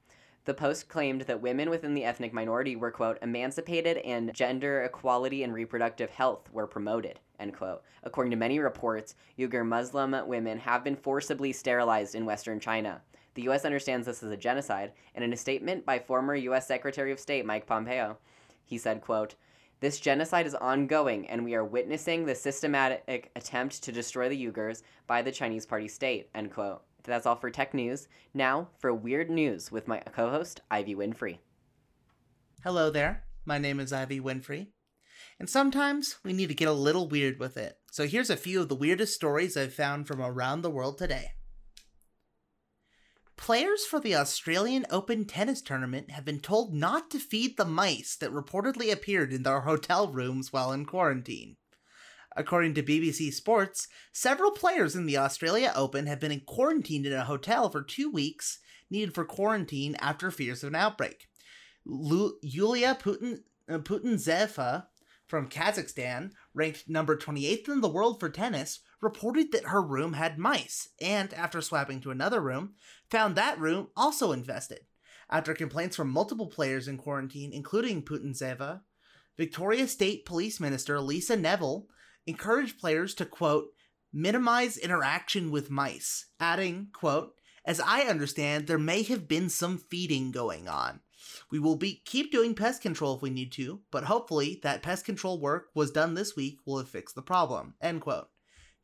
The 0.47 0.55
post 0.55 0.89
claimed 0.89 1.23
that 1.23 1.43
women 1.43 1.71
within 1.71 1.95
the 1.95 2.05
ethnic 2.05 2.33
minority 2.33 2.77
were, 2.77 2.93
quote, 2.93 3.19
emancipated 3.21 3.97
and 3.99 4.33
gender 4.33 4.85
equality 4.85 5.43
and 5.43 5.53
reproductive 5.53 6.11
health 6.11 6.49
were 6.53 6.69
promoted, 6.69 7.19
end 7.41 7.57
quote. 7.57 7.83
According 8.05 8.31
to 8.31 8.37
many 8.37 8.61
reports, 8.61 9.17
Uyghur 9.37 9.67
Muslim 9.67 10.15
women 10.29 10.59
have 10.59 10.85
been 10.85 10.95
forcibly 10.95 11.53
sterilized 11.53 12.15
in 12.15 12.25
Western 12.25 12.61
China. 12.61 13.03
The 13.35 13.43
U.S. 13.43 13.65
understands 13.65 14.07
this 14.07 14.23
as 14.23 14.31
a 14.31 14.37
genocide, 14.37 14.93
and 15.17 15.25
in 15.25 15.33
a 15.33 15.37
statement 15.37 15.85
by 15.85 15.99
former 15.99 16.37
U.S. 16.37 16.69
Secretary 16.69 17.11
of 17.11 17.19
State 17.19 17.45
Mike 17.45 17.67
Pompeo, 17.67 18.17
he 18.65 18.79
said, 18.79 19.01
quote, 19.01 19.35
this 19.81 19.99
genocide 19.99 20.47
is 20.47 20.55
ongoing, 20.55 21.27
and 21.27 21.45
we 21.45 21.57
are 21.57 21.65
witnessing 21.65 22.25
the 22.25 22.37
systematic 22.37 23.31
attempt 23.35 23.83
to 23.83 23.91
destroy 23.91 24.29
the 24.29 24.47
Uyghurs 24.47 24.85
by 25.09 25.23
the 25.23 25.33
Chinese 25.33 25.67
Party 25.67 25.89
state, 25.89 26.31
end 26.37 26.53
quote. 26.53 26.83
That's 27.07 27.27
all 27.27 27.37
for 27.37 27.51
tech 27.51 27.73
news. 27.75 28.09
Now 28.35 28.69
for 28.79 28.93
weird 28.93 29.31
news 29.31 29.73
with 29.73 29.89
my 29.89 30.01
co 30.01 30.31
host, 30.31 30.61
Ivy 30.71 30.95
Winfrey. 30.95 31.39
Hello 32.63 32.91
there. 32.91 33.25
My 33.45 33.59
name 33.59 33.81
is 33.81 33.93
Ivy 33.93 34.21
Winfrey. 34.21 34.69
And 35.39 35.49
sometimes 35.49 36.17
we 36.25 36.33
need 36.33 36.49
to 36.49 36.55
get 36.55 36.69
a 36.69 36.73
little 36.73 37.09
weird 37.09 37.39
with 37.39 37.57
it. 37.57 37.79
So 37.91 38.07
here's 38.07 38.31
a 38.31 38.37
few 38.37 38.61
of 38.61 38.69
the 38.69 38.75
weirdest 38.75 39.15
stories 39.15 39.57
I've 39.57 39.75
found 39.75 40.07
from 40.07 40.21
around 40.21 40.63
the 40.63 40.71
world 40.71 40.99
today. 40.99 41.33
Players 43.37 43.85
for 43.85 44.01
the 44.01 44.17
Australian 44.17 44.87
Open 44.91 45.27
tennis 45.27 45.61
tournament 45.61 46.11
have 46.11 46.25
been 46.25 46.41
told 46.41 46.75
not 46.75 47.11
to 47.11 47.19
feed 47.19 47.57
the 47.57 47.67
mice 47.67 48.17
that 48.17 48.33
reportedly 48.33 48.91
appeared 48.91 49.33
in 49.33 49.43
their 49.43 49.61
hotel 49.61 50.11
rooms 50.11 50.53
while 50.53 50.73
in 50.73 50.87
quarantine. 50.87 51.57
According 52.37 52.75
to 52.75 52.83
BBC 52.83 53.33
Sports, 53.33 53.89
several 54.13 54.51
players 54.51 54.95
in 54.95 55.07
the 55.07 55.17
Australia 55.17 55.73
Open 55.75 56.07
have 56.07 56.21
been 56.21 56.39
quarantined 56.41 57.07
in 57.07 57.15
a 57.15 57.25
hotel 57.25 57.71
for 57.71 57.83
two 57.83 58.11
weeks, 58.11 58.59
needed 58.91 59.15
for 59.15 59.25
quarantine 59.25 59.97
after 60.01 60.31
fears 60.31 60.63
of 60.63 60.69
an 60.69 60.75
outbreak. 60.75 61.29
Lu- 61.87 62.37
Yulia 62.43 62.95
Putin, 63.01 63.39
uh, 63.71 63.79
Putintseva 63.79 64.87
from 65.27 65.49
Kazakhstan, 65.49 66.33
ranked 66.53 66.89
number 66.89 67.17
28th 67.17 67.69
in 67.69 67.81
the 67.81 67.89
world 67.89 68.21
for 68.21 68.29
tennis, 68.29 68.81
reported 69.01 69.51
that 69.53 69.69
her 69.69 69.83
room 69.83 70.13
had 70.13 70.39
mice, 70.39 70.91
and 71.01 71.33
after 71.35 71.63
swapping 71.63 72.01
to 72.01 72.11
another 72.11 72.41
room, 72.41 72.75
found 73.11 73.35
that 73.35 73.59
room 73.59 73.89
also 73.97 74.33
infested. 74.33 74.81
After 75.31 75.55
complaints 75.55 75.97
from 75.97 76.11
multiple 76.11 76.47
players 76.47 76.87
in 76.87 76.99
quarantine, 76.99 77.53
including 77.53 78.03
Putintseva, 78.03 78.83
Victoria 79.37 79.89
State 79.89 80.25
Police 80.27 80.61
Minister 80.61 81.01
Lisa 81.01 81.37
Neville 81.37 81.89
encouraged 82.27 82.79
players 82.79 83.15
to 83.15 83.27
quote 83.27 83.69
minimize 84.13 84.79
interaction 84.79 85.51
with 85.51 85.71
mice, 85.71 86.27
adding, 86.41 86.89
quote, 86.93 87.35
as 87.67 87.81
I 87.81 88.03
understand, 88.03 88.67
there 88.67 88.79
may 88.79 89.03
have 89.03 89.27
been 89.27 89.49
some 89.49 89.79
feeding 89.79 90.31
going 90.31 90.69
on. 90.69 91.01
We 91.51 91.59
will 91.59 91.77
be 91.77 92.03
keep 92.05 92.31
doing 92.31 92.55
pest 92.55 92.81
control 92.81 93.17
if 93.17 93.23
we 93.23 93.31
need 93.31 93.53
to, 93.53 93.81
but 93.91 94.05
hopefully 94.05 94.61
that 94.63 94.83
pest 94.83 95.05
control 95.05 95.41
work 95.41 95.67
was 95.75 95.91
done 95.91 96.15
this 96.15 96.37
week 96.37 96.61
will 96.65 96.79
have 96.79 96.89
fixed 96.89 97.15
the 97.15 97.23
problem. 97.23 97.75
End 97.81 98.01
quote. 98.01 98.29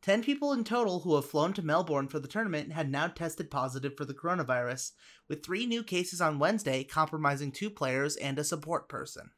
Ten 0.03 0.25
people 0.25 0.53
in 0.53 0.65
total 0.65 1.01
who 1.01 1.15
have 1.15 1.27
flown 1.27 1.53
to 1.53 1.63
Melbourne 1.63 2.09
for 2.09 2.19
the 2.19 2.27
tournament 2.27 2.73
had 2.73 2.91
now 2.91 3.07
tested 3.07 3.53
positive 3.53 3.97
for 3.97 4.05
the 4.05 4.15
coronavirus, 4.15 4.91
with 5.29 5.45
three 5.45 5.65
new 5.65 5.85
cases 5.85 6.21
on 6.21 6.41
Wednesday 6.41 6.83
compromising 6.83 7.53
two 7.53 7.71
players 7.71 8.17
and 8.17 8.37
a 8.37 8.45
support 8.45 8.89
person. 8.89 9.31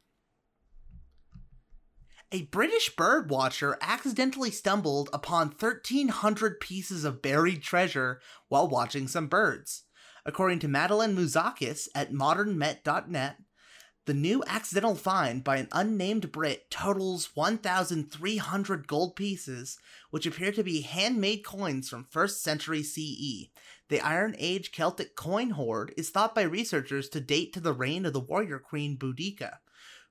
A 2.35 2.43
British 2.43 2.97
bird 2.97 3.31
watcher 3.31 3.79
accidentally 3.81 4.51
stumbled 4.51 5.09
upon 5.13 5.55
1,300 5.57 6.59
pieces 6.59 7.05
of 7.05 7.23
buried 7.23 7.63
treasure 7.63 8.21
while 8.49 8.67
watching 8.67 9.07
some 9.07 9.29
birds. 9.29 9.85
According 10.27 10.59
to 10.59 10.67
Madeline 10.67 11.15
Mouzakis 11.15 11.87
at 11.95 12.13
modernmet.net, 12.13 13.37
the 14.07 14.15
new 14.15 14.43
accidental 14.49 14.97
find 14.97 15.45
by 15.45 15.59
an 15.59 15.69
unnamed 15.71 16.33
Brit 16.33 16.69
totals 16.73 17.31
1,300 17.37 18.89
gold 18.89 19.15
pieces, 19.15 19.79
which 20.11 20.27
appear 20.27 20.51
to 20.51 20.65
be 20.65 20.81
handmade 20.81 21.45
coins 21.45 21.89
from 21.89 22.09
1st 22.13 22.39
century 22.39 22.83
CE. 22.83 23.51
The 23.89 24.01
Iron 24.01 24.35
Age 24.41 24.73
Celtic 24.73 25.15
coin 25.15 25.51
hoard 25.51 25.95
is 25.97 26.11
thought 26.11 26.35
by 26.35 26.43
researchers 26.43 27.09
to 27.11 27.21
date 27.21 27.53
to 27.53 27.61
the 27.61 27.73
reign 27.73 28.05
of 28.05 28.13
the 28.13 28.19
warrior 28.19 28.59
queen 28.59 28.99
Boudica 28.99 29.59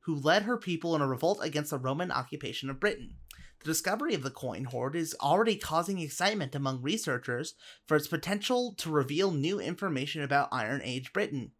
who 0.05 0.15
led 0.15 0.43
her 0.43 0.57
people 0.57 0.95
in 0.95 1.01
a 1.01 1.07
revolt 1.07 1.39
against 1.41 1.71
the 1.71 1.77
Roman 1.77 2.11
occupation 2.11 2.69
of 2.69 2.79
Britain. 2.79 3.15
The 3.59 3.65
discovery 3.65 4.13
of 4.13 4.23
the 4.23 4.29
coin 4.29 4.65
hoard 4.65 4.95
is 4.95 5.15
already 5.21 5.55
causing 5.55 5.99
excitement 5.99 6.53
among 6.53 6.81
researchers 6.81 7.55
for 7.87 7.95
its 7.95 8.07
potential 8.07 8.73
to 8.79 8.91
reveal 8.91 9.31
new 9.31 9.59
information 9.59 10.21
about 10.21 10.49
Iron 10.51 10.81
Age 10.83 11.13
Britain. 11.13 11.51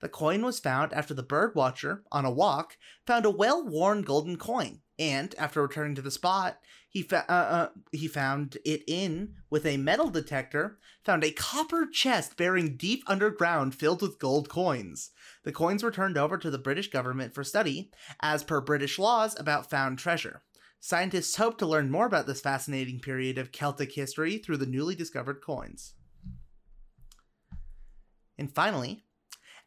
The 0.00 0.08
coin 0.08 0.42
was 0.42 0.58
found 0.58 0.92
after 0.92 1.14
the 1.14 1.22
bird 1.22 1.54
watcher, 1.54 2.02
on 2.10 2.24
a 2.24 2.30
walk, 2.30 2.76
found 3.06 3.24
a 3.24 3.30
well 3.30 3.64
worn 3.64 4.02
golden 4.02 4.36
coin, 4.36 4.80
and 4.98 5.34
after 5.38 5.62
returning 5.62 5.94
to 5.94 6.02
the 6.02 6.10
spot, 6.10 6.58
he, 6.92 7.00
fa- 7.00 7.24
uh, 7.26 7.32
uh, 7.32 7.68
he 7.90 8.06
found 8.06 8.58
it 8.66 8.82
in 8.86 9.32
with 9.48 9.64
a 9.64 9.78
metal 9.78 10.10
detector, 10.10 10.78
found 11.02 11.24
a 11.24 11.30
copper 11.30 11.86
chest 11.86 12.36
bearing 12.36 12.76
deep 12.76 13.02
underground 13.06 13.74
filled 13.74 14.02
with 14.02 14.18
gold 14.18 14.50
coins. 14.50 15.10
The 15.44 15.52
coins 15.52 15.82
were 15.82 15.90
turned 15.90 16.18
over 16.18 16.36
to 16.36 16.50
the 16.50 16.58
British 16.58 16.90
government 16.90 17.34
for 17.34 17.44
study, 17.44 17.90
as 18.20 18.44
per 18.44 18.60
British 18.60 18.98
laws 18.98 19.34
about 19.40 19.70
found 19.70 19.98
treasure. 19.98 20.42
Scientists 20.80 21.36
hope 21.36 21.56
to 21.58 21.66
learn 21.66 21.90
more 21.90 22.04
about 22.04 22.26
this 22.26 22.42
fascinating 22.42 23.00
period 23.00 23.38
of 23.38 23.52
Celtic 23.52 23.94
history 23.94 24.36
through 24.36 24.58
the 24.58 24.66
newly 24.66 24.94
discovered 24.94 25.40
coins. 25.40 25.94
And 28.36 28.54
finally, 28.54 29.04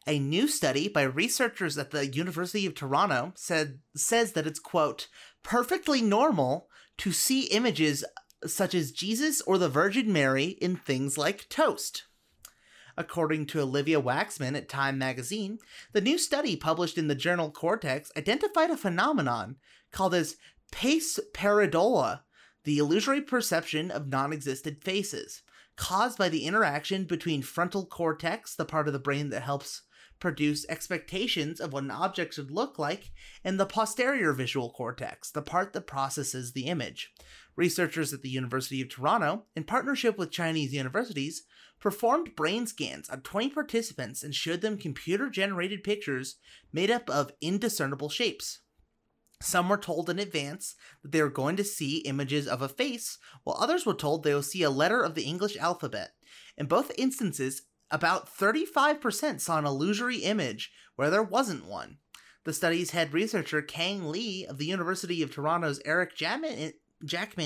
a 0.06 0.20
new 0.20 0.46
study 0.46 0.86
by 0.86 1.02
researchers 1.02 1.76
at 1.76 1.90
the 1.90 2.06
University 2.06 2.66
of 2.66 2.76
Toronto 2.76 3.32
said 3.34 3.80
says 3.96 4.32
that 4.32 4.46
it's 4.46 4.60
quote 4.60 5.08
perfectly 5.42 6.00
normal 6.00 6.68
to 6.98 7.12
see 7.12 7.44
images 7.46 8.04
such 8.44 8.74
as 8.74 8.92
Jesus 8.92 9.40
or 9.42 9.58
the 9.58 9.68
Virgin 9.68 10.12
Mary 10.12 10.56
in 10.60 10.76
things 10.76 11.18
like 11.18 11.48
toast. 11.48 12.04
According 12.96 13.46
to 13.46 13.60
Olivia 13.60 14.00
Waxman 14.00 14.56
at 14.56 14.68
Time 14.68 14.98
magazine, 14.98 15.58
the 15.92 16.00
new 16.00 16.16
study 16.16 16.56
published 16.56 16.96
in 16.96 17.08
the 17.08 17.14
journal 17.14 17.50
Cortex 17.50 18.10
identified 18.16 18.70
a 18.70 18.76
phenomenon 18.76 19.56
called 19.92 20.14
as 20.14 20.36
face 20.72 21.18
pareidolia, 21.34 22.20
the 22.64 22.78
illusory 22.78 23.20
perception 23.20 23.90
of 23.90 24.08
non-existent 24.08 24.82
faces, 24.82 25.42
caused 25.76 26.16
by 26.16 26.28
the 26.28 26.44
interaction 26.44 27.04
between 27.04 27.42
frontal 27.42 27.84
cortex, 27.84 28.54
the 28.54 28.64
part 28.64 28.86
of 28.86 28.92
the 28.92 28.98
brain 28.98 29.28
that 29.30 29.42
helps 29.42 29.82
produce 30.18 30.66
expectations 30.68 31.60
of 31.60 31.72
what 31.72 31.84
an 31.84 31.90
object 31.90 32.34
should 32.34 32.50
look 32.50 32.78
like, 32.78 33.10
in 33.44 33.56
the 33.56 33.66
posterior 33.66 34.32
visual 34.32 34.70
cortex, 34.70 35.30
the 35.30 35.42
part 35.42 35.72
that 35.72 35.86
processes 35.86 36.52
the 36.52 36.66
image. 36.66 37.12
Researchers 37.56 38.12
at 38.12 38.22
the 38.22 38.28
University 38.28 38.80
of 38.82 38.88
Toronto, 38.88 39.44
in 39.54 39.64
partnership 39.64 40.18
with 40.18 40.30
Chinese 40.30 40.72
universities, 40.72 41.44
performed 41.80 42.34
brain 42.36 42.66
scans 42.66 43.08
on 43.08 43.20
20 43.20 43.50
participants 43.50 44.22
and 44.22 44.34
showed 44.34 44.60
them 44.60 44.78
computer 44.78 45.28
generated 45.28 45.84
pictures 45.84 46.36
made 46.72 46.90
up 46.90 47.08
of 47.10 47.32
indiscernible 47.40 48.08
shapes. 48.08 48.60
Some 49.42 49.68
were 49.68 49.76
told 49.76 50.08
in 50.08 50.18
advance 50.18 50.74
that 51.02 51.12
they 51.12 51.22
were 51.22 51.28
going 51.28 51.56
to 51.56 51.64
see 51.64 51.98
images 51.98 52.48
of 52.48 52.62
a 52.62 52.68
face, 52.68 53.18
while 53.44 53.58
others 53.60 53.84
were 53.84 53.94
told 53.94 54.22
they 54.22 54.32
will 54.32 54.42
see 54.42 54.62
a 54.62 54.70
letter 54.70 55.02
of 55.02 55.14
the 55.14 55.24
English 55.24 55.56
alphabet. 55.58 56.12
In 56.56 56.66
both 56.66 56.90
instances, 56.96 57.62
about 57.90 58.28
35% 58.28 59.40
saw 59.40 59.58
an 59.58 59.64
illusory 59.64 60.18
image 60.18 60.72
where 60.96 61.10
there 61.10 61.22
wasn't 61.22 61.66
one. 61.66 61.98
The 62.44 62.52
study's 62.52 62.90
head 62.90 63.12
researcher, 63.12 63.60
Kang 63.62 64.08
Lee 64.08 64.46
of 64.46 64.58
the 64.58 64.66
University 64.66 65.22
of 65.22 65.32
Toronto's 65.32 65.80
Eric 65.84 66.16
Jackman, 66.16 66.72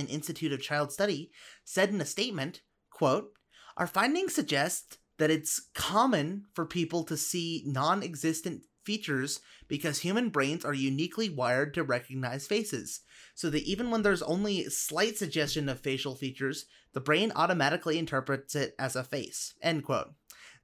Institute 0.07 0.53
of 0.53 0.63
Child 0.63 0.93
Study, 0.93 1.31
said 1.65 1.89
in 1.89 2.01
a 2.01 2.07
statement, 2.07 2.61
quote, 2.91 3.33
Our 3.77 3.87
findings 3.87 4.35
suggest 4.35 4.99
that 5.19 5.31
it's 5.31 5.69
common 5.75 6.45
for 6.55 6.67
people 6.67 7.05
to 7.05 7.17
see 7.17 7.63
non 7.67 8.03
existent 8.03 8.63
features 8.85 9.41
because 9.69 10.01
human 10.01 10.31
brains 10.31 10.65
are 10.65 10.75
uniquely 10.75 11.29
wired 11.29 11.75
to 11.75 11.83
recognize 11.83 12.47
faces, 12.47 13.01
so 13.35 13.49
that 13.51 13.63
even 13.63 13.91
when 13.91 14.03
there's 14.03 14.23
only 14.23 14.65
slight 14.65 15.17
suggestion 15.17 15.69
of 15.69 15.81
facial 15.81 16.15
features, 16.15 16.67
the 16.93 17.01
brain 17.01 17.33
automatically 17.37 17.99
interprets 17.99 18.55
it 18.55 18.75
as 18.79 18.97
a 18.97 19.05
face. 19.05 19.55
End 19.63 19.85
quote. 19.85 20.13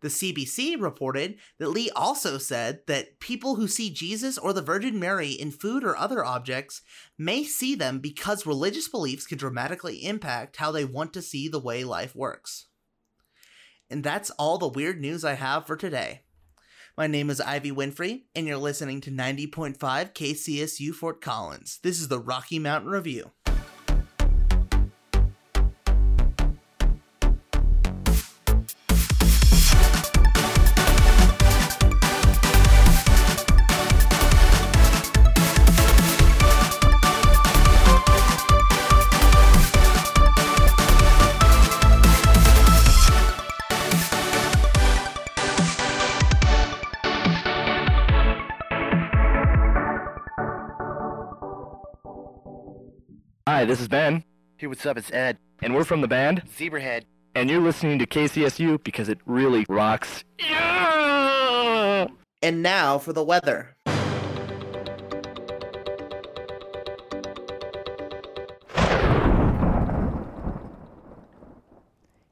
The 0.02 0.08
CBC 0.08 0.80
reported 0.80 1.38
that 1.58 1.70
Lee 1.70 1.90
also 1.96 2.38
said 2.38 2.80
that 2.86 3.18
people 3.18 3.56
who 3.56 3.66
see 3.66 3.90
Jesus 3.90 4.36
or 4.36 4.52
the 4.52 4.62
Virgin 4.62 5.00
Mary 5.00 5.30
in 5.30 5.50
food 5.50 5.84
or 5.84 5.96
other 5.96 6.24
objects 6.24 6.82
may 7.16 7.44
see 7.44 7.74
them 7.74 7.98
because 7.98 8.46
religious 8.46 8.88
beliefs 8.88 9.26
can 9.26 9.38
dramatically 9.38 10.04
impact 10.04 10.56
how 10.56 10.70
they 10.70 10.84
want 10.84 11.12
to 11.14 11.22
see 11.22 11.48
the 11.48 11.58
way 11.58 11.82
life 11.82 12.14
works. 12.14 12.66
And 13.88 14.04
that's 14.04 14.30
all 14.30 14.58
the 14.58 14.68
weird 14.68 15.00
news 15.00 15.24
I 15.24 15.34
have 15.34 15.66
for 15.66 15.76
today. 15.76 16.22
My 16.96 17.06
name 17.06 17.30
is 17.30 17.40
Ivy 17.40 17.72
Winfrey, 17.72 18.22
and 18.34 18.46
you're 18.46 18.56
listening 18.56 19.00
to 19.02 19.10
90.5 19.10 19.76
KCSU 19.78 20.92
Fort 20.94 21.20
Collins. 21.20 21.78
This 21.82 22.00
is 22.00 22.08
the 22.08 22.18
Rocky 22.18 22.58
Mountain 22.58 22.90
Review. 22.90 23.32
Hi, 53.56 53.64
this 53.64 53.80
is 53.80 53.88
Ben. 53.88 54.22
Hey, 54.58 54.66
what's 54.66 54.84
up? 54.84 54.98
It's 54.98 55.10
Ed. 55.10 55.38
And 55.62 55.74
we're 55.74 55.84
from 55.84 56.02
the 56.02 56.06
band 56.06 56.42
Zebrahead. 56.58 57.04
And 57.34 57.48
you're 57.48 57.62
listening 57.62 57.98
to 58.00 58.06
KCSU 58.06 58.84
because 58.84 59.08
it 59.08 59.18
really 59.24 59.64
rocks. 59.70 60.24
Yeah! 60.38 62.08
And 62.42 62.62
now 62.62 62.98
for 62.98 63.14
the 63.14 63.24
weather. 63.24 63.74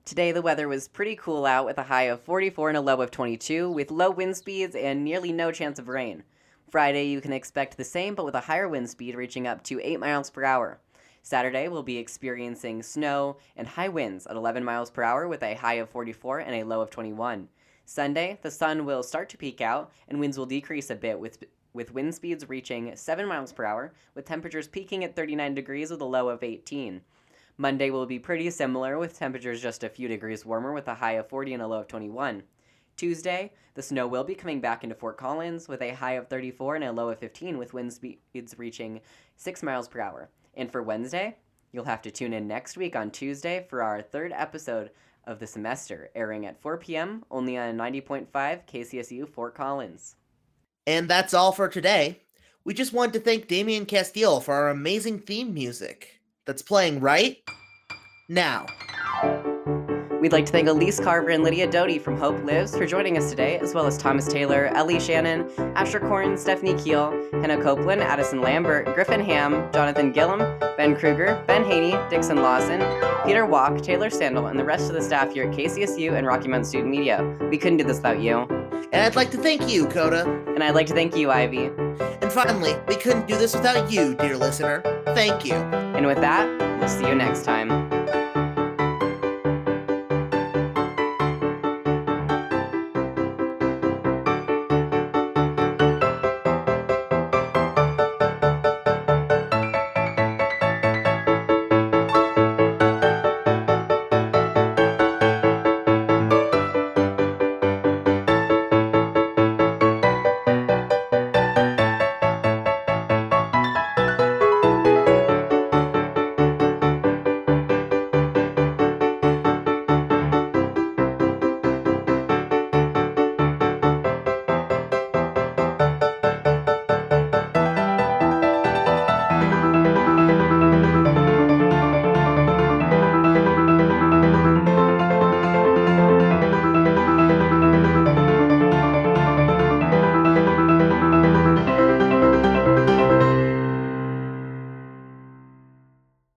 Today, 0.05 0.31
the 0.31 0.43
weather 0.43 0.69
was 0.69 0.89
pretty 0.89 1.17
cool 1.17 1.47
out 1.47 1.65
with 1.65 1.79
a 1.79 1.85
high 1.85 2.03
of 2.03 2.21
44 2.21 2.69
and 2.69 2.77
a 2.77 2.83
low 2.83 3.01
of 3.01 3.11
22, 3.11 3.71
with 3.71 3.91
low 3.91 4.11
wind 4.11 4.37
speeds 4.37 4.77
and 4.77 5.03
nearly 5.03 5.33
no 5.33 5.51
chance 5.51 5.79
of 5.79 5.89
rain. 5.89 6.23
Friday, 6.71 7.07
you 7.07 7.23
can 7.23 7.33
expect 7.33 7.79
the 7.79 7.85
same, 7.85 8.15
but 8.15 8.27
with 8.27 8.35
a 8.35 8.41
higher 8.41 8.69
wind 8.69 8.91
speed 8.91 9.15
reaching 9.15 9.47
up 9.47 9.63
to 9.63 9.81
8 9.83 10.01
miles 10.01 10.29
per 10.29 10.45
hour. 10.45 10.81
Saturday, 11.25 11.69
we'll 11.69 11.83
be 11.83 11.97
experiencing 11.97 12.83
snow 12.83 13.39
and 13.57 13.67
high 13.67 13.89
winds 13.89 14.27
at 14.27 14.37
11 14.37 14.63
miles 14.63 14.91
per 14.91 15.03
hour 15.03 15.27
with 15.27 15.43
a 15.43 15.55
high 15.55 15.77
of 15.77 15.89
44 15.89 16.41
and 16.41 16.55
a 16.55 16.65
low 16.65 16.83
of 16.83 16.91
21. 16.91 17.49
Sunday, 17.87 18.39
the 18.43 18.51
sun 18.51 18.85
will 18.85 19.03
start 19.03 19.31
to 19.31 19.39
peak 19.39 19.63
out 19.63 19.91
and 20.07 20.21
winds 20.21 20.37
will 20.37 20.45
decrease 20.45 20.91
a 20.91 20.95
bit 20.95 21.19
with 21.19 21.43
with 21.73 21.95
wind 21.95 22.15
speeds 22.15 22.47
reaching 22.51 22.95
7 22.95 23.27
miles 23.27 23.55
per 23.55 23.65
hour 23.65 23.95
with 24.15 24.27
temperatures 24.27 24.69
peaking 24.69 25.03
at 25.03 25.17
39 25.17 25.55
degrees 25.55 25.91
with 25.91 26.03
a 26.03 26.05
low 26.05 26.29
of 26.29 26.43
18. 26.43 27.01
Monday 27.57 27.89
will 27.89 28.05
be 28.05 28.19
pretty 28.19 28.51
similar 28.51 28.99
with 28.99 29.19
temperatures 29.19 29.63
just 29.63 29.83
a 29.83 29.89
few 29.89 30.09
degrees 30.09 30.45
warmer 30.45 30.75
with 30.75 30.89
a 30.89 30.95
high 30.95 31.13
of 31.13 31.27
40 31.31 31.55
and 31.55 31.63
a 31.63 31.67
low 31.67 31.81
of 31.81 31.89
21. 31.89 32.43
Tuesday, 32.99 33.51
the 33.73 33.83
snow 33.83 34.07
will 34.07 34.25
be 34.25 34.35
coming 34.35 34.61
back 34.61 34.85
into 34.85 34.95
Fort 34.95 35.17
Collins 35.17 35.69
with 35.69 35.81
a 35.81 35.95
high 35.95 36.13
of 36.13 36.29
34 36.29 36.77
and 36.77 36.85
a 36.85 36.93
low 36.93 37.09
of 37.09 37.19
15 37.19 37.57
with 37.57 37.73
wind 37.73 37.95
speeds 37.95 38.59
reaching 38.59 39.01
6 39.37 39.63
miles 39.63 39.89
per 39.89 40.01
hour. 40.01 40.29
And 40.57 40.71
for 40.71 40.83
Wednesday, 40.83 41.37
you'll 41.73 41.85
have 41.85 42.03
to 42.03 42.11
tune 42.11 42.33
in 42.33 42.47
next 42.47 42.77
week 42.77 42.97
on 42.97 43.11
Tuesday 43.11 43.67
for 43.69 43.83
our 43.83 44.03
third 44.03 44.33
episode 44.35 44.91
of 45.27 45.39
the 45.39 45.47
semester, 45.47 46.11
airing 46.15 46.47
at 46.47 46.61
4 46.61 46.79
p.m. 46.79 47.25
only 47.31 47.57
on 47.57 47.77
90.5 47.77 48.27
KCSU 48.33 49.29
Fort 49.29 49.55
Collins. 49.55 50.17
And 50.87 51.09
that's 51.09 51.35
all 51.35 51.53
for 51.53 51.69
today. 51.69 52.21
We 52.65 52.75
just 52.75 52.93
wanted 52.93 53.15
to 53.15 53.21
thank 53.21 53.49
Damian 53.49 53.87
Castile 53.87 54.41
for 54.41 54.55
our 54.55 54.71
amazing 54.71 55.21
theme 55.21 55.53
music 55.53 56.21
that's 56.47 56.63
playing 56.63 57.01
right 57.01 57.39
now. 58.29 58.67
We'd 60.25 60.33
like 60.33 60.47
to 60.47 60.53
thank 60.53 60.69
Elise 60.69 60.99
Carver 60.99 61.29
and 61.29 61.45
Lydia 61.45 61.71
Doty 61.71 61.99
from 61.99 62.17
Hope 62.17 62.43
Lives 62.45 62.75
for 62.75 62.87
joining 62.87 63.19
us 63.19 63.29
today, 63.29 63.59
as 63.59 63.75
well 63.75 63.87
as 63.87 63.99
Thomas 63.99 64.27
Taylor, 64.27 64.69
Ellie 64.69 64.99
Shannon, 64.99 65.51
Asher 65.77 66.01
Korn, 66.01 66.39
Stephanie 66.39 66.73
Keel, 66.83 67.11
Hannah 67.31 67.63
Copeland, 67.63 68.01
Addison 68.01 68.41
Lambert, 68.41 68.87
Griffin 68.95 69.21
Ham, 69.21 69.71
Jonathan 69.75 70.13
Gillum, 70.13 70.39
Ben 70.79 70.97
Kruger, 70.97 71.45
Ben 71.47 71.63
Haney, 71.67 71.91
Dixon 72.09 72.39
Lawson, 72.39 72.81
Peter 73.27 73.45
Walk, 73.45 73.83
Taylor 73.83 74.09
Sandel, 74.09 74.47
and 74.47 74.59
the 74.59 74.65
rest 74.65 74.89
of 74.89 74.95
the 74.95 75.03
staff 75.03 75.31
here 75.35 75.47
at 75.47 75.55
KCSU 75.55 76.17
and 76.17 76.27
Rocky 76.27 76.49
Mountain 76.49 76.71
Student 76.71 76.91
Media. 76.91 77.23
We 77.51 77.59
couldn't 77.59 77.77
do 77.77 77.85
this 77.85 77.99
without 77.99 78.19
you. 78.19 78.47
And 78.95 79.03
I'd 79.03 79.17
like 79.17 79.31
to 79.33 79.37
thank 79.37 79.69
you, 79.69 79.87
Coda. 79.89 80.25
And 80.55 80.65
I'd 80.65 80.75
like 80.75 80.87
to 80.87 80.95
thank 80.95 81.15
you, 81.15 81.31
Ivy. 81.31 81.67
And 81.67 82.33
finally, 82.33 82.73
we 82.89 82.97
couldn't 82.97 83.29
do 83.29 83.37
this 83.37 83.55
without 83.55 83.93
you, 83.93 84.15
dear 84.15 84.39
listener. 84.39 84.81
Thank 85.09 85.45
you. 85.45 85.53
And 85.53 86.07
with 86.07 86.23
that, 86.23 86.49
we'll 86.81 86.89
see 86.89 87.07
you 87.07 87.15
next 87.15 87.45
time. 87.45 87.94